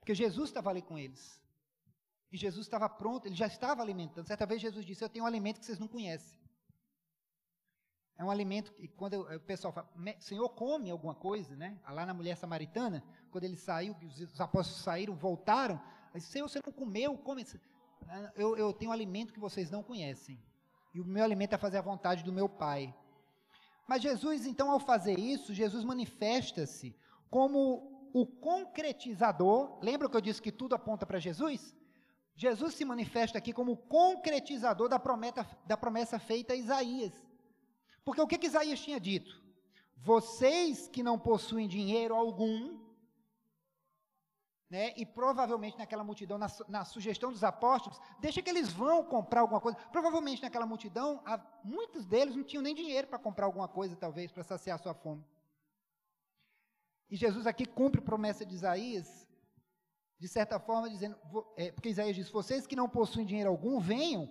Porque 0.01 0.15
Jesus 0.15 0.51
estava 0.51 0.71
ali 0.71 0.83
com 0.83 0.99
eles. 0.99 1.43
E 2.31 2.37
Jesus 2.37 2.67
estava 2.67 2.89
pronto, 2.89 3.27
ele 3.27 3.35
já 3.35 3.47
estava 3.47 3.83
alimentando. 3.83 4.27
Certa 4.27 4.47
vez 4.47 4.61
Jesus 4.61 4.85
disse: 4.85 5.03
Eu 5.03 5.09
tenho 5.09 5.25
um 5.25 5.29
alimento 5.29 5.61
que 5.61 5.67
vocês 5.67 5.79
não 5.79 5.89
conhecem. 5.89 6.39
É 8.19 8.25
um 8.25 8.31
alimento 8.31 8.73
que, 8.73 8.89
quando 8.89 9.21
o 9.21 9.41
pessoal 9.41 9.73
fala, 9.73 9.89
Senhor, 10.19 10.49
come 10.49 10.91
alguma 10.91 11.15
coisa, 11.15 11.55
né? 11.57 11.79
Lá 11.89 12.05
na 12.05 12.13
mulher 12.13 12.37
samaritana, 12.37 13.03
quando 13.31 13.45
ele 13.45 13.57
saiu, 13.57 13.95
os, 14.03 14.21
os 14.21 14.41
apóstolos 14.41 14.83
saíram, 14.83 15.15
voltaram, 15.15 15.81
Senhor, 16.19 16.49
você 16.49 16.61
não 16.65 16.73
comeu, 16.73 17.17
come. 17.17 17.47
Eu, 18.35 18.57
eu 18.57 18.73
tenho 18.73 18.91
um 18.91 18.95
alimento 18.95 19.33
que 19.33 19.39
vocês 19.39 19.71
não 19.71 19.83
conhecem. 19.83 20.43
E 20.99 21.01
o 21.01 21.05
meu 21.05 21.23
alimento 21.23 21.55
é 21.55 21.57
fazer 21.57 21.79
a 21.79 21.81
vontade 21.81 22.25
do 22.25 22.33
meu 22.33 22.49
Pai. 22.49 22.93
Mas 23.87 24.03
Jesus, 24.03 24.45
então, 24.45 24.69
ao 24.69 24.81
fazer 24.81 25.17
isso, 25.17 25.55
Jesus 25.55 25.85
manifesta-se 25.85 26.93
como 27.31 28.11
o 28.13 28.27
concretizador. 28.27 29.79
Lembra 29.81 30.11
que 30.11 30.17
eu 30.17 30.21
disse 30.21 30.43
que 30.43 30.51
tudo 30.51 30.75
aponta 30.75 31.07
para 31.07 31.21
Jesus? 31.21 31.73
Jesus 32.35 32.75
se 32.75 32.85
manifesta 32.85 33.39
aqui 33.39 33.53
como 33.53 33.73
o 33.73 33.77
concretizador 33.77 34.89
da 34.89 34.99
promessa, 34.99 35.47
da 35.65 35.77
promessa 35.77 36.19
feita 36.19 36.53
a 36.53 36.57
Isaías. 36.57 37.13
Porque 38.05 38.21
o 38.21 38.27
que, 38.27 38.37
que 38.37 38.49
Isaías 38.49 38.81
tinha 38.81 38.99
dito? 38.99 39.41
Vocês 39.97 40.89
que 40.89 41.05
não 41.05 41.17
possuem 41.17 41.69
dinheiro 41.69 42.13
algum, 42.13 42.77
né, 44.71 44.93
e 44.97 45.07
provavelmente 45.07 45.79
naquela 45.79 46.05
multidão, 46.05 46.37
na, 46.37 46.47
na, 46.69 46.85
sugestão 46.85 47.33
dos 47.33 47.43
apóstolos, 47.43 47.99
deixa 48.21 48.43
que 48.43 48.51
eles 48.51 48.71
vão 48.71 49.03
comprar 49.03 49.41
alguma 49.41 49.61
coisa. 49.61 49.79
Provavelmente 49.91 50.43
naquela 50.43 50.67
multidão, 50.67 51.23
há, 51.25 51.41
muitos 51.65 52.05
deles 52.05 52.37
não 52.37 52.45
tinham 52.45 52.63
nem 52.63 52.75
dinheiro 52.75 53.07
para 53.07 53.19
comprar 53.19 53.47
alguma 53.47 53.67
coisa, 53.67 53.97
talvez, 53.97 54.31
para 54.31 54.45
saciar 54.45 54.79
sua 54.79 54.93
fome. 54.93 55.25
E 57.11 57.17
Jesus 57.17 57.47
aqui 57.47 57.65
cumpre 57.65 58.01
a 58.01 58.05
promessa 58.05 58.45
de 58.45 58.55
Isaías, 58.55 59.27
de 60.19 60.29
certa 60.29 60.61
forma, 60.61 60.91
dizendo, 60.91 61.17
é, 61.57 61.73
porque 61.73 61.89
Isaías 61.89 62.15
diz: 62.15 62.29
vocês 62.29 62.67
que 62.67 62.77
não 62.77 62.89
possuem 62.89 63.25
dinheiro 63.25 63.49
algum, 63.49 63.81
venham, 63.81 64.29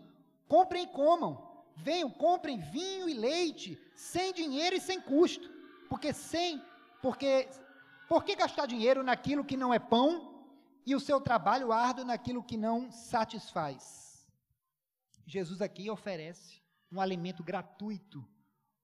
comprem 0.47 0.83
e 0.83 0.87
comam. 0.87 1.47
Venham, 1.75 2.09
comprem 2.09 2.59
vinho 2.59 3.07
e 3.07 3.13
leite, 3.13 3.79
sem 3.95 4.33
dinheiro 4.33 4.75
e 4.75 4.81
sem 4.81 4.99
custo. 4.99 5.47
Porque 5.89 6.11
sem, 6.11 6.61
porque 7.01 7.47
por 8.09 8.23
que 8.23 8.35
gastar 8.35 8.65
dinheiro 8.65 9.03
naquilo 9.03 9.45
que 9.45 9.55
não 9.55 9.73
é 9.73 9.79
pão 9.79 10.26
e 10.87 10.95
o 10.95 11.01
seu 11.01 11.19
trabalho 11.19 11.73
árduo 11.73 12.05
naquilo 12.05 12.41
que 12.41 12.55
não 12.55 12.89
satisfaz? 12.89 14.25
Jesus 15.25 15.61
aqui 15.61 15.89
oferece 15.89 16.61
um 16.89 17.01
alimento 17.01 17.43
gratuito, 17.43 18.25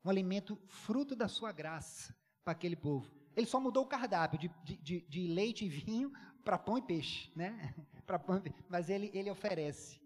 um 0.04 0.10
alimento 0.10 0.60
fruto 0.68 1.16
da 1.16 1.30
sua 1.30 1.54
graça 1.54 2.14
para 2.44 2.52
aquele 2.52 2.76
povo. 2.76 3.10
Ele 3.38 3.48
só 3.48 3.58
mudou 3.58 3.86
o 3.86 3.88
cardápio 3.88 4.38
de, 4.38 4.52
de, 4.66 4.76
de, 4.76 5.02
de 5.08 5.28
leite 5.28 5.64
e 5.64 5.70
vinho 5.70 6.12
para 6.44 6.60
pão 6.60 6.78
e 6.78 6.82
peixe, 6.82 7.32
né? 7.38 7.74
para 8.06 8.20
pão, 8.20 8.44
mas 8.68 8.90
ele, 8.90 9.10
ele 9.14 9.32
oferece. 9.32 10.02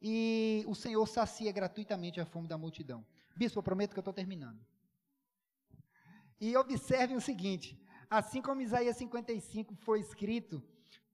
E 0.00 0.64
o 0.66 0.74
Senhor 0.74 1.06
sacia 1.06 1.52
gratuitamente 1.52 2.18
a 2.22 2.24
fome 2.24 2.48
da 2.48 2.56
multidão. 2.56 3.04
Bispo, 3.36 3.58
eu 3.58 3.62
prometo 3.62 3.92
que 3.92 3.98
eu 3.98 4.00
estou 4.00 4.14
terminando. 4.14 4.64
E 6.40 6.56
observem 6.56 7.18
o 7.18 7.20
seguinte: 7.20 7.78
Assim 8.08 8.40
como 8.40 8.62
Isaías 8.62 8.96
55 8.96 9.74
foi 9.74 10.00
escrito 10.00 10.62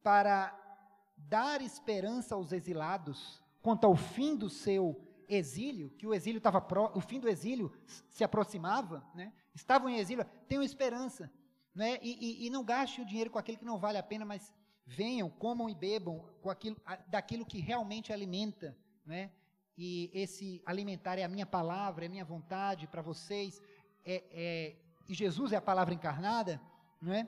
para 0.02 0.56
dar 1.16 1.60
esperança 1.60 2.34
aos 2.34 2.52
exilados 2.52 3.42
quanto 3.62 3.84
ao 3.86 3.94
fim 3.94 4.34
do 4.36 4.48
seu 4.48 5.00
exílio, 5.28 5.90
que 5.90 6.06
o 6.06 6.14
exílio 6.14 6.38
estava 6.38 6.66
o 6.94 7.00
fim 7.00 7.20
do 7.20 7.28
exílio 7.28 7.72
se 8.08 8.24
aproximava, 8.24 9.04
né? 9.14 9.32
Estavam 9.54 9.88
em 9.88 9.98
exílio, 9.98 10.24
tenham 10.48 10.62
esperança, 10.62 11.30
né? 11.74 11.98
E, 12.02 12.42
e, 12.42 12.46
e, 12.46 12.50
não 12.50 12.64
gaste 12.64 13.00
o 13.00 13.04
dinheiro 13.04 13.30
com 13.30 13.38
aquilo 13.38 13.58
que 13.58 13.64
não 13.64 13.78
vale 13.78 13.98
a 13.98 14.02
pena, 14.02 14.24
mas 14.24 14.52
venham, 14.86 15.30
comam 15.30 15.68
e 15.68 15.74
bebam 15.74 16.24
com 16.40 16.50
aquilo, 16.50 16.76
daquilo 17.06 17.46
que 17.46 17.60
realmente 17.60 18.12
alimenta, 18.12 18.76
né? 19.06 19.30
E 19.78 20.10
esse 20.12 20.60
alimentar 20.66 21.18
é 21.18 21.24
a 21.24 21.28
minha 21.28 21.46
palavra, 21.46 22.04
é 22.04 22.08
a 22.08 22.10
minha 22.10 22.24
vontade 22.24 22.86
para 22.86 23.02
vocês, 23.02 23.60
é, 24.04 24.24
é, 24.32 24.76
e 25.08 25.14
Jesus 25.14 25.52
é 25.52 25.56
a 25.56 25.62
palavra 25.62 25.94
encarnada 25.94 26.60
não 27.00 27.12
é? 27.12 27.26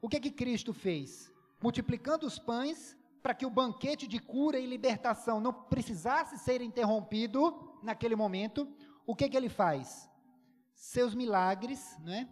O 0.00 0.08
que 0.08 0.20
que 0.20 0.30
Cristo 0.30 0.72
fez? 0.72 1.32
Multiplicando 1.60 2.26
os 2.26 2.38
pães 2.38 2.96
para 3.22 3.34
que 3.34 3.46
o 3.46 3.50
banquete 3.50 4.06
de 4.06 4.18
cura 4.20 4.58
e 4.58 4.66
libertação 4.66 5.40
não 5.40 5.52
precisasse 5.52 6.38
ser 6.38 6.60
interrompido 6.60 7.80
naquele 7.82 8.14
momento, 8.14 8.68
o 9.04 9.16
que 9.16 9.28
que 9.28 9.36
ele 9.36 9.48
faz? 9.48 10.08
Seus 10.74 11.14
milagres, 11.14 11.98
né? 12.00 12.28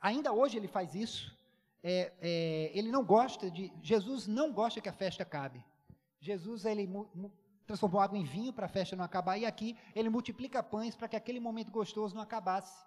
Ainda 0.00 0.32
hoje 0.32 0.56
ele 0.56 0.68
faz 0.68 0.94
isso. 0.94 1.36
É, 1.82 2.12
é, 2.20 2.70
ele 2.74 2.90
não 2.90 3.04
gosta 3.04 3.50
de, 3.50 3.72
Jesus 3.80 4.26
não 4.26 4.52
gosta 4.52 4.80
que 4.80 4.88
a 4.88 4.92
festa 4.92 5.22
acabe. 5.22 5.64
Jesus 6.20 6.64
ele 6.64 6.86
mu, 6.86 7.08
mu, 7.14 7.32
transformou 7.66 8.00
água 8.00 8.18
em 8.18 8.24
vinho 8.24 8.52
para 8.52 8.66
a 8.66 8.68
festa 8.68 8.96
não 8.96 9.04
acabar 9.04 9.38
e 9.38 9.46
aqui 9.46 9.76
ele 9.94 10.08
multiplica 10.08 10.62
pães 10.62 10.96
para 10.96 11.08
que 11.08 11.16
aquele 11.16 11.40
momento 11.40 11.70
gostoso 11.70 12.14
não 12.14 12.22
acabasse. 12.22 12.84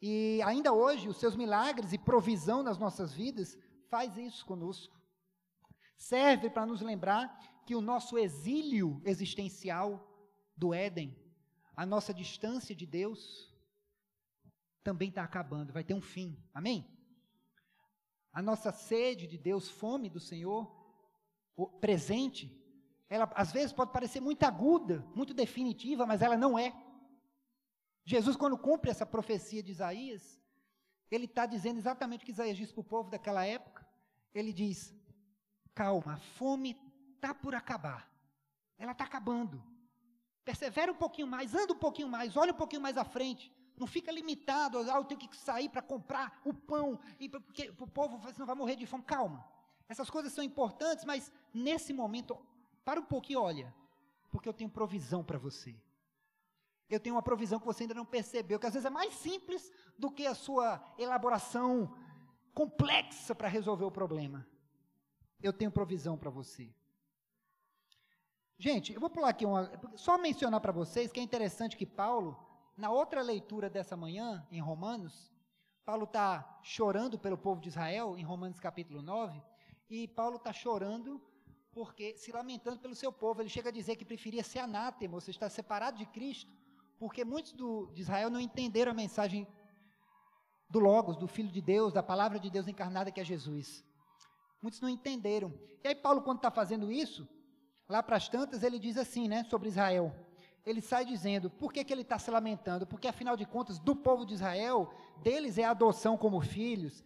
E 0.00 0.40
ainda 0.44 0.72
hoje, 0.72 1.08
os 1.08 1.16
seus 1.16 1.34
milagres 1.34 1.92
e 1.92 1.98
provisão 1.98 2.62
nas 2.62 2.78
nossas 2.78 3.12
vidas 3.12 3.58
faz 3.88 4.16
isso 4.16 4.44
conosco. 4.44 4.94
Serve 5.96 6.50
para 6.50 6.66
nos 6.66 6.80
lembrar 6.80 7.38
que 7.64 7.74
o 7.74 7.80
nosso 7.80 8.18
exílio 8.18 9.00
existencial 9.04 10.06
do 10.56 10.72
Éden, 10.72 11.16
a 11.74 11.84
nossa 11.84 12.12
distância 12.14 12.74
de 12.74 12.86
Deus, 12.86 13.52
também 14.82 15.08
está 15.08 15.24
acabando, 15.24 15.72
vai 15.72 15.82
ter 15.82 15.94
um 15.94 16.00
fim. 16.00 16.40
Amém? 16.54 16.86
A 18.32 18.40
nossa 18.40 18.70
sede 18.70 19.26
de 19.26 19.36
Deus, 19.36 19.68
fome 19.68 20.08
do 20.08 20.20
Senhor, 20.20 20.70
presente, 21.80 22.62
ela 23.08 23.30
às 23.34 23.50
vezes 23.50 23.72
pode 23.72 23.92
parecer 23.92 24.20
muito 24.20 24.44
aguda, 24.44 25.04
muito 25.14 25.34
definitiva, 25.34 26.06
mas 26.06 26.22
ela 26.22 26.36
não 26.36 26.58
é. 26.58 26.72
Jesus, 28.04 28.36
quando 28.36 28.56
cumpre 28.56 28.90
essa 28.90 29.04
profecia 29.04 29.62
de 29.62 29.72
Isaías, 29.72 30.40
ele 31.10 31.24
está 31.24 31.46
dizendo 31.46 31.78
exatamente 31.78 32.22
o 32.22 32.24
que 32.24 32.30
Isaías 32.30 32.56
disse 32.56 32.72
para 32.72 32.80
o 32.80 32.84
povo 32.84 33.10
daquela 33.10 33.44
época. 33.44 33.75
Ele 34.38 34.52
diz: 34.52 34.94
calma, 35.74 36.14
a 36.14 36.16
fome 36.18 36.76
está 37.14 37.34
por 37.34 37.54
acabar. 37.54 38.06
Ela 38.78 38.92
está 38.92 39.04
acabando. 39.04 39.62
Persevera 40.44 40.92
um 40.92 40.96
pouquinho 40.96 41.26
mais, 41.26 41.54
anda 41.54 41.72
um 41.72 41.78
pouquinho 41.78 42.08
mais, 42.08 42.36
olha 42.36 42.52
um 42.52 42.56
pouquinho 42.56 42.82
mais 42.82 42.98
à 42.98 43.04
frente. 43.04 43.50
Não 43.78 43.86
fica 43.86 44.12
limitado, 44.12 44.78
ah, 44.78 44.96
eu 44.96 45.04
tenho 45.04 45.20
que 45.20 45.34
sair 45.36 45.68
para 45.68 45.82
comprar 45.82 46.40
o 46.44 46.52
pão, 46.52 46.98
e 47.18 47.28
porque 47.28 47.72
o 47.78 47.86
povo 47.86 48.20
não 48.38 48.46
vai 48.46 48.54
morrer 48.54 48.76
de 48.76 48.86
fome. 48.86 49.04
Calma. 49.04 49.44
Essas 49.88 50.10
coisas 50.10 50.32
são 50.32 50.44
importantes, 50.44 51.04
mas 51.04 51.32
nesse 51.52 51.92
momento, 51.92 52.36
para 52.84 53.00
um 53.00 53.04
pouquinho, 53.04 53.40
olha, 53.40 53.74
porque 54.30 54.48
eu 54.48 54.52
tenho 54.52 54.68
provisão 54.68 55.24
para 55.24 55.38
você. 55.38 55.74
Eu 56.88 57.00
tenho 57.00 57.14
uma 57.16 57.22
provisão 57.22 57.58
que 57.58 57.66
você 57.66 57.84
ainda 57.84 57.94
não 57.94 58.04
percebeu, 58.04 58.58
que 58.58 58.66
às 58.66 58.74
vezes 58.74 58.86
é 58.86 58.90
mais 58.90 59.14
simples 59.14 59.72
do 59.98 60.10
que 60.10 60.26
a 60.26 60.34
sua 60.34 60.82
elaboração 60.98 61.96
complexa 62.56 63.34
para 63.34 63.48
resolver 63.48 63.84
o 63.84 63.90
problema. 63.90 64.46
Eu 65.42 65.52
tenho 65.52 65.70
provisão 65.70 66.16
para 66.16 66.30
você. 66.30 66.74
Gente, 68.58 68.94
eu 68.94 68.98
vou 68.98 69.10
pular 69.10 69.28
aqui 69.28 69.44
uma, 69.44 69.70
só 69.94 70.16
mencionar 70.16 70.58
para 70.62 70.72
vocês 70.72 71.12
que 71.12 71.20
é 71.20 71.22
interessante 71.22 71.76
que 71.76 71.84
Paulo, 71.84 72.34
na 72.74 72.90
outra 72.90 73.20
leitura 73.20 73.68
dessa 73.68 73.94
manhã, 73.94 74.46
em 74.50 74.58
Romanos, 74.58 75.30
Paulo 75.84 76.04
está 76.04 76.58
chorando 76.62 77.18
pelo 77.18 77.36
povo 77.36 77.60
de 77.60 77.68
Israel, 77.68 78.16
em 78.16 78.22
Romanos 78.22 78.58
capítulo 78.58 79.02
9, 79.02 79.42
e 79.90 80.08
Paulo 80.08 80.36
está 80.36 80.50
chorando 80.50 81.20
porque, 81.72 82.16
se 82.16 82.32
lamentando 82.32 82.80
pelo 82.80 82.94
seu 82.94 83.12
povo, 83.12 83.42
ele 83.42 83.50
chega 83.50 83.68
a 83.68 83.72
dizer 83.72 83.96
que 83.96 84.04
preferia 84.06 84.42
ser 84.42 84.60
anátema, 84.60 85.16
ou 85.16 85.20
seja, 85.20 85.36
estar 85.36 85.50
separado 85.50 85.98
de 85.98 86.06
Cristo, 86.06 86.50
porque 86.98 87.22
muitos 87.22 87.52
do, 87.52 87.90
de 87.92 88.00
Israel 88.00 88.30
não 88.30 88.40
entenderam 88.40 88.92
a 88.92 88.94
mensagem 88.94 89.46
do 90.68 90.78
Logos, 90.78 91.16
do 91.16 91.26
Filho 91.26 91.50
de 91.50 91.60
Deus, 91.60 91.92
da 91.92 92.02
palavra 92.02 92.38
de 92.38 92.50
Deus 92.50 92.68
encarnada 92.68 93.10
que 93.10 93.20
é 93.20 93.24
Jesus. 93.24 93.84
Muitos 94.60 94.80
não 94.80 94.88
entenderam. 94.88 95.52
E 95.84 95.88
aí, 95.88 95.94
Paulo, 95.94 96.22
quando 96.22 96.38
está 96.38 96.50
fazendo 96.50 96.90
isso, 96.90 97.28
lá 97.88 98.02
para 98.02 98.16
as 98.16 98.28
tantas, 98.28 98.62
ele 98.62 98.78
diz 98.78 98.96
assim, 98.96 99.28
né, 99.28 99.44
sobre 99.44 99.68
Israel. 99.68 100.14
Ele 100.64 100.80
sai 100.80 101.04
dizendo, 101.04 101.48
por 101.48 101.72
que, 101.72 101.84
que 101.84 101.92
ele 101.92 102.02
está 102.02 102.18
se 102.18 102.30
lamentando? 102.30 102.86
Porque, 102.86 103.06
afinal 103.06 103.36
de 103.36 103.46
contas, 103.46 103.78
do 103.78 103.94
povo 103.94 104.26
de 104.26 104.34
Israel, 104.34 104.92
deles 105.22 105.58
é 105.58 105.64
a 105.64 105.70
adoção 105.70 106.16
como 106.16 106.40
filhos, 106.40 107.04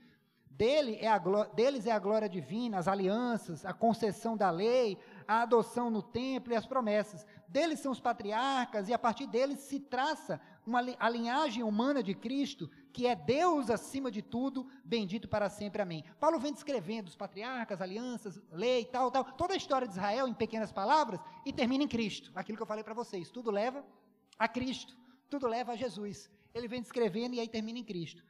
dele 0.60 0.96
é 1.00 1.08
a, 1.08 1.18
deles 1.54 1.86
é 1.86 1.92
a 1.92 1.98
glória 1.98 2.28
divina, 2.28 2.78
as 2.78 2.88
alianças, 2.88 3.66
a 3.66 3.74
concessão 3.74 4.36
da 4.36 4.50
lei, 4.50 4.98
a 5.28 5.42
adoção 5.42 5.90
no 5.90 6.02
templo 6.02 6.52
e 6.52 6.56
as 6.56 6.66
promessas. 6.66 7.26
Deles 7.46 7.80
são 7.80 7.92
os 7.92 8.00
patriarcas, 8.00 8.88
e 8.88 8.94
a 8.94 8.98
partir 8.98 9.26
deles 9.26 9.58
se 9.60 9.78
traça 9.80 10.40
uma, 10.66 10.80
a 10.98 11.08
linhagem 11.10 11.62
humana 11.62 12.02
de 12.02 12.14
Cristo, 12.14 12.70
que 12.92 13.06
é 13.06 13.14
Deus 13.14 13.70
acima 13.70 14.10
de 14.10 14.22
tudo, 14.22 14.66
bendito 14.84 15.28
para 15.28 15.48
sempre. 15.48 15.82
Amém. 15.82 16.04
Paulo 16.18 16.38
vem 16.38 16.52
descrevendo 16.52 17.08
os 17.08 17.16
patriarcas, 17.16 17.80
alianças, 17.80 18.40
lei, 18.50 18.84
tal, 18.84 19.10
tal, 19.10 19.24
toda 19.24 19.54
a 19.54 19.56
história 19.56 19.86
de 19.86 19.94
Israel 19.94 20.28
em 20.28 20.34
pequenas 20.34 20.72
palavras, 20.72 21.20
e 21.44 21.52
termina 21.52 21.84
em 21.84 21.88
Cristo. 21.88 22.30
Aquilo 22.34 22.56
que 22.56 22.62
eu 22.62 22.66
falei 22.66 22.84
para 22.84 22.94
vocês. 22.94 23.30
Tudo 23.30 23.50
leva 23.50 23.84
a 24.38 24.48
Cristo. 24.48 24.96
Tudo 25.28 25.46
leva 25.46 25.72
a 25.72 25.76
Jesus. 25.76 26.28
Ele 26.52 26.68
vem 26.68 26.82
descrevendo 26.82 27.34
e 27.34 27.40
aí 27.40 27.48
termina 27.48 27.78
em 27.78 27.84
Cristo. 27.84 28.22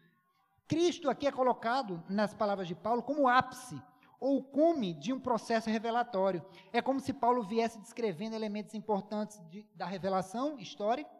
Cristo 0.69 1.11
aqui 1.11 1.27
é 1.27 1.33
colocado, 1.33 2.03
nas 2.09 2.33
palavras 2.35 2.69
de 2.69 2.75
Paulo, 2.75 3.03
como 3.03 3.29
ápice 3.29 3.81
ou 4.21 4.45
cume 4.45 4.93
de 4.93 5.13
um 5.13 5.19
processo 5.19 5.71
revelatório. 5.71 6.45
É 6.73 6.83
como 6.83 7.01
se 7.01 7.13
Paulo 7.13 7.43
viesse 7.43 7.79
descrevendo 7.81 8.37
elementos 8.37 8.75
importantes 8.75 9.41
de, 9.49 9.67
da 9.75 9.87
revelação 9.87 10.59
histórica 10.59 11.11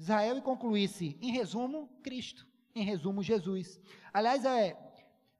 Israel 0.00 0.38
e 0.38 0.40
concluísse, 0.40 1.18
em 1.20 1.30
resumo, 1.30 1.86
Cristo, 2.02 2.46
em 2.74 2.82
resumo, 2.82 3.22
Jesus. 3.22 3.80
Aliás, 4.12 4.44
é, 4.44 4.76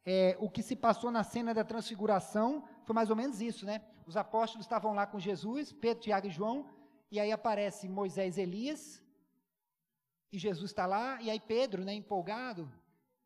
é, 0.04 0.36
o 0.40 0.48
que 0.48 0.62
se 0.62 0.76
passou 0.76 1.10
na 1.10 1.22
cena 1.22 1.52
da 1.54 1.64
transfiguração 1.64 2.64
foi 2.84 2.94
mais 2.94 3.10
ou 3.10 3.16
menos 3.16 3.40
isso, 3.40 3.64
né? 3.66 3.82
Os 4.06 4.16
apóstolos 4.16 4.66
estavam 4.66 4.92
lá 4.94 5.06
com 5.06 5.18
Jesus, 5.18 5.72
Pedro, 5.72 6.02
Tiago 6.02 6.26
e 6.26 6.30
João, 6.30 6.68
e 7.10 7.20
aí 7.20 7.30
aparece 7.30 7.88
Moisés 7.88 8.38
e 8.38 8.42
Elias, 8.42 9.02
e 10.32 10.38
Jesus 10.38 10.70
está 10.70 10.86
lá, 10.86 11.20
e 11.20 11.30
aí 11.30 11.40
Pedro, 11.40 11.84
né, 11.84 11.92
empolgado, 11.92 12.70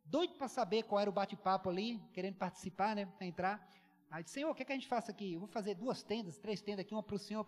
doido 0.05 0.35
para 0.35 0.49
saber 0.49 0.85
qual 0.85 1.01
era 1.01 1.11
o 1.11 1.13
bate-papo 1.13 1.69
ali, 1.69 2.01
querendo 2.13 2.37
participar, 2.37 2.97
né, 2.97 3.07
para 3.07 3.27
entrar. 3.27 3.69
Aí 4.11 4.23
disse, 4.23 4.35
Senhor, 4.35 4.51
o 4.51 4.55
que, 4.55 4.63
é 4.63 4.65
que 4.65 4.73
a 4.73 4.75
gente 4.75 4.89
faça 4.89 5.11
aqui? 5.11 5.35
Eu 5.35 5.41
vou 5.41 5.49
fazer 5.49 5.75
duas 5.75 6.03
tendas, 6.03 6.39
três 6.39 6.61
tendas 6.63 6.81
aqui, 6.81 6.95
uma 6.95 7.03
para 7.03 7.17
o 7.17 7.19
Senhor, 7.19 7.45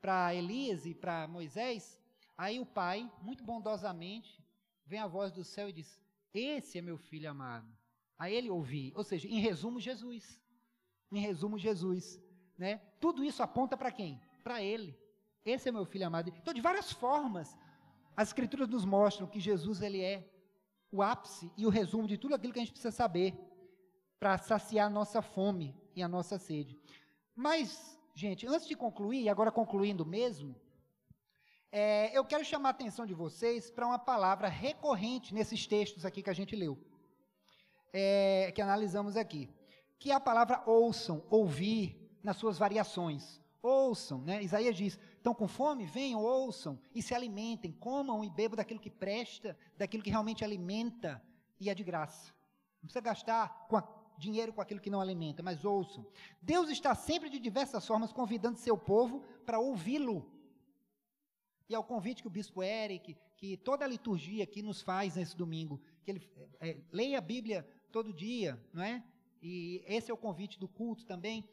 para 0.00 0.34
Elias 0.34 0.86
e 0.86 0.94
para 0.94 1.28
Moisés. 1.28 1.98
Aí 2.36 2.58
o 2.58 2.66
pai, 2.66 3.10
muito 3.20 3.44
bondosamente, 3.44 4.39
vem 4.90 4.98
a 4.98 5.06
voz 5.06 5.30
do 5.30 5.44
céu 5.44 5.68
e 5.68 5.72
diz: 5.72 5.88
Esse 6.34 6.78
é 6.78 6.82
meu 6.82 6.98
filho 6.98 7.30
amado. 7.30 7.70
A 8.18 8.28
ele 8.28 8.50
ouvi. 8.50 8.92
Ou 8.96 9.04
seja, 9.04 9.28
em 9.28 9.38
resumo, 9.38 9.78
Jesus. 9.80 10.42
Em 11.12 11.20
resumo, 11.20 11.56
Jesus. 11.56 12.20
Né? 12.58 12.78
Tudo 13.00 13.24
isso 13.24 13.42
aponta 13.42 13.76
para 13.76 13.92
quem? 13.92 14.20
Para 14.42 14.60
ele. 14.62 14.98
Esse 15.44 15.68
é 15.68 15.72
meu 15.72 15.86
filho 15.86 16.06
amado. 16.06 16.32
Então, 16.36 16.52
de 16.52 16.60
várias 16.60 16.92
formas, 16.92 17.56
as 18.16 18.28
escrituras 18.28 18.68
nos 18.68 18.84
mostram 18.84 19.28
que 19.28 19.40
Jesus 19.40 19.80
ele 19.80 20.02
é 20.02 20.28
o 20.92 21.02
ápice 21.02 21.50
e 21.56 21.64
o 21.64 21.70
resumo 21.70 22.08
de 22.08 22.18
tudo 22.18 22.34
aquilo 22.34 22.52
que 22.52 22.58
a 22.58 22.62
gente 22.62 22.72
precisa 22.72 22.90
saber 22.90 23.32
para 24.18 24.36
saciar 24.36 24.88
a 24.88 24.90
nossa 24.90 25.22
fome 25.22 25.74
e 25.94 26.02
a 26.02 26.08
nossa 26.08 26.36
sede. 26.36 26.76
Mas, 27.34 27.98
gente, 28.12 28.46
antes 28.46 28.66
de 28.66 28.74
concluir, 28.74 29.22
e 29.22 29.28
agora 29.28 29.52
concluindo 29.52 30.04
mesmo, 30.04 30.54
é, 31.72 32.16
eu 32.16 32.24
quero 32.24 32.44
chamar 32.44 32.70
a 32.70 32.72
atenção 32.72 33.06
de 33.06 33.14
vocês 33.14 33.70
para 33.70 33.86
uma 33.86 33.98
palavra 33.98 34.48
recorrente 34.48 35.32
nesses 35.32 35.66
textos 35.66 36.04
aqui 36.04 36.22
que 36.22 36.30
a 36.30 36.34
gente 36.34 36.56
leu, 36.56 36.78
é, 37.92 38.50
que 38.54 38.60
analisamos 38.60 39.16
aqui, 39.16 39.48
que 39.98 40.10
é 40.10 40.14
a 40.14 40.20
palavra 40.20 40.62
ouçam, 40.66 41.22
ouvir, 41.30 42.00
nas 42.22 42.36
suas 42.36 42.58
variações. 42.58 43.40
Ouçam, 43.62 44.22
né? 44.22 44.42
Isaías 44.42 44.76
diz: 44.76 44.98
estão 45.16 45.34
com 45.34 45.46
fome? 45.46 45.84
Venham, 45.86 46.22
ouçam 46.22 46.78
e 46.94 47.02
se 47.02 47.14
alimentem, 47.14 47.72
comam 47.72 48.24
e 48.24 48.30
bebam 48.30 48.56
daquilo 48.56 48.80
que 48.80 48.90
presta, 48.90 49.56
daquilo 49.76 50.02
que 50.02 50.10
realmente 50.10 50.44
alimenta 50.44 51.22
e 51.58 51.68
é 51.68 51.74
de 51.74 51.84
graça. 51.84 52.32
Não 52.82 52.86
precisa 52.86 53.00
gastar 53.00 53.66
com 53.68 53.76
a, 53.76 53.86
dinheiro 54.18 54.52
com 54.52 54.60
aquilo 54.60 54.80
que 54.80 54.90
não 54.90 55.00
alimenta, 55.00 55.42
mas 55.42 55.64
ouçam. 55.64 56.06
Deus 56.40 56.70
está 56.70 56.94
sempre 56.94 57.28
de 57.28 57.38
diversas 57.38 57.86
formas 57.86 58.12
convidando 58.12 58.58
seu 58.58 58.76
povo 58.76 59.22
para 59.44 59.58
ouvi-lo 59.58 60.39
e 61.70 61.74
é 61.74 61.78
o 61.78 61.84
convite 61.84 62.20
que 62.20 62.26
o 62.26 62.30
bispo 62.30 62.64
Eric, 62.64 63.16
que 63.36 63.56
toda 63.56 63.84
a 63.84 63.88
liturgia 63.88 64.42
aqui 64.42 64.60
nos 64.60 64.82
faz 64.82 65.14
nesse 65.14 65.36
domingo, 65.36 65.80
que 66.02 66.10
ele 66.10 66.28
é, 66.60 66.70
é, 66.70 66.76
leia 66.90 67.18
a 67.18 67.20
Bíblia 67.20 67.64
todo 67.92 68.12
dia, 68.12 68.60
não 68.72 68.82
é? 68.82 69.00
E 69.40 69.80
esse 69.86 70.10
é 70.10 70.14
o 70.14 70.16
convite 70.16 70.58
do 70.58 70.66
culto 70.66 71.06
também. 71.06 71.48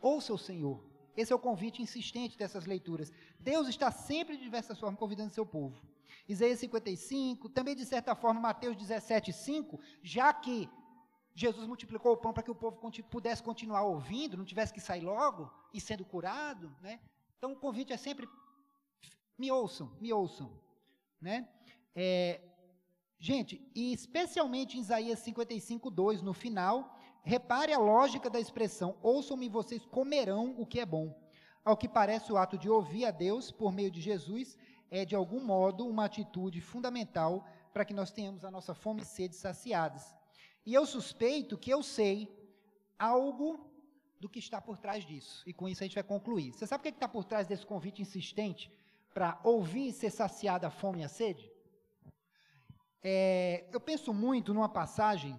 Ouça 0.00 0.32
o 0.32 0.38
Senhor. 0.38 0.82
Esse 1.14 1.34
é 1.34 1.36
o 1.36 1.38
convite 1.38 1.82
insistente 1.82 2.38
dessas 2.38 2.64
leituras. 2.64 3.12
Deus 3.38 3.68
está 3.68 3.90
sempre 3.90 4.38
de 4.38 4.42
diversas 4.42 4.80
formas 4.80 4.98
convidando 4.98 5.34
seu 5.34 5.44
povo. 5.44 5.78
Isaías 6.26 6.58
55, 6.58 7.50
também 7.50 7.76
de 7.76 7.84
certa 7.84 8.14
forma 8.14 8.40
Mateus 8.40 8.74
17, 8.74 9.34
5, 9.34 9.78
já 10.02 10.32
que 10.32 10.66
Jesus 11.34 11.66
multiplicou 11.66 12.14
o 12.14 12.16
pão 12.16 12.32
para 12.32 12.42
que 12.42 12.50
o 12.50 12.54
povo 12.54 12.80
pudesse 13.10 13.42
continuar 13.42 13.82
ouvindo, 13.82 14.38
não 14.38 14.46
tivesse 14.46 14.72
que 14.72 14.80
sair 14.80 15.02
logo 15.02 15.52
e 15.74 15.80
sendo 15.80 16.06
curado, 16.06 16.74
né? 16.80 17.00
Então 17.36 17.52
o 17.52 17.56
convite 17.56 17.92
é 17.92 17.98
sempre 17.98 18.26
me 19.38 19.50
ouçam, 19.50 19.90
me 20.00 20.12
ouçam. 20.12 20.50
Né? 21.20 21.48
É, 21.94 22.40
gente, 23.18 23.70
e 23.74 23.92
especialmente 23.92 24.76
em 24.76 24.80
Isaías 24.80 25.18
55, 25.20 25.90
2, 25.90 26.22
no 26.22 26.32
final, 26.32 26.98
repare 27.22 27.72
a 27.72 27.78
lógica 27.78 28.30
da 28.30 28.40
expressão: 28.40 28.96
ouçam-me, 29.02 29.48
vocês 29.48 29.84
comerão 29.84 30.54
o 30.58 30.66
que 30.66 30.80
é 30.80 30.86
bom. 30.86 31.14
Ao 31.64 31.76
que 31.76 31.88
parece, 31.88 32.32
o 32.32 32.36
ato 32.36 32.56
de 32.56 32.70
ouvir 32.70 33.06
a 33.06 33.10
Deus 33.10 33.50
por 33.50 33.72
meio 33.72 33.90
de 33.90 34.00
Jesus 34.00 34.56
é, 34.90 35.04
de 35.04 35.14
algum 35.14 35.44
modo, 35.44 35.86
uma 35.86 36.04
atitude 36.04 36.60
fundamental 36.60 37.44
para 37.72 37.84
que 37.84 37.92
nós 37.92 38.12
tenhamos 38.12 38.44
a 38.44 38.50
nossa 38.50 38.74
fome 38.74 39.02
e 39.02 39.04
sede 39.04 39.34
saciadas. 39.34 40.14
E 40.64 40.72
eu 40.72 40.86
suspeito 40.86 41.58
que 41.58 41.70
eu 41.70 41.82
sei 41.82 42.28
algo 42.98 43.70
do 44.20 44.28
que 44.28 44.38
está 44.38 44.60
por 44.60 44.78
trás 44.78 45.04
disso. 45.04 45.42
E 45.46 45.52
com 45.52 45.68
isso 45.68 45.82
a 45.82 45.86
gente 45.86 45.94
vai 45.94 46.04
concluir. 46.04 46.52
Você 46.52 46.66
sabe 46.66 46.80
o 46.80 46.82
que 46.82 46.88
está 46.88 47.08
por 47.08 47.24
trás 47.24 47.46
desse 47.46 47.66
convite 47.66 48.00
insistente 48.00 48.72
para 49.16 49.40
ouvir 49.42 49.88
e 49.88 49.92
ser 49.94 50.10
saciada 50.10 50.66
a 50.66 50.70
fome 50.70 51.00
e 51.00 51.04
a 51.04 51.08
sede? 51.08 51.50
É, 53.02 53.64
eu 53.72 53.80
penso 53.80 54.12
muito 54.12 54.52
numa 54.52 54.68
passagem, 54.68 55.34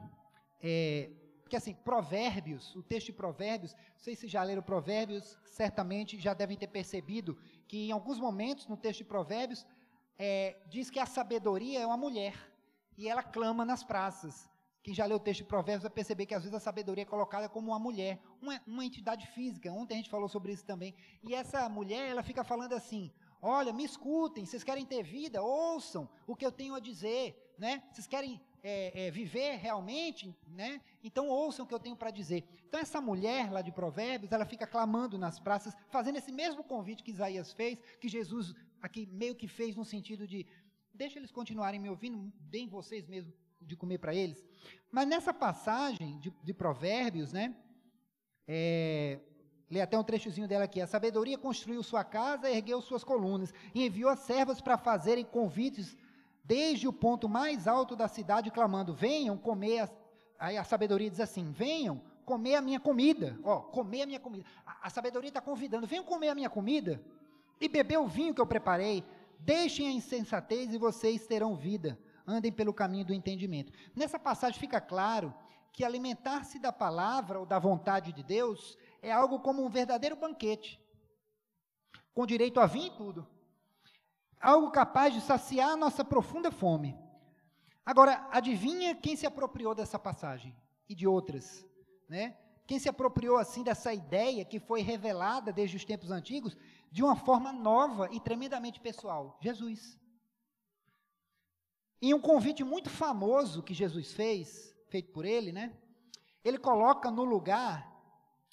é, 0.60 1.12
que 1.48 1.56
assim, 1.56 1.76
Provérbios, 1.76 2.76
o 2.76 2.82
texto 2.82 3.06
de 3.08 3.14
Provérbios, 3.14 3.76
não 3.76 4.00
sei 4.00 4.16
se 4.16 4.28
já 4.28 4.42
leram 4.42 4.64
Provérbios, 4.64 5.38
certamente 5.46 6.20
já 6.20 6.34
devem 6.34 6.58
ter 6.58 6.66
percebido 6.66 7.38
que 7.68 7.90
em 7.90 7.92
alguns 7.92 8.20
momentos 8.20 8.66
no 8.66 8.76
texto 8.76 8.98
de 8.98 9.06
Provérbios 9.06 9.64
é, 10.18 10.58
diz 10.68 10.90
que 10.90 11.00
a 11.00 11.06
sabedoria 11.06 11.80
é 11.82 11.86
uma 11.86 11.98
mulher 11.98 12.34
e 12.98 13.08
ela 13.08 13.22
clama 13.22 13.64
nas 13.64 13.84
praças. 13.84 14.50
Quem 14.82 14.96
já 14.96 15.06
leu 15.06 15.18
o 15.18 15.20
texto 15.20 15.42
de 15.42 15.50
Provérbios 15.50 15.84
vai 15.84 15.92
perceber 15.92 16.26
que 16.26 16.34
às 16.34 16.42
vezes 16.42 16.56
a 16.56 16.60
sabedoria 16.60 17.04
é 17.04 17.06
colocada 17.06 17.48
como 17.48 17.68
uma 17.68 17.78
mulher, 17.78 18.20
uma, 18.42 18.60
uma 18.66 18.84
entidade 18.84 19.28
física. 19.28 19.72
Ontem 19.72 19.94
a 19.94 19.98
gente 19.98 20.10
falou 20.10 20.28
sobre 20.28 20.52
isso 20.52 20.66
também. 20.66 20.96
E 21.22 21.36
essa 21.36 21.70
mulher, 21.70 22.10
ela 22.10 22.24
fica 22.24 22.44
falando 22.44 22.74
assim: 22.74 23.14
Olha, 23.42 23.72
me 23.72 23.84
escutem, 23.84 24.46
vocês 24.46 24.64
querem 24.64 24.86
ter 24.86 25.04
vida? 25.04 25.42
Ouçam 25.42 26.10
o 26.26 26.36
que 26.36 26.46
eu 26.46 26.52
tenho 26.52 26.74
a 26.74 26.80
dizer, 26.80 27.54
né? 27.58 27.84
Vocês 27.92 28.08
querem 28.08 28.42
é, 28.64 29.08
é, 29.08 29.12
viver 29.12 29.58
realmente, 29.58 30.36
né? 30.48 30.82
Então 31.04 31.28
ouçam 31.28 31.66
o 31.66 31.68
que 31.68 31.74
eu 31.74 31.80
tenho 31.80 31.96
para 31.96 32.12
dizer. 32.12 32.44
Então 32.68 32.80
essa 32.80 33.00
mulher 33.00 33.52
lá 33.52 33.62
de 33.62 33.72
Provérbios, 33.72 34.32
ela 34.32 34.46
fica 34.46 34.66
clamando 34.66 35.18
nas 35.18 35.40
praças, 35.40 35.74
fazendo 35.90 36.18
esse 36.18 36.32
mesmo 36.32 36.64
convite 36.64 37.04
que 37.04 37.12
Isaías 37.12 37.54
fez, 37.54 37.80
que 38.00 38.10
Jesus 38.10 38.54
aqui 38.82 39.06
meio 39.06 39.36
que 39.36 39.48
fez 39.48 39.76
no 39.76 39.86
sentido 39.86 40.28
de 40.28 40.46
deixa 40.94 41.20
eles 41.20 41.32
continuarem 41.32 41.80
me 41.80 41.90
ouvindo, 41.90 42.32
deem 42.40 42.68
vocês 42.68 43.08
mesmo 43.08 43.32
de 43.62 43.76
comer 43.76 44.00
para 44.00 44.16
eles. 44.16 44.44
Mas 44.92 45.08
nessa 45.08 45.34
passagem 45.34 46.20
de, 46.20 46.32
de 46.44 46.54
Provérbios, 46.54 47.32
né? 47.32 47.56
É, 48.48 49.20
Lê 49.70 49.82
até 49.82 49.98
um 49.98 50.04
trechozinho 50.04 50.48
dela 50.48 50.64
aqui. 50.64 50.80
A 50.80 50.88
sabedoria 50.88 51.38
construiu 51.38 51.84
sua 51.84 52.04
casa, 52.04 52.50
ergueu 52.50 52.82
suas 52.82 53.04
colunas 53.04 53.54
e 53.76 53.86
enviou 53.86 54.10
as 54.10 54.20
servas 54.20 54.62
para 54.62 54.78
fazerem 54.78 55.26
convites 55.26 55.98
desde 56.44 56.88
o 56.88 56.94
ponto 56.94 57.28
mais 57.28 57.68
alto 57.68 57.96
da 57.96 58.08
cidade, 58.08 58.50
clamando: 58.50 58.94
Venham 58.94 59.38
comer. 59.38 59.90
Aí 60.40 60.58
a 60.58 60.64
sabedoria 60.64 61.10
diz 61.10 61.20
assim: 61.20 61.52
Venham 61.52 62.02
comer 62.26 62.56
a 62.56 62.62
minha 62.62 62.80
comida. 62.80 63.38
Ó, 63.44 63.60
comer 63.60 64.04
a 64.04 64.06
minha 64.06 64.20
comida. 64.20 64.46
A, 64.66 64.88
a 64.88 64.90
sabedoria 64.90 65.28
está 65.30 65.42
convidando: 65.42 65.86
Venham 65.86 66.06
comer 66.06 66.30
a 66.30 66.36
minha 66.36 66.50
comida 66.50 67.02
e 67.60 67.68
beber 67.68 67.98
o 67.98 68.08
vinho 68.08 68.34
que 68.34 68.42
eu 68.42 68.48
preparei. 68.48 69.04
Deixem 69.40 69.88
a 69.88 69.92
insensatez 69.92 70.74
e 70.74 70.78
vocês 70.78 71.28
terão 71.28 71.56
vida. 71.56 72.00
Andem 72.26 72.52
pelo 72.52 72.74
caminho 72.74 73.06
do 73.06 73.14
entendimento. 73.14 73.72
Nessa 73.96 74.18
passagem 74.18 74.60
fica 74.60 74.80
claro 74.80 75.34
que 75.72 75.84
alimentar-se 75.84 76.58
da 76.58 76.74
palavra 76.74 77.40
ou 77.40 77.46
da 77.46 77.60
vontade 77.60 78.12
de 78.12 78.24
Deus 78.24 78.78
é 79.08 79.12
algo 79.12 79.40
como 79.40 79.64
um 79.64 79.70
verdadeiro 79.70 80.16
banquete, 80.16 80.82
com 82.14 82.26
direito 82.26 82.60
a 82.60 82.66
vinho 82.66 82.88
e 82.88 82.98
tudo. 82.98 83.28
Algo 84.40 84.70
capaz 84.72 85.14
de 85.14 85.22
saciar 85.22 85.70
a 85.72 85.78
nossa 85.78 86.04
profunda 86.04 86.52
fome. 86.52 86.98
Agora, 87.86 88.28
adivinha 88.32 88.94
quem 88.96 89.16
se 89.16 89.26
apropriou 89.26 89.74
dessa 89.74 89.98
passagem 89.98 90.56
e 90.90 90.94
de 90.94 91.08
outras, 91.08 91.66
né? 92.10 92.38
Quem 92.68 92.80
se 92.80 92.90
apropriou 92.90 93.38
assim 93.38 93.64
dessa 93.64 93.94
ideia 93.94 94.44
que 94.44 94.60
foi 94.60 94.82
revelada 94.82 95.54
desde 95.54 95.78
os 95.78 95.86
tempos 95.86 96.12
antigos 96.12 96.58
de 96.92 97.02
uma 97.02 97.16
forma 97.16 97.54
nova 97.54 98.10
e 98.12 98.20
tremendamente 98.20 98.82
pessoal? 98.82 99.40
Jesus. 99.42 99.98
Em 102.02 102.14
um 102.14 102.20
convite 102.20 102.64
muito 102.66 102.90
famoso 102.90 103.64
que 103.64 103.74
Jesus 103.74 104.12
fez, 104.12 104.76
feito 104.90 105.14
por 105.14 105.24
ele, 105.24 105.54
né? 105.54 105.76
Ele 106.44 106.58
coloca 106.58 107.10
no 107.10 107.24
lugar 107.24 107.97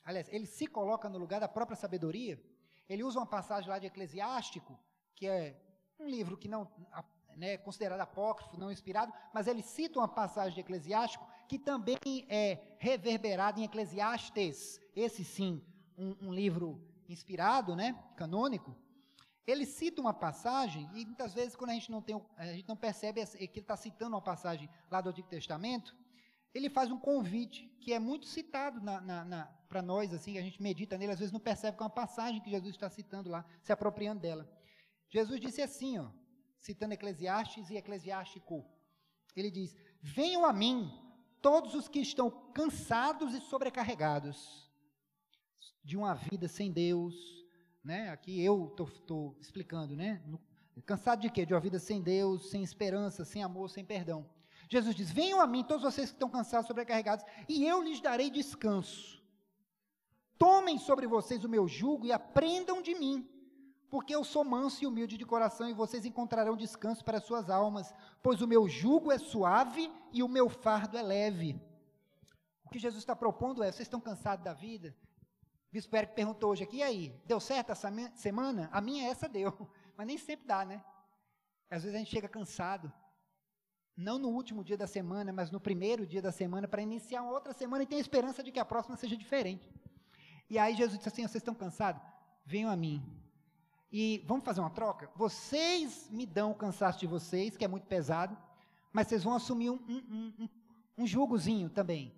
aliás, 0.05 0.29
ele 0.33 0.47
se 0.47 0.67
coloca 0.67 1.09
no 1.09 1.19
lugar 1.19 1.41
da 1.41 1.49
própria 1.49 1.77
sabedoria. 1.77 2.41
Ele 2.89 3.03
usa 3.03 3.19
uma 3.19 3.27
passagem 3.27 3.71
lá 3.71 3.79
de 3.79 3.87
Eclesiástico, 3.87 4.79
que 5.15 5.27
é 5.27 5.61
um 5.99 6.07
livro 6.07 6.37
que 6.37 6.49
não 6.49 6.71
né, 7.37 7.57
considerado 7.59 8.01
apócrifo, 8.01 8.59
não 8.59 8.71
inspirado, 8.71 9.13
mas 9.33 9.47
ele 9.47 9.63
cita 9.63 9.99
uma 9.99 10.09
passagem 10.09 10.55
de 10.55 10.61
Eclesiástico 10.61 11.27
que 11.49 11.59
também 11.59 11.99
é 12.29 12.77
reverberada 12.79 13.61
em 13.61 13.65
Eclesiastes, 13.65 14.81
esse 14.95 15.25
sim, 15.25 15.63
um, 15.97 16.29
um 16.29 16.33
livro 16.33 16.81
inspirado, 17.09 17.77
né, 17.77 17.95
canônico. 18.17 18.75
ele 19.47 19.67
cita 19.67 20.01
uma 20.01 20.15
passagem, 20.15 20.89
e 20.95 21.05
muitas 21.05 21.35
vezes 21.35 21.55
quando 21.55 21.71
a 21.71 21.75
gente 21.75 21.91
não, 21.91 22.01
tem, 22.01 22.21
a 22.37 22.47
gente 22.47 22.69
não 22.69 22.77
percebe 22.77 23.25
que 23.27 23.45
ele 23.45 23.61
está 23.61 23.77
citando 23.77 24.17
uma 24.17 24.23
passagem 24.23 24.71
lá 24.91 25.01
do 25.01 25.11
Antigo 25.11 25.29
Testamento, 25.29 25.95
ele 26.55 26.71
faz 26.71 26.91
um 26.91 26.99
convite 26.99 27.69
que 27.81 27.93
é 27.93 27.99
muito 27.99 28.27
citado 28.27 28.81
para 29.69 29.83
nós, 29.83 30.15
assim, 30.15 30.39
a 30.39 30.43
gente 30.43 30.63
medita 30.63 30.97
nele, 30.97 31.13
às 31.13 31.19
vezes 31.19 31.33
não 31.33 31.41
percebe 31.41 31.77
que 31.77 31.83
é 31.83 31.87
uma 31.87 31.91
passagem 31.91 32.41
que 32.41 32.51
Jesus 32.51 32.75
está 32.75 32.89
citando 32.89 33.29
lá, 33.29 33.45
se 33.63 33.73
apropriando 33.73 34.21
dela. 34.21 34.49
Jesus 35.11 35.41
disse 35.41 35.61
assim, 35.61 35.99
ó, 35.99 36.09
citando 36.65 36.95
Eclesiastes 36.95 37.69
e 37.69 37.77
Eclesiástico. 37.77 38.65
Ele 39.37 39.51
diz: 39.51 39.77
Venham 40.01 40.47
a 40.47 40.53
mim 40.53 40.91
todos 41.43 41.75
os 41.75 41.89
que 41.89 42.01
estão 42.01 42.31
cansados 42.53 43.35
e 43.35 43.41
sobrecarregados 43.41 44.71
de 45.83 45.97
uma 45.97 46.15
vida 46.15 46.49
sem 46.49 46.73
Deus, 46.73 47.15
né? 47.83 48.09
Aqui 48.09 48.41
eu 48.41 48.75
estou 48.79 49.37
explicando, 49.41 49.95
né? 49.95 50.23
No, 50.27 50.41
cansado 50.83 51.21
de 51.21 51.31
quê? 51.31 51.45
De 51.45 51.53
uma 51.53 51.61
vida 51.61 51.79
sem 51.79 52.01
Deus, 52.01 52.49
sem 52.51 52.63
esperança, 52.63 53.25
sem 53.25 53.43
amor, 53.43 53.69
sem 53.69 53.85
perdão. 53.85 54.27
Jesus 54.69 54.95
diz: 54.95 55.11
Venham 55.11 55.41
a 55.41 55.47
mim, 55.47 55.63
todos 55.63 55.83
vocês 55.83 56.11
que 56.11 56.17
estão 56.17 56.29
cansados, 56.29 56.67
sobrecarregados, 56.67 57.25
e 57.49 57.65
eu 57.65 57.83
lhes 57.83 58.01
darei 58.01 58.31
descanso. 58.31 59.23
Tomem 60.39 60.79
sobre 60.79 61.07
vocês 61.07 61.45
o 61.45 61.49
meu 61.49 61.69
jugo 61.69 62.07
e 62.07 62.13
aprendam 62.13 62.83
de 62.83 62.95
mim, 62.95 63.29
porque 63.89 64.15
eu 64.15 64.25
sou 64.25 64.45
manso 64.45 64.83
e 64.83 64.87
humilde 64.87 65.17
de 65.17 65.25
coração, 65.25 65.69
e 65.69 65.73
vocês 65.73 66.05
encontrarão 66.05 66.57
descanso 66.57 67.05
para 67.05 67.21
suas 67.21 67.49
almas, 67.49 67.95
pois 68.23 68.43
o 68.43 68.47
meu 68.47 68.69
jugo 68.69 69.13
é 69.13 69.19
suave 69.19 69.91
e 70.13 70.23
o 70.23 70.29
meu 70.29 70.49
fardo 70.49 70.99
é 70.99 71.03
leve. 71.03 71.61
O 72.65 72.71
que 72.71 72.79
Jesus 72.79 73.03
está 73.03 73.15
propondo 73.15 73.63
é: 73.63 73.71
vocês 73.71 73.87
estão 73.87 74.01
cansados 74.01 74.45
da 74.45 74.53
vida? 74.53 74.97
O 75.71 75.73
bispo 75.73 75.97
Eric 75.97 76.15
perguntou 76.15 76.51
hoje 76.51 76.65
aqui, 76.65 76.79
e 76.79 76.83
aí, 76.83 77.23
deu 77.27 77.39
certo 77.39 77.73
essa 77.73 77.93
semana? 78.15 78.69
A 78.73 78.81
minha 78.81 79.09
essa 79.09 79.29
deu, 79.29 79.53
mas 79.97 80.07
nem 80.07 80.19
sempre 80.19 80.47
dá, 80.47 80.65
né? 80.65 80.83
Às 81.71 81.83
vezes 81.83 81.95
a 81.95 81.99
gente 81.99 82.11
chega 82.11 82.29
cansado, 82.29 82.93
não 83.97 84.19
no 84.19 84.29
último 84.29 84.65
dia 84.65 84.77
da 84.77 84.87
semana, 84.87 85.33
mas 85.33 85.51
no 85.51 85.61
primeiro 85.61 86.07
dia 86.07 86.21
da 86.21 86.33
semana, 86.33 86.67
para 86.67 86.83
iniciar 86.83 87.23
uma 87.23 87.33
outra 87.33 87.53
semana 87.53 87.85
e 87.85 87.87
ter 87.87 87.97
a 87.97 88.01
esperança 88.01 88.43
de 88.43 88.51
que 88.51 88.59
a 88.59 88.65
próxima 88.65 88.97
seja 88.97 89.17
diferente. 89.17 89.71
E 90.51 90.59
aí 90.59 90.75
Jesus 90.75 90.99
disse 90.99 91.09
assim: 91.09 91.23
vocês 91.23 91.37
estão 91.37 91.55
cansados? 91.55 92.03
Venham 92.45 92.71
a 92.71 92.77
mim. 92.77 93.03
E 93.91 94.25
vamos 94.27 94.45
fazer 94.45 94.61
uma 94.61 94.71
troca? 94.71 95.09
Vocês 95.15 96.09
me 96.11 96.27
dão 96.27 96.51
o 96.51 96.55
cansaço 96.55 96.99
de 96.99 97.07
vocês, 97.07 97.57
que 97.57 97.65
é 97.65 97.69
muito 97.69 97.87
pesado, 97.87 98.37
mas 98.93 99.07
vocês 99.07 99.23
vão 99.23 99.35
assumir 99.35 99.71
um, 99.71 99.81
um, 99.89 100.35
um, 100.41 100.49
um 100.99 101.07
jugozinho 101.07 101.71
também, 101.71 102.13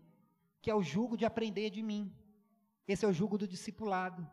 que 0.62 0.70
é 0.70 0.74
o 0.74 0.82
jugo 0.82 1.16
de 1.16 1.26
aprender 1.26 1.68
de 1.68 1.82
mim. 1.82 2.10
Esse 2.88 3.04
é 3.04 3.08
o 3.08 3.12
jugo 3.12 3.36
do 3.36 3.46
discipulado. 3.46 4.26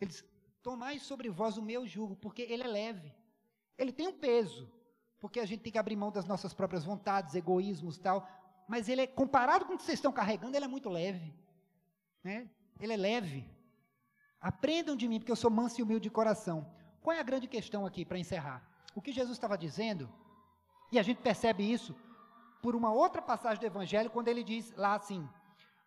Ele 0.00 0.10
diz: 0.10 0.24
Tomai 0.62 0.98
sobre 1.00 1.28
vós 1.28 1.56
o 1.56 1.62
meu 1.62 1.86
jugo, 1.86 2.14
porque 2.14 2.42
ele 2.42 2.62
é 2.62 2.68
leve. 2.68 3.12
Ele 3.76 3.92
tem 3.92 4.06
um 4.06 4.12
peso, 4.12 4.70
porque 5.20 5.38
a 5.38 5.46
gente 5.46 5.60
tem 5.60 5.72
que 5.72 5.78
abrir 5.78 5.96
mão 5.96 6.10
das 6.10 6.24
nossas 6.24 6.54
próprias 6.54 6.84
vontades, 6.84 7.34
egoísmos 7.34 7.98
tal. 7.98 8.26
Mas 8.66 8.88
ele 8.88 9.02
é, 9.02 9.06
comparado 9.06 9.66
com 9.66 9.74
o 9.74 9.76
que 9.76 9.82
vocês 9.82 9.98
estão 9.98 10.12
carregando, 10.12 10.56
ele 10.56 10.64
é 10.64 10.68
muito 10.68 10.88
leve. 10.88 11.34
Né? 12.24 12.48
Ele 12.80 12.92
é 12.92 12.96
leve. 12.96 13.48
Aprendam 14.40 14.96
de 14.96 15.06
mim, 15.06 15.18
porque 15.18 15.30
eu 15.30 15.36
sou 15.36 15.50
manso 15.50 15.80
e 15.80 15.82
humilde 15.82 16.04
de 16.04 16.10
coração. 16.10 16.66
Qual 17.02 17.14
é 17.14 17.20
a 17.20 17.24
grande 17.24 17.46
questão 17.46 17.84
aqui, 17.84 18.04
para 18.04 18.18
encerrar? 18.18 18.66
O 18.94 19.02
que 19.02 19.12
Jesus 19.12 19.36
estava 19.36 19.56
dizendo, 19.58 20.10
e 20.90 20.98
a 20.98 21.02
gente 21.02 21.18
percebe 21.18 21.70
isso 21.70 21.94
por 22.62 22.74
uma 22.74 22.92
outra 22.92 23.20
passagem 23.20 23.60
do 23.60 23.66
Evangelho, 23.66 24.10
quando 24.10 24.28
ele 24.28 24.42
diz 24.42 24.72
lá 24.76 24.94
assim: 24.94 25.28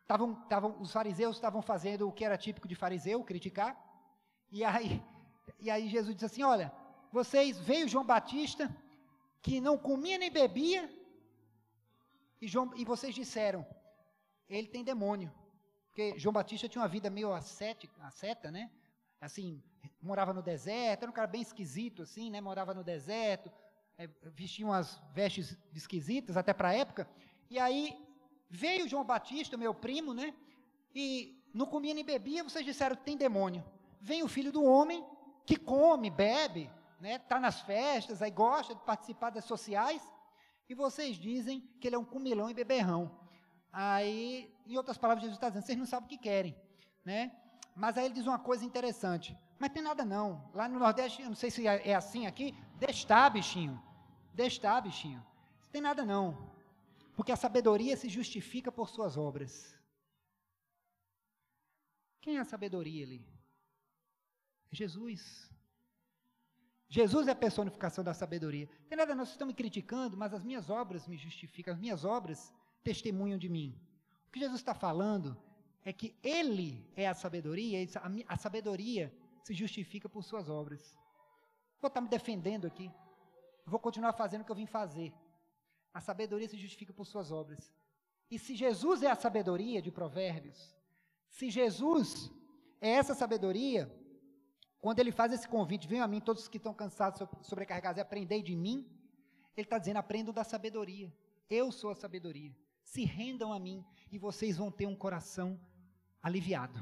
tavam, 0.08 0.36
tavam, 0.48 0.76
os 0.80 0.92
fariseus 0.92 1.36
estavam 1.36 1.62
fazendo 1.62 2.08
o 2.08 2.12
que 2.12 2.24
era 2.24 2.38
típico 2.38 2.68
de 2.68 2.76
fariseu, 2.76 3.24
criticar, 3.24 3.76
e 4.52 4.64
aí, 4.64 5.04
e 5.60 5.70
aí 5.70 5.88
Jesus 5.90 6.16
disse 6.16 6.26
assim: 6.26 6.44
Olha, 6.44 6.72
vocês, 7.12 7.60
veio 7.60 7.88
João 7.88 8.06
Batista, 8.06 8.74
que 9.44 9.60
não 9.60 9.78
comia 9.78 10.18
nem 10.18 10.32
bebia, 10.32 10.90
e, 12.42 12.48
João, 12.48 12.72
e 12.76 12.86
vocês 12.86 13.14
disseram, 13.14 13.66
ele 14.50 14.68
tem 14.68 14.84
demônio. 14.84 15.32
Porque 15.90 16.18
João 16.18 16.34
Batista 16.34 16.68
tinha 16.68 16.82
uma 16.82 16.88
vida 16.88 17.10
meio 17.10 17.32
ascética, 17.34 18.50
né? 18.50 18.72
Assim, 19.20 19.62
morava 20.02 20.34
no 20.34 20.42
deserto, 20.42 21.04
era 21.04 21.12
um 21.12 21.14
cara 21.14 21.28
bem 21.28 21.42
esquisito, 21.42 22.02
assim, 22.02 22.32
né? 22.32 22.40
Morava 22.40 22.74
no 22.74 22.84
deserto, 22.84 23.52
é, 23.98 24.08
vestia 24.24 24.66
umas 24.66 25.00
vestes 25.14 25.58
esquisitas, 25.74 26.38
até 26.38 26.54
para 26.54 26.70
a 26.70 26.74
época. 26.74 27.08
E 27.50 27.60
aí 27.60 27.98
veio 28.50 28.88
João 28.88 29.04
Batista, 29.04 29.58
meu 29.58 29.74
primo, 29.74 30.14
né? 30.14 30.34
E 30.96 31.38
não 31.54 31.66
comia 31.66 31.94
nem 31.94 32.04
bebia, 32.04 32.44
vocês 32.44 32.66
disseram, 32.66 32.96
tem 32.96 33.18
demônio. 33.18 33.64
Vem 34.00 34.24
o 34.24 34.28
filho 34.28 34.54
do 34.54 34.64
homem, 34.64 35.06
que 35.46 35.58
come, 35.58 36.10
bebe, 36.10 36.72
né, 37.04 37.20
tá 37.20 37.38
nas 37.38 37.60
festas, 37.60 38.22
aí 38.22 38.32
gosta 38.32 38.74
de 38.74 38.82
participar 38.82 39.30
das 39.30 39.44
sociais, 39.44 40.02
e 40.70 40.74
vocês 40.74 41.18
dizem 41.18 41.60
que 41.82 41.86
ele 41.86 41.98
é 41.98 42.00
um 42.00 42.06
cumilão 42.06 42.50
e 42.50 42.54
beberrão. 42.54 43.20
Aí, 43.74 44.50
em 44.66 44.78
outras 44.78 44.98
palavras, 44.98 45.22
Jesus 45.22 45.36
está 45.36 45.50
dizendo, 45.50 45.66
vocês 45.66 45.78
não 45.78 45.86
sabem 45.86 46.06
o 46.06 46.10
que 46.10 46.18
querem, 46.18 46.56
né? 47.04 47.38
Mas 47.76 47.98
aí 47.98 48.06
ele 48.06 48.14
diz 48.14 48.26
uma 48.26 48.40
coisa 48.40 48.64
interessante, 48.64 49.38
mas 49.60 49.74
tem 49.74 49.84
nada 49.84 50.06
não, 50.06 50.50
lá 50.54 50.70
no 50.70 50.80
Nordeste, 50.80 51.22
eu 51.22 51.28
não 51.28 51.36
sei 51.36 51.52
se 51.52 51.68
é, 51.68 51.90
é 51.90 51.94
assim 51.94 52.26
aqui, 52.26 52.56
destar, 52.80 53.30
bichinho, 53.34 53.84
destar, 54.34 54.82
bichinho, 54.82 55.20
não 55.62 55.70
tem 55.74 55.82
nada 55.82 56.06
não, 56.06 56.56
porque 57.18 57.34
a 57.34 57.36
sabedoria 57.36 57.98
se 57.98 58.08
justifica 58.08 58.72
por 58.72 58.88
suas 58.88 59.18
obras. 59.18 59.78
Quem 62.22 62.38
é 62.38 62.40
a 62.40 62.46
sabedoria 62.46 63.04
ali? 63.04 63.28
É 64.72 64.76
Jesus. 64.76 65.53
Jesus 66.94 67.28
é 67.28 67.32
a 67.32 67.36
personificação 67.36 68.04
da 68.04 68.14
sabedoria. 68.14 68.70
Tem 68.88 68.96
nada, 68.96 69.16
nós 69.16 69.30
estamos 69.30 69.52
me 69.52 69.58
criticando, 69.58 70.16
mas 70.16 70.32
as 70.32 70.44
minhas 70.44 70.70
obras 70.70 71.08
me 71.08 71.18
justificam, 71.18 71.74
as 71.74 71.80
minhas 71.80 72.06
obras 72.06 72.54
testemunham 72.84 73.40
de 73.40 73.50
mim. 73.50 73.76
O 74.28 74.32
que 74.32 74.40
Jesus 74.40 74.60
está 74.60 74.76
falando 74.76 75.36
é 75.84 75.92
que 75.92 76.16
Ele 76.22 76.88
é 76.96 77.08
a 77.08 77.16
sabedoria, 77.16 77.80
a 78.28 78.38
sabedoria 78.38 79.12
se 79.44 79.56
justifica 79.56 80.08
por 80.08 80.24
suas 80.24 80.48
obras. 80.50 80.96
Vou 81.82 81.88
estar 81.88 82.00
me 82.00 82.10
defendendo 82.10 82.68
aqui. 82.68 82.92
Vou 83.66 83.80
continuar 83.80 84.14
fazendo 84.14 84.44
o 84.44 84.46
que 84.46 84.52
eu 84.52 84.56
vim 84.56 84.68
fazer. 84.68 85.12
A 85.92 86.00
sabedoria 86.00 86.48
se 86.48 86.58
justifica 86.58 86.94
por 86.94 87.08
suas 87.08 87.32
obras. 87.32 87.74
E 88.30 88.38
se 88.38 88.56
Jesus 88.56 89.02
é 89.02 89.10
a 89.10 89.16
sabedoria 89.16 89.82
de 89.82 89.92
Provérbios, 89.92 90.76
se 91.28 91.50
Jesus 91.50 92.32
é 92.80 92.92
essa 92.92 93.16
sabedoria, 93.16 93.92
quando 94.84 95.00
ele 95.00 95.14
faz 95.14 95.32
esse 95.32 95.48
convite, 95.48 95.88
venham 95.88 96.04
a 96.04 96.08
mim 96.10 96.20
todos 96.20 96.42
os 96.44 96.50
que 96.50 96.58
estão 96.58 96.74
cansados, 96.74 97.26
sobrecarregados, 97.42 97.98
e 97.98 98.02
aprendei 98.02 98.44
de 98.44 98.54
mim, 98.54 98.86
ele 99.56 99.66
está 99.66 99.78
dizendo, 99.78 99.96
aprendam 99.96 100.34
da 100.34 100.44
sabedoria. 100.44 101.10
Eu 101.50 101.72
sou 101.72 101.90
a 101.90 101.96
sabedoria. 101.96 102.54
Se 102.84 103.06
rendam 103.06 103.54
a 103.54 103.60
mim 103.62 103.82
e 104.12 104.18
vocês 104.18 104.58
vão 104.58 104.70
ter 104.70 104.86
um 104.86 104.94
coração 104.94 105.58
aliviado. 106.22 106.78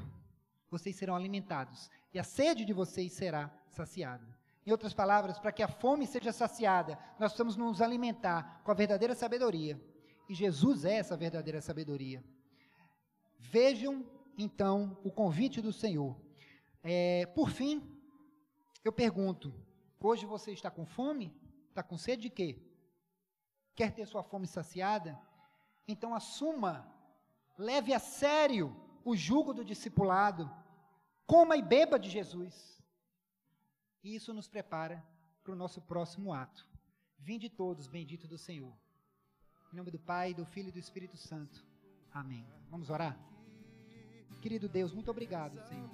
Vocês 0.68 0.96
serão 0.96 1.14
alimentados 1.14 1.88
e 2.12 2.18
a 2.18 2.24
sede 2.24 2.64
de 2.64 2.72
vocês 2.72 3.12
será 3.12 3.48
saciada. 3.70 4.26
Em 4.66 4.72
outras 4.72 4.92
palavras, 4.92 5.38
para 5.38 5.52
que 5.52 5.62
a 5.62 5.68
fome 5.68 6.04
seja 6.04 6.32
saciada, 6.32 6.98
nós 7.20 7.30
precisamos 7.30 7.54
nos 7.54 7.80
alimentar 7.80 8.62
com 8.64 8.72
a 8.72 8.74
verdadeira 8.74 9.14
sabedoria. 9.14 9.80
E 10.28 10.34
Jesus 10.34 10.84
é 10.84 10.94
essa 10.94 11.16
verdadeira 11.16 11.60
sabedoria. 11.60 12.20
Vejam, 13.38 14.04
então, 14.36 14.98
o 15.04 15.10
convite 15.12 15.60
do 15.60 15.72
Senhor. 15.72 16.20
É, 16.82 17.26
por 17.26 17.48
fim, 17.48 17.91
eu 18.84 18.92
pergunto: 18.92 19.52
hoje 20.00 20.26
você 20.26 20.52
está 20.52 20.70
com 20.70 20.84
fome? 20.84 21.34
Está 21.68 21.82
com 21.82 21.96
sede 21.96 22.22
de 22.22 22.30
quê? 22.30 22.60
Quer 23.74 23.94
ter 23.94 24.06
sua 24.06 24.22
fome 24.22 24.46
saciada? 24.46 25.18
Então 25.88 26.14
assuma, 26.14 26.86
leve 27.58 27.92
a 27.92 27.98
sério 27.98 28.76
o 29.04 29.16
jugo 29.16 29.52
do 29.52 29.64
discipulado, 29.64 30.50
coma 31.26 31.56
e 31.56 31.62
beba 31.62 31.98
de 31.98 32.08
Jesus. 32.08 32.82
E 34.02 34.14
isso 34.14 34.34
nos 34.34 34.48
prepara 34.48 35.02
para 35.42 35.52
o 35.52 35.56
nosso 35.56 35.80
próximo 35.80 36.32
ato. 36.32 36.68
Vinde 37.18 37.48
todos, 37.48 37.86
bendito 37.86 38.26
do 38.26 38.36
Senhor. 38.36 38.76
Em 39.72 39.76
nome 39.76 39.90
do 39.90 39.98
Pai, 39.98 40.34
do 40.34 40.44
Filho 40.44 40.68
e 40.68 40.72
do 40.72 40.78
Espírito 40.78 41.16
Santo. 41.16 41.64
Amém. 42.12 42.46
Vamos 42.68 42.90
orar? 42.90 43.18
Querido 44.42 44.68
Deus, 44.68 44.92
muito 44.92 45.10
obrigado, 45.10 45.60
Senhor, 45.68 45.88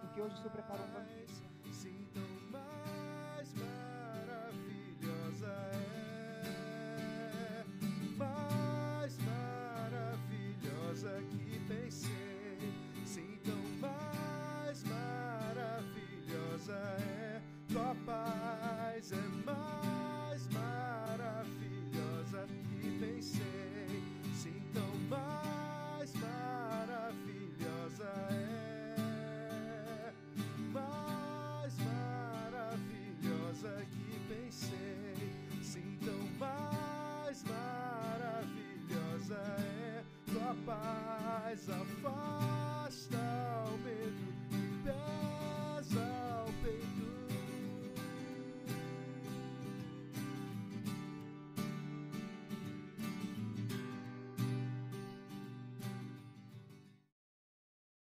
porque 0.00 0.20
hoje 0.20 0.34
o 0.34 0.38
Senhor 0.38 0.50
preparou 0.50 0.84
um 0.84 0.92
banquete. 0.92 1.51
mais, 19.02 19.10
é 19.12 19.16
mais 19.44 20.46
maravilhosa 20.52 22.46
que 22.46 22.98
pensei. 23.00 24.02
Sim, 24.32 24.62
tão 24.72 24.94
mais 25.10 26.14
maravilhosa 26.14 28.04
é. 28.30 30.12
Mais 30.72 31.74
maravilhosa 32.38 33.72
que 33.90 34.20
pensei. 34.28 35.32
Sim, 35.62 35.98
tão 36.04 36.22
mais 36.38 37.42
maravilhosa 37.44 39.34
é. 39.34 40.04
Tua 40.32 40.54
paz, 40.64 41.68
a 41.68 41.84
paz 42.02 42.61